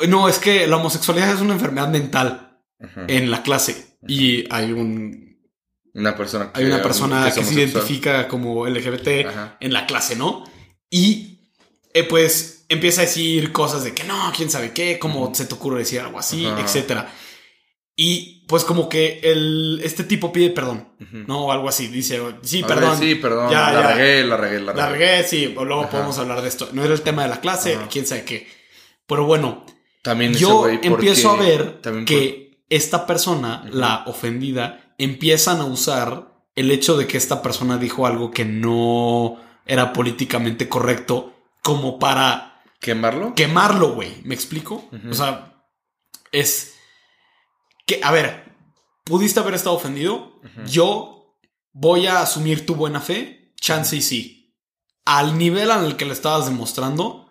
no, 0.07 0.30
es 0.30 0.39
que 0.39 0.68
la 0.68 0.78
homosexualidad 0.78 1.34
es 1.34 1.41
una 1.41 1.53
enfermedad 1.53 1.89
mental 1.89 2.62
en 3.07 3.30
la 3.30 3.43
clase 3.43 3.97
y 4.07 4.45
hay 4.49 4.72
un, 4.72 5.38
Una 5.93 6.16
persona 6.16 6.53
que, 6.53 6.62
hay 6.62 6.68
una 6.68 6.82
persona 6.82 7.30
que 7.32 7.43
se 7.43 7.53
identifica 7.55 8.28
como 8.30 8.66
LGBT 8.66 9.28
Ajá. 9.28 9.57
en 9.60 9.74
la 9.74 9.86
clase, 9.86 10.16
¿no? 10.16 10.45
Y 10.89 11.41
eh, 11.93 12.05
pues 12.05 12.59
empieza 12.70 13.01
a 13.01 13.05
decir 13.05 13.51
cosas 13.51 13.84
de 13.84 13.93
que 13.93 14.03
no, 14.05 14.32
quién 14.36 14.49
sabe 14.49 14.72
qué, 14.72 14.97
cómo 14.99 15.34
se 15.36 15.45
te 15.45 15.53
ocurre 15.55 15.80
decir 15.80 15.99
algo 15.99 16.20
así, 16.20 16.45
etcétera. 16.45 17.11
Y 17.95 18.45
pues 18.47 18.63
como 18.63 18.88
que 18.88 19.20
el, 19.24 19.82
este 19.84 20.05
tipo 20.05 20.32
pide 20.32 20.51
perdón. 20.51 20.88
¿no? 21.28 21.47
O 21.47 21.51
algo 21.51 21.67
así, 21.67 21.88
dice, 21.88 22.22
sí, 22.43 22.63
A 22.63 22.67
perdón. 22.67 22.97
ver, 22.97 23.09
sí, 23.09 23.15
perdón. 23.15 23.51
Ya, 23.51 23.72
la 23.72 23.82
ya. 23.82 23.93
regué, 23.93 24.24
la 24.24 24.38
regué, 24.38 24.59
la 24.61 24.72
regué. 24.72 24.82
La 24.82 24.89
regué, 24.89 25.24
sí, 25.24 25.53
o 25.57 25.65
luego 25.65 25.82
Ajá. 25.82 25.91
podemos 25.91 26.17
hablar 26.17 26.41
de 26.41 26.47
esto. 26.47 26.70
No 26.72 26.84
era 26.84 26.93
el 26.93 27.01
tema 27.01 27.24
de 27.24 27.30
la 27.30 27.41
clase, 27.41 27.78
quién 27.91 28.05
sabe 28.07 28.24
qué. 28.24 28.47
Pero 29.05 29.26
bueno, 29.26 29.65
También 30.01 30.34
yo 30.34 30.61
porque- 30.61 30.88
empiezo 30.88 31.32
a 31.32 31.36
ver 31.36 31.82
que 32.05 32.63
esta 32.70 33.05
persona, 33.05 33.65
la 33.72 34.03
ofendida, 34.05 34.93
empiezan 34.97 35.59
a 35.59 35.65
usar 35.65 36.30
el 36.55 36.72
hecho 36.72 36.95
de 36.97 37.07
que 37.07 37.17
esta 37.17 37.41
persona 37.41 37.78
dijo 37.78 38.05
algo 38.05 38.32
que 38.32 38.45
no 38.45 39.38
era 39.65 39.91
políticamente 39.91 40.70
correcto 40.70 41.34
como 41.63 41.99
para 41.99 42.59
¿Quemarlo? 42.80 43.36
quemarlo, 43.36 43.93
güey. 43.93 44.21
¿Me 44.23 44.36
explico? 44.36 44.89
O 45.09 45.13
sea, 45.13 45.65
es 46.32 46.75
que, 47.86 47.99
a 48.03 48.11
ver, 48.11 48.55
pudiste 49.03 49.39
haber 49.39 49.53
estado 49.53 49.75
ofendido. 49.75 50.41
Yo 50.65 51.38
voy 51.73 52.07
a 52.07 52.21
asumir 52.21 52.65
tu 52.65 52.75
buena 52.75 53.01
fe. 53.01 53.53
Chance 53.59 53.97
y 53.97 54.01
sí. 54.01 54.55
Al 55.05 55.38
nivel 55.38 55.69
en 55.71 55.84
el 55.84 55.97
que 55.97 56.05
le 56.05 56.13
estabas 56.13 56.45
demostrando, 56.45 57.27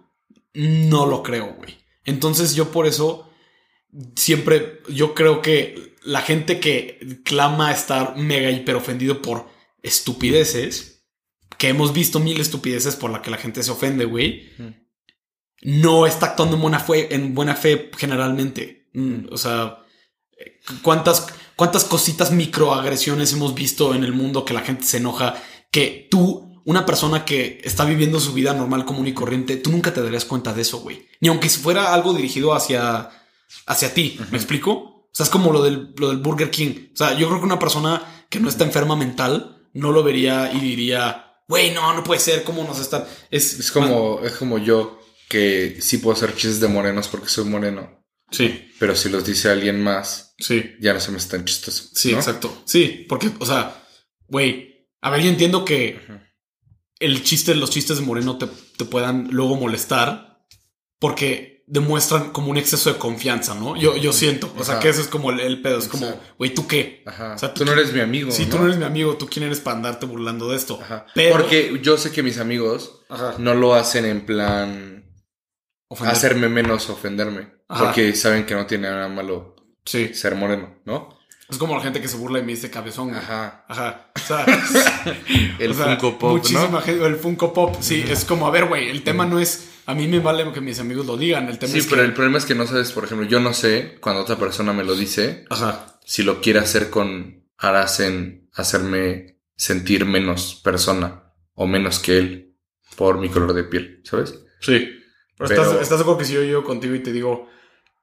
no 0.53 1.07
lo 1.07 1.23
creo, 1.23 1.55
güey. 1.55 1.79
Entonces 2.05 2.55
yo 2.55 2.71
por 2.71 2.87
eso 2.87 3.31
siempre, 4.17 4.81
yo 4.89 5.15
creo 5.15 5.43
que 5.43 5.95
la 6.03 6.21
gente 6.21 6.61
que 6.61 7.21
clama 7.25 7.73
estar 7.73 8.17
mega 8.17 8.51
hiper 8.51 8.75
ofendido 8.75 9.23
por 9.23 9.49
estupideces, 9.83 11.07
que 11.57 11.69
hemos 11.69 11.93
visto 11.93 12.21
mil 12.21 12.41
estupideces 12.41 12.97
por 12.97 13.11
la 13.11 13.23
que 13.23 13.31
la 13.31 13.37
gente 13.37 13.63
se 13.63 13.71
ofende, 13.71 14.05
güey. 14.05 14.51
No 15.63 16.07
está 16.07 16.27
actuando 16.27 16.57
en 16.57 16.63
buena 16.63 16.81
fe, 16.81 17.15
en 17.15 17.35
buena 17.35 17.55
fe 17.55 17.91
generalmente. 17.97 18.89
Mm, 18.95 19.27
O 19.33 19.37
sea, 19.37 19.79
¿cuántas, 20.83 21.27
cuántas 21.57 21.85
cositas 21.85 22.31
microagresiones 22.31 23.33
hemos 23.33 23.55
visto 23.55 23.95
en 23.95 24.05
el 24.05 24.13
mundo 24.13 24.45
que 24.45 24.55
la 24.55 24.61
gente 24.63 24.85
se 24.85 24.99
enoja 24.99 25.41
que 25.71 26.09
tú, 26.11 26.63
una 26.65 26.87
persona 26.87 27.25
que 27.25 27.61
está 27.65 27.85
viviendo 27.85 28.21
su 28.21 28.33
vida 28.33 28.55
normal, 28.55 28.85
común 28.85 29.07
y 29.07 29.15
corriente, 29.15 29.57
tú 29.57 29.71
nunca 29.71 29.93
te 29.93 30.03
darías 30.03 30.25
cuenta 30.25 30.53
de 30.53 30.63
eso, 30.63 30.79
güey. 30.81 31.07
Ni 31.21 31.29
aunque 31.29 31.49
fuera 31.49 31.93
algo 31.93 32.13
dirigido 32.13 32.55
hacia, 32.55 33.11
hacia 33.67 33.95
ti. 33.95 34.19
¿Me 34.31 34.39
explico? 34.39 34.71
O 34.73 35.11
sea, 35.13 35.25
es 35.25 35.31
como 35.31 35.53
lo 35.53 35.63
del, 35.63 35.95
lo 35.97 36.09
del 36.09 36.19
Burger 36.19 36.51
King. 36.51 36.91
O 36.93 36.97
sea, 36.97 37.15
yo 37.15 37.29
creo 37.29 37.41
que 37.41 37.47
una 37.47 37.59
persona 37.59 38.03
que 38.29 38.41
no 38.41 38.49
está 38.49 38.65
enferma 38.65 38.97
mental 38.97 39.69
no 39.73 39.93
lo 39.93 40.03
vería 40.03 40.53
y 40.53 40.61
diría, 40.61 41.43
güey, 41.49 41.73
no, 41.73 41.93
no 41.95 42.05
puede 42.05 42.21
ser, 42.21 42.45
¿cómo 42.45 42.63
nos 42.65 42.79
están? 42.79 43.05
Es, 43.31 43.59
Es 43.59 43.71
como, 43.71 44.21
es 44.23 44.33
como 44.33 44.59
yo 44.59 44.98
que 45.29 45.79
sí 45.81 45.99
puedo 45.99 46.17
hacer 46.17 46.31
chistes 46.35 46.61
de 46.61 46.69
morenos 46.69 47.09
porque 47.09 47.29
soy 47.29 47.45
moreno. 47.45 47.97
Sí, 48.31 48.71
Pero 48.79 48.95
si 48.95 49.09
los 49.09 49.25
dice 49.25 49.49
alguien 49.51 49.83
más, 49.83 50.35
sí. 50.39 50.73
ya 50.81 50.93
no 50.93 51.01
se 51.01 51.11
me 51.13 51.17
es 51.19 51.29
tan 51.29 51.45
chistoso. 51.47 51.85
Sí, 51.95 52.13
¿no? 52.13 52.19
exacto. 52.19 52.63
Sí, 52.67 53.07
porque, 53.09 53.31
o 53.39 53.47
sea, 53.47 53.83
güey, 54.27 54.87
a 55.01 55.11
ver, 55.11 55.23
yo 55.23 55.31
entiendo 55.31 55.65
que 55.65 55.99
el 56.99 57.23
chiste, 57.23 57.55
los 57.55 57.71
chistes 57.71 57.99
de 57.99 58.05
Moreno 58.05 58.37
te, 58.37 58.47
te 58.77 58.85
puedan 58.85 59.29
luego 59.31 59.57
molestar 59.57 60.45
porque 60.99 61.65
demuestran 61.67 62.31
como 62.31 62.51
un 62.51 62.57
exceso 62.57 62.93
de 62.93 62.99
confianza, 62.99 63.55
¿no? 63.55 63.77
Yo, 63.77 63.97
yo 63.97 64.13
siento, 64.13 64.53
o 64.59 64.65
sea, 64.65 64.79
que 64.81 64.89
eso 64.89 65.01
es 65.03 65.07
como 65.09 65.31
el, 65.31 65.41
el 65.41 65.61
pedo, 65.63 65.79
es 65.79 65.87
como, 65.89 66.19
güey, 66.39 66.53
¿tú 66.55 66.67
qué? 66.67 67.03
Ajá. 67.07 67.35
O 67.35 67.39
sea, 67.39 67.53
tú 67.55 67.65
no 67.65 67.73
eres 67.73 67.93
mi 67.93 68.01
amigo. 68.01 68.31
Si 68.31 68.47
tú 68.47 68.59
no 68.59 68.65
eres 68.65 68.79
mi 68.79 68.85
amigo, 68.85 69.17
¿tú 69.17 69.27
quién 69.27 69.45
eres 69.45 69.61
para 69.61 69.77
andarte 69.77 70.07
burlando 70.07 70.49
de 70.51 70.57
esto? 70.57 70.79
Ajá. 70.83 71.07
Pero- 71.15 71.37
Porque 71.37 71.79
yo 71.83 71.97
sé 71.99 72.11
que 72.11 72.23
mis 72.23 72.39
amigos 72.39 73.01
no 73.39 73.55
lo 73.55 73.75
hacen 73.75 74.05
en 74.07 74.25
plan 74.27 74.98
Ofender. 75.89 76.15
hacerme 76.15 76.49
menos 76.49 76.89
ofenderme. 76.91 77.49
Ajá. 77.69 77.85
Porque 77.87 78.15
saben 78.15 78.45
que 78.47 78.55
no 78.55 78.67
tiene 78.67 78.89
nada 78.91 79.09
malo 79.09 79.57
Sí. 79.85 80.13
ser 80.15 80.35
moreno, 80.35 80.77
¿no? 80.85 81.17
Es 81.49 81.57
como 81.57 81.75
la 81.75 81.81
gente 81.83 82.03
que 82.03 82.09
se 82.09 82.19
burla 82.19 82.41
de 82.41 82.45
mí 82.45 82.53
dice 82.55 82.71
cabezón. 82.71 83.09
güey. 83.09 83.19
Ajá. 83.21 83.65
Ajá. 83.69 84.11
O 84.15 84.19
sea, 84.19 84.45
El 85.59 85.71
o 85.71 85.75
sea, 85.75 85.87
Funko 85.87 86.19
Pop, 86.19 86.33
Muchísima 86.33 86.69
¿no? 86.69 86.81
gente. 86.83 87.07
El 87.07 87.17
Funko 87.17 87.53
Pop. 87.55 87.77
Sí, 87.81 88.05
es 88.07 88.25
como, 88.27 88.47
a 88.47 88.51
ver, 88.51 88.67
güey, 88.67 88.89
el 88.91 89.03
tema 89.03 89.25
no 89.25 89.39
es. 89.41 89.71
A 89.87 89.95
mí 89.95 90.07
me 90.07 90.21
vale 90.21 90.53
que 90.53 90.61
mis 90.61 90.79
amigos 90.81 91.07
lo 91.07 91.17
digan. 91.17 91.49
El 91.49 91.59
tema 91.59 91.73
Sí, 91.73 91.79
es 91.79 91.87
pero 91.87 92.03
que. 92.03 92.09
el 92.09 92.13
problema 92.13 92.37
es 92.37 92.45
que 92.45 92.55
no 92.55 92.67
sabes, 92.67 92.93
por 92.93 93.05
ejemplo, 93.05 93.27
yo 93.27 93.41
no 93.41 93.55
sé 93.55 93.97
cuando 94.03 94.21
otra 94.21 94.37
persona 94.37 94.75
me 94.75 94.85
lo 94.85 94.95
dice, 94.95 95.47
Ajá. 95.49 95.99
si 96.05 96.23
lo 96.23 96.43
quiere 96.43 96.59
hacer 96.59 96.91
con 96.91 97.45
en 98.01 98.49
hacerme 98.53 99.39
sentir 99.57 100.05
menos 100.05 100.61
persona 100.63 101.33
o 101.55 101.67
menos 101.67 101.99
que 101.99 102.19
él 102.19 102.57
por 102.97 103.19
mi 103.19 103.31
color 103.31 103.55
de 103.55 103.65
piel, 103.65 104.03
¿sabes? 104.05 104.39
Sí. 104.61 104.98
Pero, 105.39 105.49
Pero- 105.49 105.63
Estás, 105.63 105.83
estás 105.83 105.99
de 105.99 106.03
acuerdo 106.03 106.19
que 106.19 106.25
si 106.25 106.33
yo 106.35 106.43
llego 106.43 106.65
contigo 106.65 106.95
y 106.95 107.01
te 107.03 107.13
digo, 107.13 107.49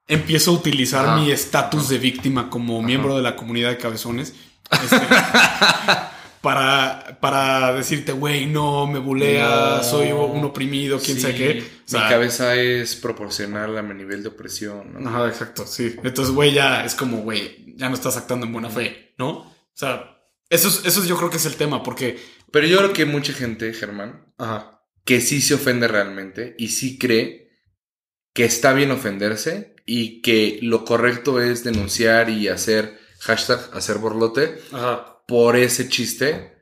empiezo 0.08 0.50
a 0.52 0.54
utilizar 0.54 1.06
Ajá. 1.06 1.16
mi 1.16 1.30
estatus 1.30 1.88
de 1.88 1.98
víctima 1.98 2.48
como 2.50 2.80
miembro 2.82 3.16
de 3.16 3.22
la 3.22 3.36
comunidad 3.36 3.70
de 3.70 3.76
cabezones 3.78 4.34
este, 4.70 5.00
para, 6.40 7.18
para 7.20 7.72
decirte, 7.72 8.12
güey, 8.12 8.46
no, 8.46 8.86
me 8.86 8.98
bulea, 8.98 9.76
No. 9.78 9.82
soy 9.82 10.12
un 10.12 10.44
oprimido, 10.44 10.98
quién 11.00 11.16
Sí, 11.16 11.22
sabe 11.22 11.34
qué. 11.34 11.60
O 11.60 11.88
sea, 11.88 12.04
mi 12.04 12.08
cabeza 12.08 12.54
es 12.54 12.94
proporcional 12.96 13.76
a 13.76 13.82
mi 13.82 13.94
nivel 13.94 14.22
de 14.22 14.28
opresión. 14.28 14.92
¿no? 15.02 15.08
Ajá, 15.08 15.26
exacto, 15.28 15.66
sí. 15.66 15.96
Entonces, 16.04 16.34
güey, 16.34 16.52
ya 16.52 16.84
es 16.84 16.94
como, 16.94 17.18
güey, 17.18 17.74
ya 17.76 17.88
no 17.88 17.94
estás 17.94 18.16
actuando 18.16 18.46
en 18.46 18.52
buena 18.52 18.70
fe, 18.70 19.14
¿no? 19.18 19.28
O 19.30 19.52
sea, 19.74 20.18
eso 20.48 20.68
es, 20.68 20.82
eso 20.84 21.02
es- 21.02 21.08
yo 21.08 21.16
creo 21.16 21.30
que 21.30 21.36
es 21.38 21.46
el 21.46 21.56
tema, 21.56 21.82
porque... 21.82 22.18
Pero 22.52 22.66
yo 22.68 22.78
creo 22.78 22.92
que 22.92 23.04
mucha 23.06 23.32
gente, 23.32 23.72
Germán, 23.74 24.24
Ajá. 24.38 24.75
Que 25.06 25.22
sí 25.22 25.40
se 25.40 25.54
ofende 25.54 25.88
realmente 25.88 26.54
y 26.58 26.68
sí 26.68 26.98
cree 26.98 27.48
que 28.34 28.44
está 28.44 28.74
bien 28.74 28.90
ofenderse 28.90 29.74
y 29.86 30.20
que 30.20 30.58
lo 30.60 30.84
correcto 30.84 31.40
es 31.40 31.64
denunciar 31.64 32.28
y 32.28 32.48
hacer 32.48 32.98
hashtag 33.20 33.70
hacer 33.72 33.96
borlote 33.98 34.58
Ajá. 34.72 35.22
por 35.26 35.56
ese 35.56 35.88
chiste 35.88 36.52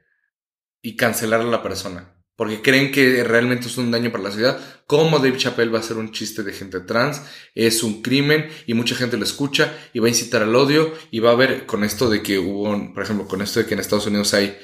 y 0.83 0.95
cancelar 0.97 1.41
a 1.41 1.45
la 1.45 1.63
persona. 1.63 2.11
Porque 2.37 2.63
creen 2.63 2.91
que 2.91 3.23
realmente 3.23 3.69
es 3.69 3.79
un 3.79 3.93
daño 3.93 4.11
para 4.11 4.25
la 4.25 4.31
sociedad. 4.31 4.59
Como 4.87 5.19
Dave 5.21 5.37
Chappelle 5.37 5.71
va 5.71 5.79
a 5.79 5.83
hacer 5.83 5.97
un 5.97 6.11
chiste 6.11 6.43
de 6.43 6.53
gente 6.53 6.81
trans, 6.81 7.23
es 7.55 7.83
un 7.85 8.03
crimen 8.03 8.49
y 8.67 8.75
mucha 8.75 8.97
gente 8.97 9.17
lo 9.17 9.23
escucha 9.25 9.73
y 9.93 10.01
va 10.01 10.07
a 10.07 10.11
incitar 10.11 10.43
al 10.43 10.55
odio 10.57 10.93
y 11.13 11.21
va 11.21 11.31
a 11.31 11.37
ver 11.37 11.65
con 11.65 11.85
esto 11.85 12.11
de 12.11 12.23
que 12.23 12.39
hubo, 12.41 12.71
un- 12.71 12.93
por 12.93 13.05
ejemplo, 13.05 13.27
con 13.29 13.41
esto 13.41 13.61
de 13.61 13.67
que 13.67 13.75
en 13.75 13.81
Estados 13.81 14.07
Unidos 14.09 14.35
hay, 14.35 14.59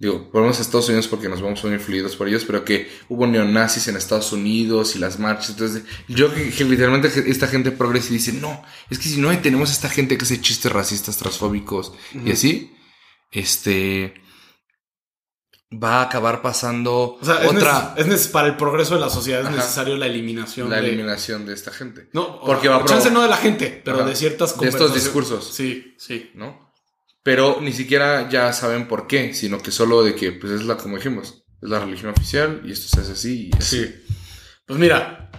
digo, 0.00 0.30
volvemos 0.32 0.58
a 0.58 0.62
Estados 0.62 0.88
Unidos 0.88 1.06
porque 1.08 1.28
nos 1.28 1.42
vamos 1.42 1.62
muy 1.62 1.74
influidos 1.74 2.16
por 2.16 2.26
ellos, 2.26 2.44
pero 2.46 2.64
que 2.64 2.90
hubo 3.10 3.26
neonazis 3.26 3.86
en 3.86 3.96
Estados 3.96 4.32
Unidos 4.32 4.96
y 4.96 4.98
las 4.98 5.18
marchas. 5.18 5.50
Entonces, 5.50 5.82
yo 6.08 6.34
que, 6.34 6.48
que 6.50 6.64
literalmente 6.64 7.08
esta 7.30 7.46
gente 7.46 7.70
progresa 7.70 8.08
y 8.08 8.14
dice, 8.14 8.32
no, 8.32 8.62
es 8.88 8.98
que 8.98 9.10
si 9.10 9.20
no 9.20 9.38
tenemos 9.40 9.70
esta 9.70 9.90
gente 9.90 10.16
que 10.16 10.24
hace 10.24 10.40
chistes 10.40 10.72
racistas, 10.72 11.18
transfóbicos 11.18 11.92
y 12.24 12.32
así, 12.32 12.74
este 13.30 14.14
va 15.72 16.00
a 16.00 16.02
acabar 16.02 16.42
pasando 16.42 17.18
O 17.20 17.24
sea, 17.24 17.44
es 17.44 17.50
otra 17.50 17.94
es 17.96 18.26
para 18.28 18.48
el 18.48 18.56
progreso 18.56 18.94
de 18.94 19.02
la 19.02 19.10
sociedad 19.10 19.42
es 19.42 19.46
Ajá. 19.48 19.56
necesario 19.56 19.96
la 19.96 20.06
eliminación 20.06 20.68
la 20.68 20.80
de... 20.80 20.88
eliminación 20.88 21.46
de 21.46 21.52
esta 21.54 21.70
gente, 21.72 22.08
No, 22.12 22.40
Porque 22.40 22.68
va 22.68 22.78
a 22.78 22.84
chance 22.86 23.10
no 23.10 23.20
de 23.22 23.28
la 23.28 23.36
gente, 23.36 23.80
pero 23.84 23.98
Ajá. 23.98 24.08
de 24.08 24.16
ciertas 24.16 24.58
de 24.58 24.68
estos 24.68 24.94
discursos, 24.94 25.52
Sí, 25.54 25.94
sí. 25.98 26.30
¿no? 26.34 26.69
Pero 27.22 27.58
ni 27.60 27.72
siquiera 27.72 28.28
ya 28.30 28.52
saben 28.52 28.88
por 28.88 29.06
qué, 29.06 29.34
sino 29.34 29.58
que 29.58 29.70
solo 29.70 30.02
de 30.02 30.14
que, 30.14 30.32
pues 30.32 30.52
es 30.54 30.64
la, 30.64 30.76
como 30.76 30.96
dijimos, 30.96 31.44
es 31.60 31.68
la 31.68 31.78
religión 31.80 32.12
oficial 32.12 32.62
y 32.64 32.72
esto 32.72 32.88
se 32.88 33.00
hace 33.02 33.12
así 33.12 33.50
y 33.52 33.56
así. 33.58 33.84
Sí. 33.84 33.94
Pues 34.66 34.78
mira, 34.78 35.30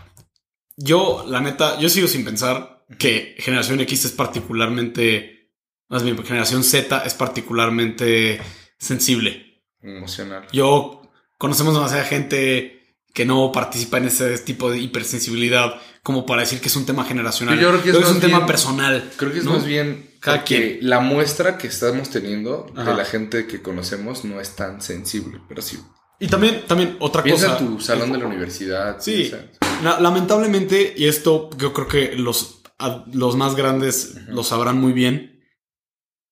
yo, 0.77 1.25
la 1.27 1.39
neta, 1.41 1.79
yo 1.79 1.89
sigo 1.89 2.07
sin 2.07 2.23
pensar 2.23 2.85
que 2.99 3.35
Generación 3.39 3.79
X 3.81 4.05
es 4.05 4.11
particularmente, 4.11 5.51
más 5.89 6.03
bien, 6.03 6.23
Generación 6.23 6.63
Z 6.63 7.03
es 7.05 7.13
particularmente 7.13 8.39
sensible. 8.77 9.63
emocional. 9.81 10.45
Yo 10.51 11.01
conocemos 11.37 11.73
demasiada 11.73 12.03
gente 12.03 12.95
que 13.13 13.25
no 13.25 13.51
participa 13.51 13.97
en 13.97 14.05
ese 14.05 14.37
tipo 14.39 14.69
de 14.69 14.79
hipersensibilidad 14.79 15.81
como 16.03 16.25
para 16.25 16.41
decir 16.41 16.61
que 16.61 16.67
es 16.67 16.75
un 16.75 16.85
tema 16.85 17.03
generacional. 17.05 17.59
Yo 17.59 17.69
creo 17.69 17.83
que 17.83 17.89
es 17.89 17.95
es, 17.95 18.01
más 18.01 18.11
un 18.11 18.21
tema 18.21 18.37
bien- 18.37 18.47
personal. 18.47 19.11
Creo 19.17 19.31
que 19.33 19.39
es 19.39 19.45
¿no? 19.45 19.53
más 19.53 19.65
bien 19.65 20.10
Cada 20.21 20.43
que 20.45 20.77
la 20.81 20.99
muestra 20.99 21.57
que 21.57 21.67
estamos 21.67 22.09
teniendo 22.11 22.67
Ajá. 22.75 22.91
de 22.91 22.97
la 22.97 23.05
gente 23.05 23.47
que 23.47 23.61
conocemos 23.61 24.23
no 24.23 24.39
es 24.39 24.55
tan 24.55 24.81
sensible, 24.81 25.41
pero 25.49 25.61
sí. 25.61 25.79
Y 26.19 26.27
también, 26.27 26.63
también 26.67 26.95
otra 26.99 27.23
Piensa 27.23 27.53
cosa. 27.53 27.59
en 27.59 27.67
tu 27.67 27.81
salón 27.81 28.11
de 28.13 28.19
la 28.19 28.27
universidad. 28.27 28.97
Sí, 29.01 29.29
piensa- 29.31 29.49
la- 29.83 29.99
lamentablemente, 29.99 30.93
y 30.95 31.07
esto 31.07 31.49
yo 31.57 31.73
creo 31.73 31.87
que 31.87 32.15
los, 32.15 32.61
a- 32.77 33.03
los 33.11 33.35
más 33.35 33.55
grandes 33.55 34.15
lo 34.27 34.43
sabrán 34.43 34.77
muy 34.79 34.93
bien, 34.93 35.41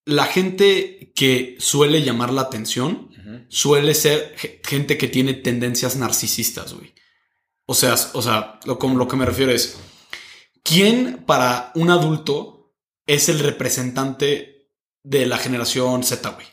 la 0.05 0.25
gente 0.25 1.11
que 1.15 1.55
suele 1.59 2.03
llamar 2.03 2.31
la 2.31 2.41
atención 2.41 3.09
suele 3.49 3.95
ser 3.95 4.33
ge- 4.37 4.61
gente 4.63 4.97
que 4.99 5.07
tiene 5.07 5.33
tendencias 5.33 5.95
narcisistas, 5.95 6.73
güey. 6.75 6.93
O 7.65 7.73
sea, 7.73 7.95
o 8.13 8.21
sea, 8.21 8.59
lo, 8.65 8.77
como 8.77 8.97
lo 8.97 9.07
que 9.07 9.15
me 9.17 9.25
refiero 9.25 9.51
es, 9.51 9.77
¿quién 10.63 11.23
para 11.25 11.71
un 11.75 11.89
adulto 11.89 12.58
es 13.09 13.27
el 13.27 13.39
representante 13.39 14.69
de 15.03 15.25
la 15.25 15.39
generación 15.39 16.03
Z, 16.03 16.29
güey? 16.29 16.45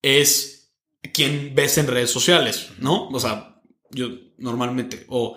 Es 0.00 0.72
quien 1.12 1.54
ves 1.54 1.76
en 1.76 1.88
redes 1.88 2.10
sociales, 2.10 2.70
¿no? 2.78 3.08
O 3.10 3.20
sea, 3.20 3.60
yo 3.90 4.08
normalmente, 4.38 5.04
o 5.08 5.36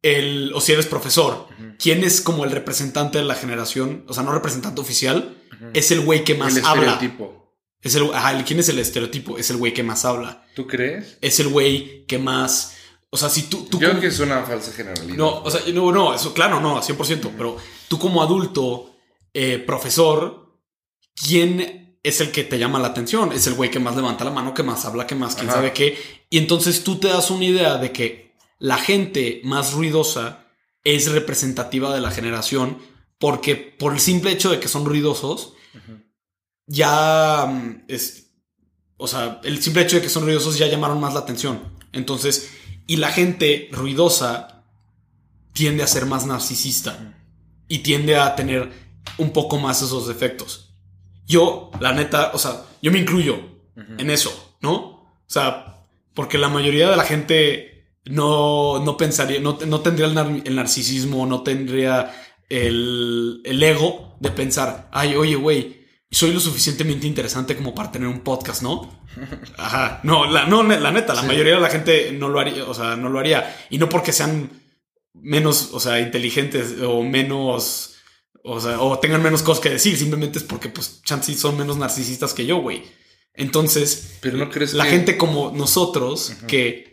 el, 0.00 0.52
o 0.54 0.62
si 0.62 0.72
eres 0.72 0.86
profesor. 0.86 1.46
¿quién 1.78 2.04
es 2.04 2.22
como 2.22 2.44
el 2.44 2.52
representante 2.52 3.18
de 3.18 3.24
la 3.24 3.34
generación? 3.34 4.04
O 4.08 4.14
sea, 4.14 4.22
no 4.22 4.32
representante 4.32 4.80
oficial, 4.80 5.36
es 5.74 5.90
el 5.90 6.00
güey 6.00 6.24
que 6.24 6.34
más 6.34 6.56
el 6.56 6.64
habla. 6.64 6.92
estereotipo. 6.92 7.54
Es 7.82 7.94
el, 7.94 8.14
ajá, 8.14 8.42
¿quién 8.44 8.60
es 8.60 8.68
el 8.70 8.78
estereotipo? 8.78 9.36
Es 9.36 9.50
el 9.50 9.58
güey 9.58 9.74
que 9.74 9.82
más 9.82 10.06
habla. 10.06 10.46
¿Tú 10.54 10.66
crees? 10.66 11.18
Es 11.20 11.38
el 11.38 11.48
güey 11.48 12.06
que 12.06 12.18
más. 12.18 12.76
O 13.10 13.18
sea, 13.18 13.28
si 13.28 13.42
tú. 13.42 13.66
tú 13.70 13.78
Yo 13.78 13.90
creo 13.90 14.00
que 14.00 14.06
es 14.06 14.20
una 14.20 14.42
falsa 14.42 14.72
generalidad. 14.72 15.16
No, 15.16 15.42
o 15.42 15.50
sea, 15.50 15.60
no, 15.70 15.92
no, 15.92 16.14
eso, 16.14 16.32
claro, 16.32 16.60
no, 16.60 16.80
100%. 16.80 17.32
Pero 17.36 17.58
tú, 17.88 17.98
como 17.98 18.22
adulto, 18.22 18.89
eh, 19.34 19.58
profesor, 19.58 20.58
¿quién 21.14 21.98
es 22.02 22.20
el 22.20 22.30
que 22.30 22.44
te 22.44 22.58
llama 22.58 22.78
la 22.78 22.88
atención? 22.88 23.32
Es 23.32 23.46
el 23.46 23.54
güey 23.54 23.70
que 23.70 23.78
más 23.78 23.96
levanta 23.96 24.24
la 24.24 24.30
mano, 24.30 24.54
que 24.54 24.62
más 24.62 24.84
habla, 24.84 25.06
que 25.06 25.14
más, 25.14 25.34
quién 25.34 25.48
Ajá. 25.48 25.58
sabe 25.58 25.72
qué. 25.72 25.98
Y 26.30 26.38
entonces 26.38 26.84
tú 26.84 26.96
te 26.98 27.08
das 27.08 27.30
una 27.30 27.44
idea 27.44 27.76
de 27.78 27.92
que 27.92 28.34
la 28.58 28.78
gente 28.78 29.40
más 29.44 29.72
ruidosa 29.72 30.46
es 30.84 31.10
representativa 31.10 31.94
de 31.94 32.00
la 32.00 32.10
generación 32.10 32.78
porque 33.18 33.54
por 33.54 33.92
el 33.92 34.00
simple 34.00 34.32
hecho 34.32 34.50
de 34.50 34.58
que 34.60 34.68
son 34.68 34.86
ruidosos, 34.86 35.52
ya 36.66 37.46
mm, 37.46 37.84
es, 37.88 38.32
o 38.96 39.06
sea, 39.06 39.40
el 39.44 39.62
simple 39.62 39.82
hecho 39.82 39.96
de 39.96 40.02
que 40.02 40.08
son 40.08 40.24
ruidosos 40.24 40.58
ya 40.58 40.66
llamaron 40.66 41.00
más 41.00 41.12
la 41.12 41.20
atención. 41.20 41.60
Entonces, 41.92 42.50
y 42.86 42.96
la 42.96 43.10
gente 43.10 43.68
ruidosa 43.72 44.64
tiende 45.52 45.82
a 45.82 45.86
ser 45.86 46.06
más 46.06 46.26
narcisista 46.26 47.14
y 47.68 47.80
tiende 47.80 48.16
a 48.16 48.34
tener 48.36 48.89
un 49.18 49.32
poco 49.32 49.58
más 49.58 49.82
esos 49.82 50.06
defectos. 50.08 50.74
Yo, 51.26 51.70
la 51.80 51.92
neta, 51.92 52.30
o 52.34 52.38
sea, 52.38 52.64
yo 52.82 52.90
me 52.90 52.98
incluyo 52.98 53.38
en 53.98 54.10
eso, 54.10 54.56
¿no? 54.60 54.74
O 54.76 55.08
sea, 55.26 55.86
porque 56.14 56.38
la 56.38 56.48
mayoría 56.48 56.90
de 56.90 56.96
la 56.96 57.04
gente 57.04 57.94
no, 58.04 58.82
no 58.84 58.96
pensaría, 58.96 59.40
no, 59.40 59.58
no 59.66 59.80
tendría 59.80 60.06
el, 60.06 60.14
nar- 60.14 60.42
el 60.44 60.56
narcisismo, 60.56 61.26
no 61.26 61.42
tendría 61.42 62.12
el, 62.48 63.40
el 63.44 63.62
ego 63.62 64.16
de 64.20 64.30
pensar, 64.30 64.88
ay, 64.92 65.14
oye, 65.14 65.36
güey, 65.36 65.86
soy 66.10 66.32
lo 66.32 66.40
suficientemente 66.40 67.06
interesante 67.06 67.56
como 67.56 67.74
para 67.74 67.92
tener 67.92 68.08
un 68.08 68.20
podcast, 68.20 68.62
¿no? 68.62 68.90
Ajá, 69.56 70.00
no, 70.02 70.26
la, 70.30 70.46
no, 70.46 70.62
la 70.64 70.90
neta, 70.90 71.14
la 71.14 71.20
Sí. 71.22 71.26
mayoría 71.28 71.54
de 71.54 71.60
la 71.60 71.70
gente 71.70 72.10
no 72.12 72.28
lo 72.28 72.40
haría, 72.40 72.64
o 72.64 72.74
sea, 72.74 72.96
no 72.96 73.08
lo 73.08 73.18
haría. 73.20 73.56
Y 73.70 73.78
no 73.78 73.88
porque 73.88 74.12
sean 74.12 74.50
menos, 75.14 75.70
o 75.72 75.78
sea, 75.80 76.00
inteligentes 76.00 76.76
o 76.82 77.02
menos, 77.04 77.89
o 78.44 78.60
sea, 78.60 78.80
o 78.80 78.98
tengan 78.98 79.22
menos 79.22 79.42
cosas 79.42 79.62
que 79.62 79.70
decir, 79.70 79.96
simplemente 79.96 80.38
es 80.38 80.44
porque, 80.44 80.68
pues, 80.68 81.02
chances 81.04 81.38
son 81.38 81.56
menos 81.58 81.76
narcisistas 81.76 82.32
que 82.34 82.46
yo, 82.46 82.58
güey. 82.58 82.82
Entonces, 83.34 84.16
Pero 84.20 84.36
no 84.38 84.50
crees 84.50 84.74
la 84.74 84.84
que- 84.84 84.90
gente 84.90 85.16
como 85.16 85.52
nosotros 85.54 86.32
que 86.46 86.90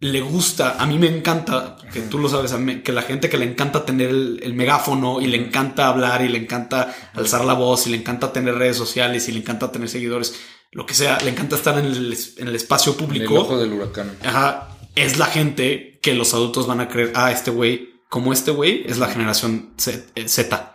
le 0.00 0.20
gusta, 0.20 0.76
a 0.82 0.86
mí 0.86 0.98
me 0.98 1.06
encanta, 1.06 1.76
que 1.92 2.00
tú 2.00 2.18
lo 2.18 2.28
sabes, 2.28 2.52
a 2.52 2.58
mí- 2.58 2.82
que 2.82 2.92
la 2.92 3.02
gente 3.02 3.28
que 3.28 3.38
le 3.38 3.44
encanta 3.44 3.84
tener 3.84 4.08
el, 4.10 4.40
el 4.42 4.52
megáfono 4.54 5.20
y 5.20 5.26
le 5.26 5.36
encanta 5.36 5.86
hablar 5.88 6.22
y 6.24 6.28
le 6.28 6.38
encanta 6.38 6.92
alzar 7.14 7.44
la 7.44 7.52
voz 7.54 7.86
y 7.86 7.90
le 7.90 7.96
encanta 7.98 8.32
tener 8.32 8.54
redes 8.56 8.76
sociales 8.76 9.28
y 9.28 9.32
le 9.32 9.38
encanta 9.38 9.70
tener 9.70 9.88
seguidores, 9.88 10.34
lo 10.72 10.86
que 10.86 10.94
sea, 10.94 11.18
le 11.20 11.30
encanta 11.30 11.54
estar 11.56 11.78
en 11.78 11.84
el, 11.86 12.18
en 12.38 12.48
el 12.48 12.56
espacio 12.56 12.92
En 12.92 12.98
el 13.00 13.04
público. 13.06 13.34
ojo 13.40 13.58
del 13.58 13.72
huracán. 13.72 14.16
Ajá, 14.24 14.76
es 14.96 15.18
la 15.18 15.26
gente 15.26 16.00
que 16.02 16.14
los 16.14 16.34
adultos 16.34 16.66
van 16.66 16.80
a 16.80 16.88
creer, 16.88 17.12
ah, 17.14 17.30
este 17.30 17.50
güey, 17.52 17.90
como 18.08 18.32
este 18.32 18.50
güey, 18.50 18.84
es 18.86 18.98
la 18.98 19.06
generación 19.08 19.72
Z, 19.78 20.04
eh, 20.16 20.28
Z. 20.28 20.71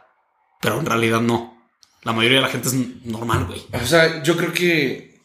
Pero 0.61 0.79
en 0.79 0.85
realidad 0.85 1.21
no. 1.21 1.69
La 2.03 2.13
mayoría 2.13 2.37
de 2.37 2.43
la 2.43 2.49
gente 2.49 2.67
es 2.69 2.73
normal, 3.05 3.45
güey. 3.45 3.61
O 3.73 3.85
sea, 3.85 4.23
yo 4.23 4.37
creo 4.37 4.53
que. 4.53 5.19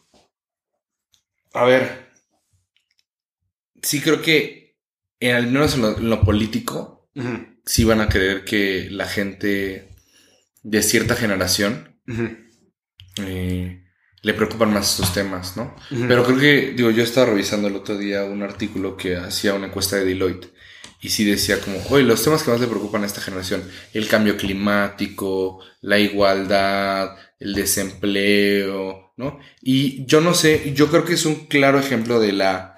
A 1.53 1.65
ver. 1.65 2.11
Sí, 3.81 4.01
creo 4.01 4.21
que. 4.21 4.77
En, 5.19 5.35
al 5.35 5.47
menos 5.47 5.75
en 5.75 5.81
lo, 5.81 5.97
en 5.97 6.09
lo 6.09 6.21
político. 6.21 7.09
Sí 7.65 7.83
van 7.83 8.01
a 8.01 8.09
creer 8.09 8.43
que 8.43 8.89
la 8.89 9.05
gente 9.07 9.89
de 10.63 10.83
cierta 10.83 11.15
generación. 11.15 11.99
eh, 13.17 13.83
le 14.23 14.33
preocupan 14.33 14.73
más 14.73 14.91
estos 14.91 15.13
temas, 15.13 15.57
¿no? 15.57 15.75
Pero 15.89 16.23
creo 16.23 16.39
que, 16.39 16.71
digo, 16.71 16.89
yo 16.91 17.03
estaba 17.03 17.27
revisando 17.27 17.67
el 17.67 17.75
otro 17.75 17.97
día 17.97 18.23
un 18.23 18.41
artículo 18.41 18.95
que 18.95 19.17
hacía 19.17 19.53
una 19.53 19.67
encuesta 19.67 19.97
de 19.97 20.05
Deloitte 20.05 20.52
y 21.03 21.09
sí 21.09 21.25
decía 21.25 21.59
como, 21.59 21.77
oye, 21.89 22.05
los 22.05 22.23
temas 22.23 22.43
que 22.43 22.51
más 22.51 22.61
le 22.61 22.67
preocupan 22.67 23.03
a 23.03 23.05
esta 23.05 23.21
generación, 23.21 23.69
el 23.93 24.07
cambio 24.07 24.37
climático, 24.37 25.59
la 25.81 25.99
igualdad, 25.99 27.17
el 27.39 27.53
desempleo, 27.53 29.13
¿no? 29.17 29.37
Y 29.61 30.05
yo 30.05 30.21
no 30.21 30.33
sé, 30.33 30.73
yo 30.73 30.89
creo 30.89 31.03
que 31.03 31.13
es 31.13 31.25
un 31.25 31.47
claro 31.47 31.77
ejemplo 31.77 32.21
de 32.21 32.31
la, 32.31 32.73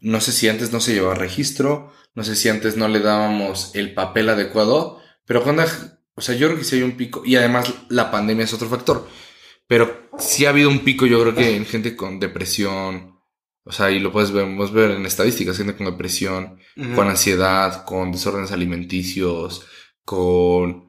no 0.00 0.22
sé 0.22 0.32
si 0.32 0.48
antes 0.48 0.72
no 0.72 0.80
se 0.80 0.94
llevaba 0.94 1.14
registro, 1.14 1.92
no 2.14 2.24
sé 2.24 2.34
si 2.34 2.48
antes 2.48 2.78
no 2.78 2.88
le 2.88 3.00
dábamos 3.00 3.72
el 3.74 3.92
papel 3.92 4.30
adecuado, 4.30 5.00
pero 5.26 5.44
cuando, 5.44 5.62
o 6.14 6.20
sea, 6.22 6.34
yo 6.34 6.48
creo 6.48 6.58
que 6.58 6.64
sí 6.64 6.76
hay 6.76 6.82
un 6.82 6.96
pico 6.96 7.22
y 7.26 7.36
además 7.36 7.72
la 7.90 8.10
pandemia 8.10 8.44
es 8.44 8.54
otro 8.54 8.68
factor. 8.68 9.06
Pero 9.68 10.08
sí 10.18 10.46
ha 10.46 10.48
habido 10.48 10.68
un 10.68 10.80
pico, 10.80 11.06
yo 11.06 11.20
creo 11.20 11.34
que 11.34 11.54
en 11.54 11.64
gente 11.66 11.94
con 11.94 12.18
depresión. 12.18 13.19
O 13.64 13.72
sea, 13.72 13.90
y 13.90 14.00
lo 14.00 14.10
puedes 14.10 14.32
ver, 14.32 14.46
puedes 14.56 14.72
ver 14.72 14.90
en 14.92 15.04
estadísticas, 15.06 15.56
gente 15.56 15.76
con 15.76 15.86
depresión, 15.86 16.58
con 16.94 17.08
ansiedad, 17.08 17.84
con 17.84 18.10
desórdenes 18.10 18.52
alimenticios, 18.52 19.64
con 20.04 20.88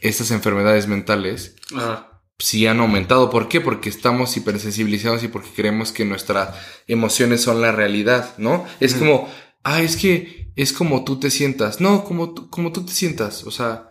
estas 0.00 0.30
enfermedades 0.30 0.88
mentales, 0.88 1.54
Ajá. 1.76 2.22
sí 2.38 2.66
han 2.66 2.80
aumentado. 2.80 3.30
¿Por 3.30 3.48
qué? 3.48 3.60
Porque 3.60 3.88
estamos 3.88 4.36
hipersensibilizados 4.36 5.22
y 5.22 5.28
porque 5.28 5.50
creemos 5.54 5.92
que 5.92 6.04
nuestras 6.04 6.56
emociones 6.86 7.42
son 7.42 7.60
la 7.60 7.72
realidad, 7.72 8.34
¿no? 8.38 8.64
Es 8.80 8.94
como, 8.94 9.28
ah, 9.62 9.82
es 9.82 9.96
que 9.96 10.50
es 10.56 10.72
como 10.72 11.04
tú 11.04 11.20
te 11.20 11.30
sientas. 11.30 11.80
No, 11.80 12.04
como 12.04 12.34
tú, 12.34 12.50
como 12.50 12.72
tú 12.72 12.84
te 12.84 12.92
sientas. 12.92 13.44
O 13.44 13.50
sea, 13.50 13.90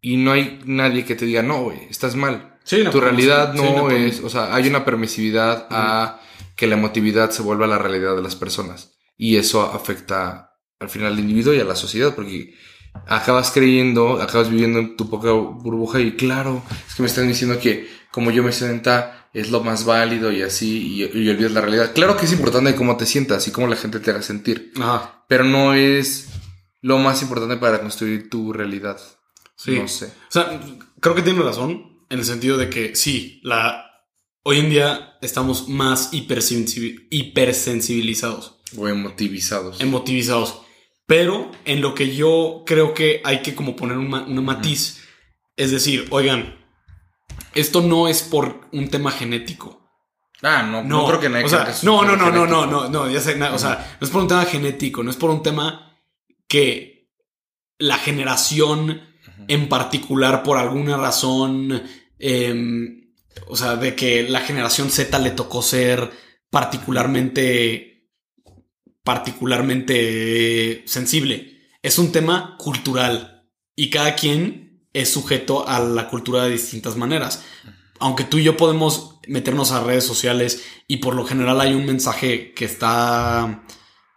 y 0.00 0.16
no 0.16 0.32
hay 0.32 0.60
nadie 0.64 1.04
que 1.04 1.16
te 1.16 1.24
diga, 1.24 1.42
no, 1.42 1.62
güey, 1.64 1.78
estás 1.90 2.14
mal 2.14 2.56
Sí, 2.62 2.84
no 2.84 2.90
tu 2.90 2.98
podemos- 2.98 3.04
realidad 3.16 3.52
sí, 3.56 3.62
no, 3.62 3.80
podemos- 3.82 3.92
es, 4.14 4.20
o 4.22 4.28
sea, 4.28 4.54
hay 4.54 4.68
una 4.68 4.84
permisividad 4.84 5.66
a 5.70 6.20
que 6.58 6.66
la 6.66 6.74
emotividad 6.74 7.30
se 7.30 7.42
vuelva 7.42 7.68
la 7.68 7.78
realidad 7.78 8.16
de 8.16 8.22
las 8.22 8.34
personas. 8.34 8.98
Y 9.16 9.36
eso 9.36 9.62
afecta 9.62 10.56
al 10.80 10.88
final 10.88 11.12
al 11.12 11.18
individuo 11.20 11.54
y 11.54 11.60
a 11.60 11.64
la 11.64 11.76
sociedad, 11.76 12.16
porque 12.16 12.52
acabas 13.06 13.52
creyendo, 13.52 14.20
acabas 14.20 14.50
viviendo 14.50 14.80
en 14.80 14.96
tu 14.96 15.08
poca 15.08 15.30
burbuja 15.30 16.00
y 16.00 16.16
claro, 16.16 16.62
es 16.88 16.96
que 16.96 17.02
me 17.02 17.08
están 17.08 17.28
diciendo 17.28 17.60
que 17.60 17.88
como 18.10 18.32
yo 18.32 18.42
me 18.42 18.50
sienta 18.50 19.28
es 19.32 19.52
lo 19.52 19.62
más 19.62 19.84
válido 19.84 20.32
y 20.32 20.42
así, 20.42 21.04
y, 21.04 21.04
y 21.04 21.30
olvidas 21.30 21.52
la 21.52 21.60
realidad. 21.60 21.92
Claro 21.94 22.16
que 22.16 22.26
es 22.26 22.32
importante 22.32 22.74
cómo 22.74 22.96
te 22.96 23.06
sientas 23.06 23.46
y 23.46 23.52
cómo 23.52 23.68
la 23.68 23.76
gente 23.76 24.00
te 24.00 24.10
haga 24.10 24.22
sentir, 24.22 24.72
Ajá. 24.80 25.24
pero 25.28 25.44
no 25.44 25.74
es 25.74 26.28
lo 26.80 26.98
más 26.98 27.22
importante 27.22 27.56
para 27.56 27.80
construir 27.80 28.28
tu 28.28 28.52
realidad. 28.52 28.98
Sí. 29.54 29.78
No 29.78 29.86
sé. 29.86 30.06
O 30.06 30.32
sea, 30.32 30.60
creo 30.98 31.14
que 31.14 31.22
tiene 31.22 31.40
razón 31.40 32.00
en 32.10 32.18
el 32.18 32.24
sentido 32.24 32.56
de 32.56 32.68
que 32.68 32.96
sí, 32.96 33.40
la 33.44 33.87
hoy 34.48 34.60
en 34.60 34.70
día 34.70 35.18
estamos 35.20 35.68
más 35.68 36.10
hipersensibi- 36.14 37.06
hipersensibilizados, 37.10 38.56
O 38.78 38.88
emotivizados. 38.88 39.78
emotivizados. 39.78 40.62
Pero 41.06 41.50
en 41.66 41.82
lo 41.82 41.94
que 41.94 42.14
yo 42.16 42.62
creo 42.64 42.94
que 42.94 43.20
hay 43.24 43.42
que 43.42 43.54
como 43.54 43.76
poner 43.76 43.98
un, 43.98 44.08
ma- 44.08 44.22
un 44.24 44.42
matiz, 44.42 45.02
es 45.54 45.70
decir, 45.70 46.06
oigan, 46.10 46.56
esto 47.54 47.82
no 47.82 48.08
es 48.08 48.22
por 48.22 48.68
un 48.72 48.88
tema 48.88 49.10
genético. 49.10 49.86
Ah, 50.42 50.62
no, 50.62 50.82
no, 50.82 51.06
creo 51.06 51.20
que 51.20 51.28
nadie 51.28 51.44
o 51.44 51.48
sea, 51.50 51.64
crea 51.64 51.74
que 51.78 51.84
no, 51.86 52.04
no, 52.04 52.16
no, 52.16 52.30
no, 52.30 52.46
no, 52.46 52.66
no, 52.66 52.88
no, 52.88 53.10
ya 53.10 53.20
sé, 53.20 53.36
na- 53.36 53.52
o 53.52 53.58
sea, 53.58 53.98
no 54.00 54.06
es 54.06 54.10
por 54.10 54.22
un 54.22 54.28
tema 54.28 54.46
genético, 54.46 55.02
no 55.02 55.10
es 55.10 55.16
por 55.18 55.28
un 55.28 55.42
tema 55.42 55.94
que 56.46 57.10
la 57.78 57.98
generación 57.98 59.02
en 59.46 59.68
particular 59.68 60.42
por 60.42 60.56
alguna 60.56 60.96
razón, 60.96 61.82
em, 62.18 62.97
o 63.46 63.56
sea, 63.56 63.76
de 63.76 63.94
que 63.94 64.28
la 64.28 64.40
generación 64.40 64.90
Z 64.90 65.18
le 65.18 65.30
tocó 65.30 65.62
ser 65.62 66.10
particularmente 66.50 67.88
particularmente 69.08 70.82
sensible. 70.86 71.62
Es 71.82 71.98
un 71.98 72.12
tema 72.12 72.56
cultural 72.58 73.48
y 73.74 73.88
cada 73.88 74.14
quien 74.14 74.86
es 74.92 75.10
sujeto 75.10 75.66
a 75.66 75.80
la 75.80 76.10
cultura 76.10 76.44
de 76.44 76.50
distintas 76.50 76.96
maneras. 76.96 77.42
Aunque 78.00 78.24
tú 78.24 78.36
y 78.36 78.44
yo 78.44 78.58
podemos 78.58 79.18
meternos 79.26 79.72
a 79.72 79.82
redes 79.82 80.04
sociales 80.04 80.62
y 80.86 80.98
por 80.98 81.14
lo 81.14 81.24
general 81.24 81.58
hay 81.62 81.72
un 81.72 81.86
mensaje 81.86 82.52
que 82.52 82.66
está, 82.66 83.64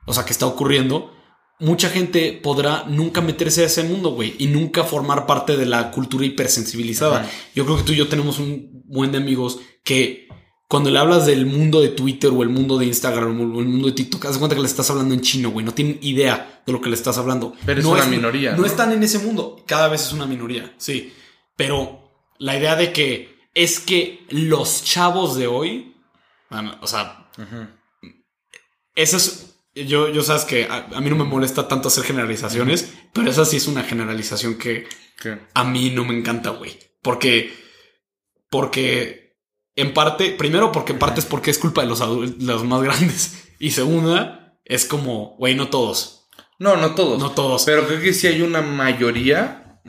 o 0.06 0.14
sea, 0.14 0.26
que 0.26 0.34
está 0.34 0.46
ocurriendo, 0.46 1.14
mucha 1.62 1.90
gente 1.90 2.38
podrá 2.44 2.84
nunca 2.86 3.22
meterse 3.22 3.64
a 3.64 3.68
ese 3.68 3.84
mundo, 3.84 4.10
güey, 4.10 4.36
y 4.40 4.48
nunca 4.48 4.84
formar 4.84 5.26
parte 5.26 5.56
de 5.56 5.68
la 5.68 5.92
cultura 5.92 6.26
hipersensibilizada. 6.26 7.30
Yo 7.56 7.64
creo 7.64 7.78
que 7.78 7.84
tú 7.84 7.94
y 7.94 7.98
yo 7.98 8.10
tenemos 8.10 8.40
un 8.40 8.81
buen 8.92 9.12
de 9.12 9.18
amigos 9.18 9.60
que 9.84 10.28
cuando 10.68 10.90
le 10.90 11.00
hablas 11.00 11.26
del 11.26 11.46
mundo 11.46 11.82
de 11.82 11.90
Twitter 11.90 12.32
o 12.34 12.44
el 12.44 12.50
mundo 12.50 12.78
de 12.78 12.86
Instagram 12.86 13.40
o 13.42 13.60
el 13.60 13.68
mundo 13.68 13.88
de 13.88 13.94
TikTok, 13.94 14.26
haz 14.26 14.38
cuenta 14.38 14.56
que 14.56 14.62
le 14.62 14.68
estás 14.68 14.90
hablando 14.90 15.14
en 15.14 15.20
chino, 15.20 15.50
güey. 15.50 15.66
No 15.66 15.74
tienen 15.74 16.00
idea 16.02 16.62
de 16.66 16.72
lo 16.72 16.80
que 16.80 16.90
le 16.90 16.96
estás 16.96 17.18
hablando. 17.18 17.54
Pero 17.66 17.82
es 17.82 17.86
una 17.86 18.06
minoría. 18.06 18.56
No, 18.56 18.66
están 18.66 18.94
en 18.94 19.04
ese 19.04 19.20
mundo. 19.20 19.64
Cada 19.68 19.90
vez 19.90 20.02
es 20.02 20.14
una 20.14 20.26
minoría, 20.26 20.74
sí. 20.78 21.14
Pero 21.58 22.10
la 22.38 22.58
idea 22.58 22.78
de 22.78 22.94
que 22.94 23.50
es 23.54 23.82
que 23.82 24.26
los 24.30 24.84
chavos 24.86 25.36
de 25.36 25.48
hoy, 25.48 25.94
o 26.80 26.88
sea, 26.88 27.30
eso 28.96 29.18
es. 29.18 29.48
Yo, 29.74 30.10
yo 30.10 30.22
sabes 30.22 30.44
que 30.44 30.68
a, 30.70 31.00
mí 31.02 31.10
no 31.10 31.16
me 31.16 31.24
molesta 31.24 31.68
tanto 31.68 31.88
hacer 31.88 32.04
generalizaciones, 32.04 32.94
pero 33.14 33.30
esa 33.30 33.46
sí 33.46 33.58
es 33.58 33.68
una 33.68 33.84
generalización 33.84 34.56
que 34.56 34.88
a 35.54 35.64
mí 35.64 35.90
no 35.90 36.06
me 36.06 36.18
encanta, 36.18 36.52
güey. 36.52 36.78
Porque, 37.02 37.54
porque 38.52 39.38
en 39.76 39.94
parte, 39.94 40.32
primero 40.32 40.72
porque 40.72 40.92
en 40.92 41.00
parte 41.00 41.22
es 41.22 41.26
porque 41.26 41.50
es 41.50 41.58
culpa 41.58 41.82
de 41.82 41.88
los, 41.88 42.00
los 42.40 42.64
más 42.64 42.84
grandes. 42.84 43.38
Y 43.62 43.70
segunda, 43.70 44.58
es 44.66 44.86
como, 44.86 45.36
güey, 45.38 45.54
no 45.54 45.70
todos. 45.70 46.28
No, 46.58 46.78
no 46.78 46.96
todos. 46.96 47.20
No 47.20 47.30
todos. 47.30 47.64
Pero 47.64 47.86
creo 47.86 48.02
que 48.02 48.12
sí 48.12 48.26
hay 48.26 48.42
una 48.42 48.64
mayoría 48.64 49.80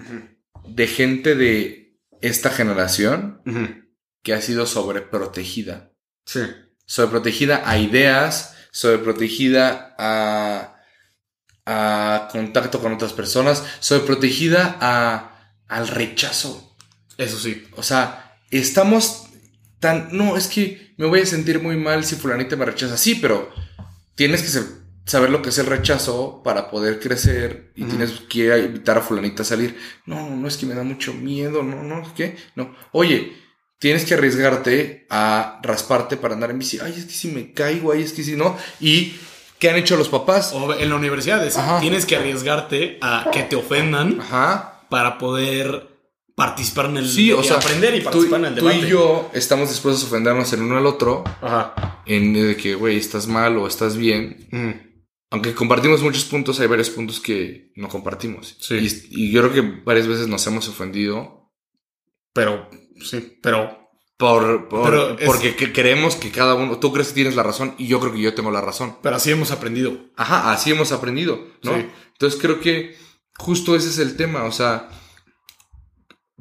de 0.69 0.87
gente 0.87 1.35
de 1.35 1.99
esta 2.21 2.51
generación 2.51 3.41
que 4.23 4.35
ha 4.35 4.43
sido 4.43 4.67
sobreprotegida. 4.67 5.95
Sí. 6.27 6.41
Sobreprotegida 6.85 7.63
a 7.65 7.79
ideas, 7.79 8.55
sobreprotegida 8.73 9.97
a, 9.99 10.77
a 11.65 12.29
contacto 12.31 12.79
con 12.81 12.93
otras 12.93 13.15
personas, 13.15 13.65
sobreprotegida 13.81 14.77
a, 14.83 15.57
al 15.67 15.89
rechazo. 15.89 16.77
Eso 17.17 17.39
sí. 17.39 17.67
O 17.77 17.83
sea, 17.83 18.22
estamos 18.59 19.29
no, 20.13 20.37
es 20.37 20.47
que 20.47 20.95
me 20.97 21.07
voy 21.07 21.21
a 21.21 21.27
sentir 21.27 21.61
muy 21.61 21.77
mal 21.77 22.05
si 22.05 22.17
fulanita 22.17 22.57
me 22.57 22.65
rechaza. 22.65 22.97
Sí, 22.97 23.17
pero 23.17 23.51
tienes 24.15 24.43
que 24.43 24.61
saber 25.05 25.31
lo 25.31 25.43
que 25.43 25.49
es 25.49 25.59
el 25.59 25.67
rechazo 25.67 26.43
para 26.45 26.71
poder 26.71 27.01
crecer 27.01 27.73
y 27.75 27.85
tienes 27.85 28.13
que 28.29 28.57
invitar 28.59 28.99
a 28.99 29.03
fulanita 29.03 29.43
a 29.43 29.47
salir. 29.47 29.77
No, 30.07 30.29
no, 30.29 30.37
no 30.37 30.49
es 30.49 30.57
que 30.57 30.67
me 30.67 30.75
da 30.75 30.85
mucho 30.85 31.13
miedo, 31.13 31.63
no, 31.63 31.83
no, 31.83 32.15
¿qué? 32.15 32.37
No. 32.55 32.75
Oye, 32.93 33.33
tienes 33.79 34.05
que 34.05 34.15
arriesgarte 34.15 35.07
a 35.11 35.59
rasparte 35.63 36.17
para 36.17 36.35
andar 36.35 36.51
en 36.51 36.61
bici. 36.61 36.79
Ay, 36.81 36.95
es 36.97 37.07
que 37.07 37.13
si 37.13 37.29
me 37.29 37.53
caigo, 37.53 37.93
ay, 37.93 38.03
es 38.03 38.13
que 38.13 38.23
si 38.23 38.37
no. 38.37 38.57
Y 38.81 39.17
¿qué 39.59 39.71
han 39.71 39.77
hecho 39.77 39.97
los 39.97 40.09
papás? 40.09 40.53
O 40.53 40.75
en 40.75 40.89
la 40.89 40.97
universidad, 40.97 41.45
tienes 41.81 42.07
que 42.07 42.17
arriesgarte 42.17 42.99
a 43.01 43.31
que 43.33 43.43
te 43.43 43.57
ofendan 43.57 44.21
para 44.89 45.19
poder 45.19 45.92
participar 46.35 46.87
en 46.87 46.99
el 46.99 47.09
sí, 47.09 47.33
o 47.33 47.43
sea, 47.43 47.57
aprender 47.57 47.95
y 47.95 48.01
participar 48.01 48.41
en 48.41 48.47
el 48.47 48.55
debate. 48.55 48.79
Tú 48.79 48.87
y 48.87 48.89
yo 48.89 49.31
estamos 49.33 49.69
dispuestos 49.69 50.05
a 50.05 50.07
ofendernos 50.07 50.53
el 50.53 50.63
uno 50.63 50.77
al 50.77 50.87
otro. 50.87 51.25
Ajá. 51.41 52.03
En 52.07 52.33
de 52.33 52.57
que, 52.57 52.75
güey, 52.75 52.97
estás 52.97 53.27
mal 53.27 53.57
o 53.57 53.67
estás 53.67 53.97
bien. 53.97 54.49
Aunque 55.31 55.55
compartimos 55.55 56.03
muchos 56.03 56.25
puntos, 56.25 56.61
hay 56.61 56.67
varios 56.67 56.91
puntos 56.91 57.21
que 57.21 57.73
no 57.77 57.89
compartimos. 57.89 58.57
Sí. 58.61 59.09
Y, 59.11 59.31
yo 59.31 59.41
creo 59.43 59.53
que 59.53 59.83
varias 59.85 60.07
veces 60.07 60.29
nos 60.29 60.47
hemos 60.47 60.69
ofendido. 60.69 61.51
Pero, 62.35 62.69
sí, 63.01 63.39
pero. 63.43 63.81
Por, 64.19 64.69
porque 64.69 65.57
creemos 65.73 66.15
que 66.15 66.31
cada 66.31 66.55
uno, 66.55 66.79
tú 66.79 66.93
crees 66.93 67.09
que 67.09 67.15
tienes 67.15 67.35
la 67.35 67.43
razón 67.43 67.75
y 67.77 67.89
yo 67.89 67.99
creo 67.99 68.13
que 68.13 68.21
yo 68.21 68.35
tengo 68.35 68.53
la 68.53 68.61
razón. 68.61 68.99
Pero 69.03 69.17
así 69.17 69.33
hemos 69.33 69.51
aprendido. 69.51 69.97
Ajá, 70.17 70.53
así 70.53 70.71
hemos 70.71 70.93
aprendido, 70.93 71.45
¿no? 71.65 71.75
Entonces 72.13 72.41
creo 72.41 72.61
que 72.61 72.95
justo 73.37 73.75
ese 73.75 73.89
es 73.89 73.99
el 73.99 74.17
tema, 74.17 74.45
o 74.45 74.53
sea, 74.53 74.91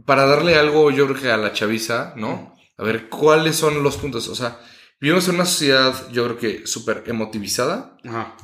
para 0.05 0.25
darle 0.25 0.55
algo, 0.55 0.91
yo 0.91 1.07
creo 1.07 1.21
que 1.21 1.31
a 1.31 1.37
la 1.37 1.53
chaviza, 1.53 2.13
¿no? 2.15 2.55
A 2.77 2.83
ver, 2.83 3.09
¿cuáles 3.09 3.55
son 3.55 3.83
los 3.83 3.97
puntos? 3.97 4.27
O 4.27 4.35
sea, 4.35 4.59
vivimos 4.99 5.27
en 5.27 5.35
una 5.35 5.45
sociedad, 5.45 6.09
yo 6.11 6.23
creo 6.25 6.37
que 6.37 6.67
súper 6.67 7.03
emotivizada. 7.07 7.97
Ajá. 8.05 8.35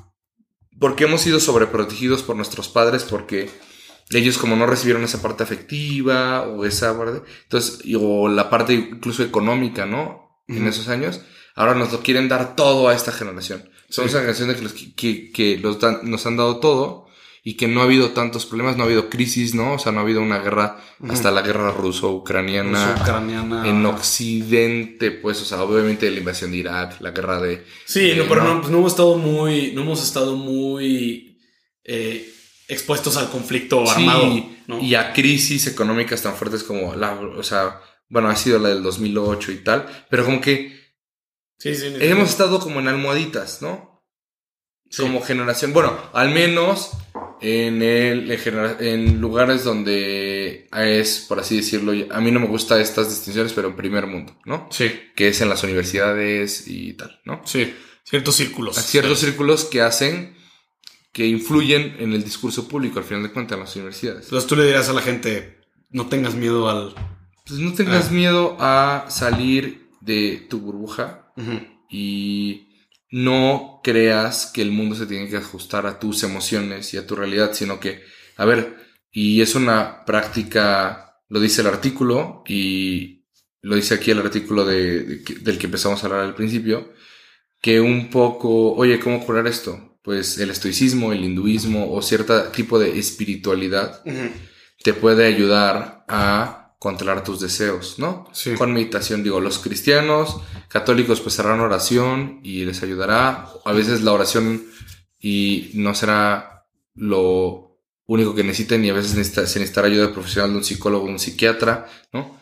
Porque 0.80 1.06
hemos 1.06 1.22
sido 1.22 1.40
sobreprotegidos 1.40 2.22
por 2.22 2.36
nuestros 2.36 2.70
padres, 2.70 3.04
porque 3.04 3.50
ellos 4.12 4.38
como 4.38 4.56
no 4.56 4.68
recibieron 4.68 5.04
esa 5.04 5.22
parte 5.22 5.44
afectiva 5.44 6.44
o 6.44 6.66
esa 6.66 6.98
parte, 6.98 7.24
entonces, 7.44 7.82
o 8.00 8.30
la 8.30 8.50
parte 8.50 8.74
incluso 8.74 9.24
económica, 9.24 9.86
¿no? 9.86 10.44
En 10.48 10.66
esos 10.66 10.88
años, 10.88 11.22
ahora 11.56 11.74
nos 11.74 11.92
lo 11.92 12.00
quieren 12.00 12.30
dar 12.30 12.56
todo 12.56 12.88
a 12.88 12.94
esta 12.94 13.12
generación. 13.12 13.70
Somos 13.90 14.12
una 14.12 14.22
generación 14.22 14.50
de 14.50 14.56
que, 14.56 14.62
los, 14.62 14.74
que, 14.74 15.32
que 15.32 15.58
los 15.58 15.78
nos 16.04 16.26
han 16.26 16.38
dado 16.38 16.60
todo 16.60 17.07
y 17.48 17.54
que 17.54 17.70
no 17.70 17.80
ha 17.80 17.86
habido 17.86 18.10
tantos 18.10 18.46
problemas, 18.46 18.76
no 18.76 18.84
ha 18.84 18.88
habido 18.88 19.10
crisis, 19.10 19.56
¿no? 19.56 19.76
O 19.76 19.80
sea, 19.80 19.94
no 19.94 20.00
ha 20.00 20.02
habido 20.02 20.22
una 20.22 20.40
guerra, 20.40 20.84
hasta 21.08 21.32
la 21.32 21.42
guerra 21.44 21.72
ruso-ucraniana. 21.72 22.92
Ruso-ucraniana. 22.92 23.70
En 23.70 23.86
Occidente, 23.86 25.12
pues, 25.12 25.42
o 25.42 25.46
sea, 25.46 25.64
obviamente 25.64 26.12
la 26.12 26.18
invasión 26.18 26.52
de 26.52 26.58
Irak, 26.58 27.00
la 27.00 27.12
guerra 27.12 27.40
de. 27.40 27.64
Sí, 27.86 28.16
no, 28.18 28.26
pero 28.28 28.44
no, 28.44 28.60
pues, 28.60 28.70
no, 28.70 28.80
hemos 28.80 28.92
estado 28.92 29.18
muy. 29.18 29.72
No 29.72 29.84
hemos 29.84 30.04
estado 30.04 30.36
muy. 30.36 31.40
Eh, 31.86 32.30
expuestos 32.68 33.16
al 33.16 33.30
conflicto 33.30 33.90
armado. 33.90 34.30
Y 34.82 34.96
a 34.96 35.14
crisis 35.14 35.68
económicas 35.68 36.22
tan 36.22 36.36
fuertes 36.36 36.64
como 36.64 36.96
la. 36.96 37.14
O 37.14 37.44
sea, 37.44 37.80
bueno, 38.10 38.28
ha 38.28 38.36
sido 38.36 38.60
la 38.60 38.68
del 38.68 38.84
2008 38.84 39.54
y 39.54 39.64
tal, 39.64 39.86
pero 40.10 40.26
como 40.26 40.42
que. 40.42 40.78
Sí, 41.60 41.74
sí, 41.76 41.94
hemos 42.02 42.28
estado 42.30 42.60
como 42.60 42.82
en 42.82 42.90
almohaditas, 42.90 43.62
¿no? 43.62 44.04
Como 44.98 45.22
generación. 45.22 45.72
Bueno, 45.72 45.98
al 46.12 46.32
menos 46.32 46.92
en, 47.42 47.82
el, 47.82 48.32
en 48.80 49.22
lugares 49.22 49.64
donde 49.64 50.68
es, 50.72 51.26
por 51.28 51.40
así 51.40 51.58
decirlo, 51.58 51.94
a 52.12 52.22
mí 52.22 52.32
no 52.32 52.40
me 52.40 52.48
gustan 52.48 52.82
estas 52.82 53.10
distinciones, 53.10 53.54
pero 53.54 53.70
en 53.70 53.76
primer 53.76 54.08
mundo, 54.08 54.38
¿no? 54.46 54.68
Sí. 54.72 54.92
Que 55.16 55.30
es 55.30 55.42
en 55.42 55.50
las 55.50 55.64
universidades 55.64 56.68
y 56.68 56.94
tal, 56.94 57.20
¿no? 57.26 57.42
Sí, 57.46 57.74
ciertos 58.04 58.36
círculos. 58.36 58.76
Ciertos 58.76 59.20
círculos 59.20 59.66
que 59.66 59.82
hacen, 59.82 60.36
que 61.12 61.28
influyen 61.28 61.96
en 62.00 62.14
el 62.14 62.24
discurso 62.24 62.68
público, 62.68 63.00
al 63.00 63.06
final 63.06 63.24
de 63.24 63.32
cuentas, 63.32 63.56
en 63.56 63.64
las 63.64 63.76
universidades. 63.76 64.24
Entonces 64.26 64.48
tú 64.48 64.56
le 64.56 64.66
dirás 64.66 64.90
a 64.90 64.94
la 64.94 65.02
gente, 65.02 65.62
no 65.90 66.08
tengas 66.08 66.36
miedo 66.36 66.70
al... 66.70 66.96
Pues 67.46 67.60
no 67.60 67.74
tengas 67.74 68.10
ah. 68.10 68.14
miedo 68.14 68.58
a 68.60 69.06
salir 69.10 69.88
de 70.02 70.46
tu 70.50 70.60
burbuja 70.60 71.32
y 71.90 72.67
no 73.10 73.82
creas 73.84 74.48
que 74.54 74.62
el 74.62 74.72
mundo 74.72 74.96
se 74.96 75.06
tiene 75.06 75.30
que 75.30 75.38
ajustar 75.38 75.86
a 75.86 76.00
tus 76.00 76.24
emociones 76.24 76.94
y 76.94 76.98
a 76.98 77.08
tu 77.08 77.16
realidad, 77.16 77.54
sino 77.54 77.80
que, 77.80 78.04
a 78.36 78.46
ver, 78.46 78.76
y 79.12 79.42
es 79.42 79.56
una 79.56 80.06
práctica, 80.06 81.22
lo 81.30 81.40
dice 81.40 81.62
el 81.62 81.68
artículo 81.68 82.44
y 82.48 83.26
lo 83.62 83.76
dice 83.76 83.96
aquí 83.96 84.12
el 84.12 84.20
artículo 84.20 84.66
de, 84.66 85.24
del 85.42 85.58
que 85.58 85.66
empezamos 85.66 86.04
a 86.04 86.08
hablar 86.08 86.22
al 86.22 86.36
principio, 86.36 86.94
que 87.62 87.80
un 87.80 88.10
poco, 88.10 88.74
oye, 88.74 89.00
¿cómo 89.00 89.26
curar 89.26 89.48
esto? 89.48 90.00
Pues 90.04 90.38
el 90.38 90.50
estoicismo, 90.52 91.12
el 91.12 91.24
hinduismo 91.24 91.92
o 91.92 92.02
cierto 92.02 92.42
tipo 92.50 92.80
de 92.80 92.98
espiritualidad 92.98 94.04
te 94.84 94.94
puede 94.94 95.26
ayudar 95.26 96.06
a 96.08 96.67
controlar 96.80 97.24
tus 97.24 97.40
deseos, 97.40 97.98
¿no? 97.98 98.28
Sí. 98.34 98.54
Con 98.54 98.74
meditación, 98.74 99.24
digo, 99.24 99.40
los 99.40 99.60
cristianos, 99.60 100.38
católicos, 100.68 101.22
pues 101.22 101.40
harán 101.40 101.60
oración 101.60 102.40
y 102.44 102.66
les 102.66 102.84
ayudará. 102.84 103.50
A 103.66 103.72
veces 103.74 104.04
la 104.04 104.14
oración 104.14 104.64
y 105.20 105.72
no 105.74 105.96
será 105.96 106.66
lo 106.94 107.80
único 108.06 108.36
que 108.36 108.44
necesiten 108.44 108.86
y 108.86 108.90
a 108.90 108.94
veces 108.94 109.12
se 109.12 109.42
necesitará 109.42 109.88
ayuda 109.88 110.14
profesional 110.14 110.52
de 110.52 110.58
un 110.58 110.64
psicólogo, 110.64 111.06
un 111.06 111.20
psiquiatra, 111.20 111.88
¿no? 112.14 112.40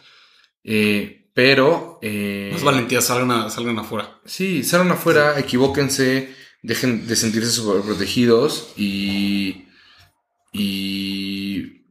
Eh, 0.63 1.29
pero... 1.33 1.99
Eh, 2.01 2.49
Más 2.51 2.63
valentía, 2.63 3.01
salgan, 3.01 3.49
salgan 3.49 3.79
afuera. 3.79 4.19
Sí, 4.25 4.63
salgan 4.63 4.91
afuera, 4.91 5.39
equivóquense, 5.39 6.33
dejen 6.61 7.07
de 7.07 7.15
sentirse 7.15 7.51
sobreprotegidos 7.51 8.73
y... 8.75 9.65
y 10.51 11.83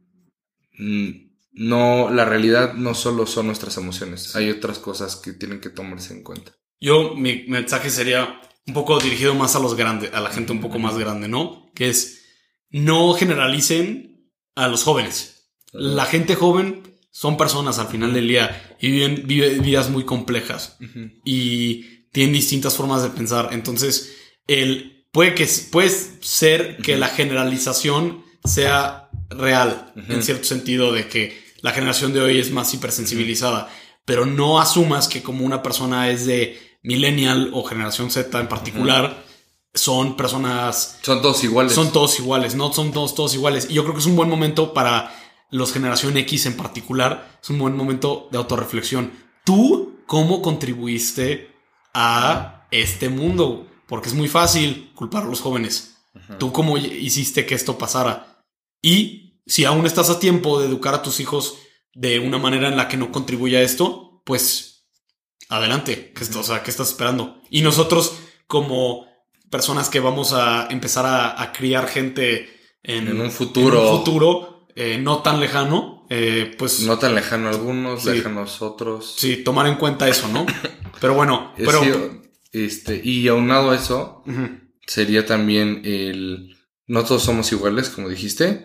mm, 0.77 1.24
no, 1.55 2.09
la 2.11 2.25
realidad 2.25 2.73
no 2.73 2.93
solo 2.93 3.25
son 3.25 3.47
nuestras 3.47 3.77
emociones, 3.77 4.35
hay 4.35 4.49
otras 4.49 4.79
cosas 4.79 5.15
que 5.15 5.33
tienen 5.33 5.61
que 5.61 5.69
tomarse 5.69 6.13
en 6.13 6.23
cuenta. 6.23 6.51
Yo, 6.79 7.15
mi 7.15 7.45
mensaje 7.47 7.89
sería 7.89 8.41
un 8.67 8.73
poco 8.73 8.99
dirigido 8.99 9.33
más 9.35 9.55
a 9.55 9.59
los 9.59 9.75
grandes, 9.75 10.13
a 10.13 10.19
la 10.19 10.29
gente 10.29 10.51
un 10.51 10.61
poco 10.61 10.79
más 10.79 10.97
grande, 10.97 11.27
¿no? 11.27 11.71
Que 11.73 11.89
es, 11.89 12.23
no 12.69 13.13
generalicen 13.13 14.29
a 14.55 14.67
los 14.67 14.83
jóvenes. 14.83 15.49
La 15.71 16.05
gente 16.05 16.35
joven 16.35 16.83
son 17.11 17.37
personas 17.37 17.79
al 17.79 17.87
final 17.87 18.13
del 18.13 18.27
día 18.27 18.75
y 18.79 18.91
viven, 18.91 19.25
vidas 19.25 19.89
muy 19.89 20.03
complejas 20.03 20.77
y 21.23 22.07
tienen 22.11 22.33
distintas 22.33 22.75
formas 22.75 23.03
de 23.03 23.09
pensar. 23.09 23.49
Entonces, 23.51 24.17
el 24.47 25.05
puede, 25.11 25.33
que, 25.33 25.47
puede 25.71 25.89
ser 25.89 26.77
que 26.77 26.97
la 26.97 27.07
generalización 27.07 28.25
sea 28.43 29.09
real, 29.29 29.93
en 29.95 30.23
cierto 30.23 30.43
sentido, 30.43 30.91
de 30.91 31.07
que 31.07 31.44
la 31.65 31.71
generación 31.71 32.13
de 32.13 32.21
hoy 32.21 32.37
es 32.39 32.51
más 32.51 32.71
hipersensibilizada, 32.75 33.69
pero 34.05 34.27
no 34.27 34.61
asumas 34.61 35.07
que 35.07 35.23
como 35.23 35.43
una 35.43 35.63
persona 35.63 36.11
es 36.11 36.27
de 36.27 36.59
millennial 36.83 37.49
o 37.53 37.63
generación 37.63 38.11
Z 38.11 38.39
en 38.39 38.47
particular, 38.47 39.25
son 39.73 40.15
personas... 40.15 40.99
Son 41.01 41.23
todos 41.23 41.43
iguales. 41.43 41.73
Son 41.73 41.91
todos 41.91 42.19
iguales, 42.19 42.53
no 42.53 42.71
son 42.71 42.91
todos, 42.91 43.15
todos 43.15 43.33
iguales. 43.33 43.65
Y 43.67 43.73
yo 43.73 43.81
creo 43.81 43.95
que 43.95 44.01
es 44.01 44.05
un 44.05 44.15
buen 44.15 44.29
momento 44.29 44.75
para 44.75 45.11
los 45.49 45.73
generación 45.73 46.15
X 46.17 46.45
en 46.45 46.55
particular, 46.55 47.39
es 47.41 47.49
un 47.49 47.57
buen 47.57 47.75
momento 47.75 48.27
de 48.31 48.37
autorreflexión. 48.37 49.11
¿Tú 49.43 50.03
cómo 50.05 50.43
contribuiste 50.43 51.51
a 51.95 52.67
este 52.69 53.09
mundo? 53.09 53.65
Porque 53.87 54.09
es 54.09 54.13
muy 54.13 54.27
fácil 54.27 54.91
culpar 54.93 55.23
a 55.23 55.29
los 55.29 55.41
jóvenes. 55.41 55.95
¿Tú 56.37 56.51
cómo 56.51 56.77
hiciste 56.77 57.47
que 57.47 57.55
esto 57.55 57.79
pasara? 57.79 58.43
Y 58.83 59.24
si 59.45 59.65
aún 59.65 59.85
estás 59.85 60.09
a 60.09 60.19
tiempo 60.19 60.59
de 60.59 60.67
educar 60.67 60.93
a 60.93 61.01
tus 61.01 61.19
hijos 61.19 61.57
de 61.93 62.19
una 62.19 62.37
manera 62.37 62.67
en 62.67 62.77
la 62.77 62.87
que 62.87 62.97
no 62.97 63.11
contribuya 63.11 63.59
a 63.59 63.63
esto, 63.63 64.21
pues 64.25 64.87
adelante. 65.49 66.13
¿Qué, 66.13 66.23
o 66.37 66.43
sea, 66.43 66.63
¿qué 66.63 66.71
estás 66.71 66.89
esperando? 66.89 67.41
Y 67.49 67.61
nosotros 67.61 68.17
como 68.47 69.07
personas 69.49 69.89
que 69.89 69.99
vamos 69.99 70.33
a 70.33 70.67
empezar 70.69 71.05
a, 71.05 71.51
criar 71.53 71.87
gente 71.87 72.49
en, 72.83 73.19
un 73.19 73.31
futuro, 73.31 73.97
futuro 73.97 74.67
eh, 74.75 74.97
no 74.97 75.21
tan 75.21 75.39
lejano, 75.39 76.05
eh, 76.09 76.53
pues... 76.57 76.81
No 76.81 76.99
tan 76.99 77.15
lejano 77.15 77.49
algunos, 77.49 78.05
lejanos 78.05 78.61
otros. 78.61 79.15
Sí, 79.17 79.37
tomar 79.37 79.67
en 79.67 79.75
cuenta 79.75 80.07
eso, 80.09 80.27
¿no? 80.27 80.45
pero 80.99 81.13
bueno, 81.13 81.53
pero... 81.55 81.81
este, 82.51 83.01
y 83.03 83.27
aunado 83.27 83.71
a 83.71 83.75
eso, 83.75 84.23
sería 84.85 85.25
también 85.25 85.81
el... 85.85 86.57
No 86.87 87.03
todos 87.03 87.23
somos 87.23 87.51
iguales, 87.51 87.89
como 87.89 88.09
dijiste. 88.09 88.63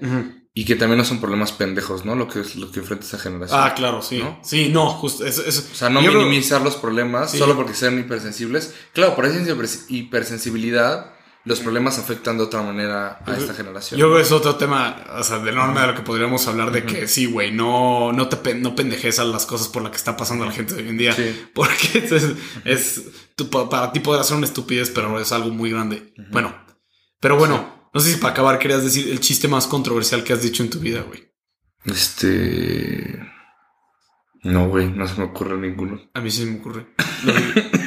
Y 0.53 0.65
que 0.65 0.75
también 0.75 0.99
no 0.99 1.05
son 1.05 1.21
problemas 1.21 1.53
pendejos, 1.53 2.05
¿no? 2.05 2.17
Lo 2.17 2.27
que 2.27 2.41
es 2.41 2.57
lo 2.57 2.73
que 2.73 2.81
enfrenta 2.81 3.05
esta 3.05 3.19
generación. 3.19 3.61
Ah, 3.63 3.73
claro, 3.75 4.03
sí. 4.03 4.19
¿no? 4.19 4.41
Sí, 4.43 4.69
no, 4.69 4.91
justo. 4.91 5.25
o 5.25 5.31
sea, 5.31 5.91
no 5.91 6.03
minimizar 6.03 6.61
los 6.61 6.75
problemas 6.75 7.31
solo 7.31 7.55
porque 7.55 7.75
sean 7.75 7.99
hipersensibles. 7.99 8.75
Claro, 8.93 9.15
por 9.15 9.27
esa 9.27 9.39
hipersensibilidad, 9.89 11.15
los 11.45 11.61
problemas 11.61 11.99
afectan 11.99 12.37
de 12.37 12.45
otra 12.45 12.63
manera 12.63 13.21
a 13.25 13.37
esta 13.37 13.55
generación. 13.55 13.99
Yo 13.99 14.07
creo 14.07 14.17
que 14.19 14.25
es 14.25 14.33
otro 14.33 14.57
tema, 14.57 15.05
o 15.19 15.23
sea, 15.23 15.39
de 15.39 15.51
enorme 15.51 15.81
de 15.81 15.87
lo 15.87 15.95
que 15.95 16.03
podríamos 16.03 16.47
hablar 16.49 16.73
de 16.73 16.85
que 16.85 17.09
sí, 17.09 17.27
güey, 17.27 17.53
no, 17.53 18.13
no 18.13 18.29
te 18.29 18.55
no 18.55 18.75
pendejes 18.75 19.21
a 19.21 19.25
las 19.25 19.47
cosas 19.47 19.69
por 19.69 19.83
las 19.83 19.93
que 19.93 19.99
está 19.99 20.17
pasando 20.17 20.45
la 20.45 20.53
gente 20.53 20.75
hoy 20.75 20.89
en 20.89 20.99
día. 20.99 21.17
Porque 21.55 21.99
es, 22.11 22.25
es, 22.65 23.03
para 23.71 23.93
ti 23.93 24.01
podrá 24.01 24.25
ser 24.25 24.37
una 24.37 24.47
estupidez, 24.47 24.91
pero 24.91 25.19
es 25.21 25.31
algo 25.33 25.51
muy 25.51 25.71
grande. 25.71 26.13
Bueno, 26.31 26.55
pero 27.21 27.37
bueno. 27.37 27.80
No 27.93 28.01
sé 28.01 28.13
si 28.13 28.19
para 28.19 28.33
acabar 28.33 28.59
querías 28.59 28.85
decir 28.85 29.09
el 29.09 29.21
chiste 29.21 29.49
más 29.49 29.67
controversial 29.67 30.23
que 30.23 30.33
has 30.33 30.43
dicho 30.43 30.63
en 30.63 30.71
tu 30.71 30.79
vida, 30.79 31.03
güey. 31.03 31.29
Este. 31.85 33.21
No, 34.43 34.69
güey, 34.69 34.91
no 34.91 35.07
se 35.07 35.19
me 35.19 35.27
ocurre 35.27 35.59
ninguno. 35.59 36.01
A 36.15 36.21
mí 36.21 36.31
sí 36.31 36.47
me 36.47 36.61
ocurre. 36.61 36.87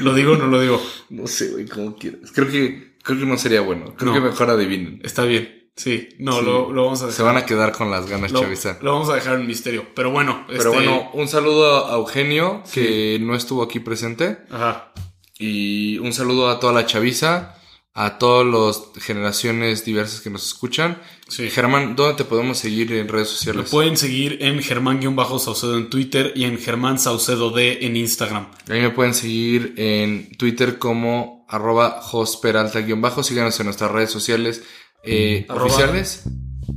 ¿Lo, 0.01 0.14
digo 0.14 0.34
o 0.34 0.38
no 0.38 0.47
lo 0.47 0.62
digo? 0.62 0.82
No 1.10 1.26
sé, 1.26 1.51
güey, 1.51 1.66
como 1.66 1.95
quieras. 1.95 2.32
Creo 2.34 2.47
que, 2.47 2.97
creo 3.01 3.20
que 3.20 3.26
no 3.26 3.38
sería 3.38 3.62
bueno. 3.62 3.95
Creo 3.97 4.14
que 4.14 4.20
mejor 4.20 4.49
adivinen. 4.49 4.99
Está 5.04 5.24
bien. 5.24 5.64
Sí, 5.76 6.10
no, 6.20 6.41
Lo, 6.41 6.68
vamos 6.68 7.01
a 7.01 7.08
dejar. 7.08 7.18
Se 7.18 7.24
van 7.24 7.38
a 7.38 7.45
quedar 7.47 7.72
con 7.72 7.89
las 7.89 8.08
ganas, 8.08 8.32
Chavisa. 8.32 8.78
Lo 8.84 8.93
vamos 8.93 9.10
a 9.10 9.16
dejar 9.16 9.39
en 9.39 9.47
misterio. 9.47 9.88
Pero 9.95 10.12
bueno. 10.12 10.43
Pero 10.45 10.60
este 10.60 10.70
bueno, 10.70 11.10
un 11.14 11.28
saludo 11.28 11.91
a 11.91 11.95
Eugenio, 11.95 12.62
que 12.72 13.18
no 13.20 13.34
estuvo 13.34 13.64
aquí 13.64 13.80
presente. 13.80 14.38
Ajá. 14.51 14.93
Y 15.39 15.97
un 15.97 16.14
saludo 16.14 16.49
a 16.49 16.60
toda 16.60 16.74
la 16.74 16.86
Chavisa 16.86 17.56
a 17.96 18.18
todas 18.18 18.48
las 18.48 19.04
generaciones 19.04 19.86
diversas 19.86 20.22
que 20.22 20.30
nos 20.30 20.46
escuchan. 20.48 21.00
Sí. 21.28 21.50
Germán, 21.50 21.96
¿dónde 21.96 22.16
te 22.16 22.26
podemos 22.26 22.58
seguir 22.58 22.91
en 22.94 23.08
redes 23.08 23.30
sociales? 23.30 23.66
Me 23.66 23.70
pueden 23.70 23.98
seguir 23.98 24.39
en 24.41 24.62
Germán-Saucedo 24.62 25.78
en 25.78 25.89
Twitter 25.89 26.34
y 26.36 26.46
en 26.46 26.58
Germán 26.58 26.98
Saucedo 26.98 27.52
D 27.52 27.86
en 27.86 27.96
Instagram. 27.96 28.48
A 28.68 28.74
mí 28.74 28.80
me 28.80 28.89
pueden 28.89 29.14
seguir 29.14 29.76
en 29.78 30.36
Twitter 30.38 30.80
como 30.80 31.46
arroba 31.48 32.02
hostperalta-bajo. 32.12 33.22
Síganos 33.22 33.60
en 33.60 33.68
nuestras 33.68 33.91
redes 33.91 34.10
sociales 34.10 34.64
eh, 35.04 35.46
oficiales. 35.50 36.24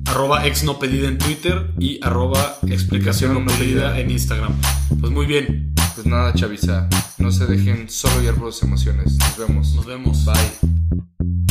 Arroba 0.05 0.47
ex 0.47 0.65
no 0.65 0.79
pedida 0.79 1.09
en 1.09 1.19
Twitter 1.19 1.73
y 1.79 1.99
arroba 2.03 2.59
explicación 2.69 3.35
no 3.35 3.45
pedida 3.47 3.99
en 3.99 4.11
Instagram. 4.11 4.55
Pues 5.01 5.13
muy 5.13 5.27
bien. 5.27 5.75
Pues 5.97 6.07
nada, 6.07 6.35
Chavisa. 6.35 6.91
No 7.17 7.33
se 7.33 7.47
dejen 7.47 7.89
solo 7.89 8.21
llevar 8.21 8.35
por 8.35 8.47
las 8.49 8.63
emociones. 8.63 9.17
Nos 9.17 9.39
vemos. 9.39 9.75
Nos 9.77 9.87
vemos. 9.87 10.27
Bye. 10.27 11.46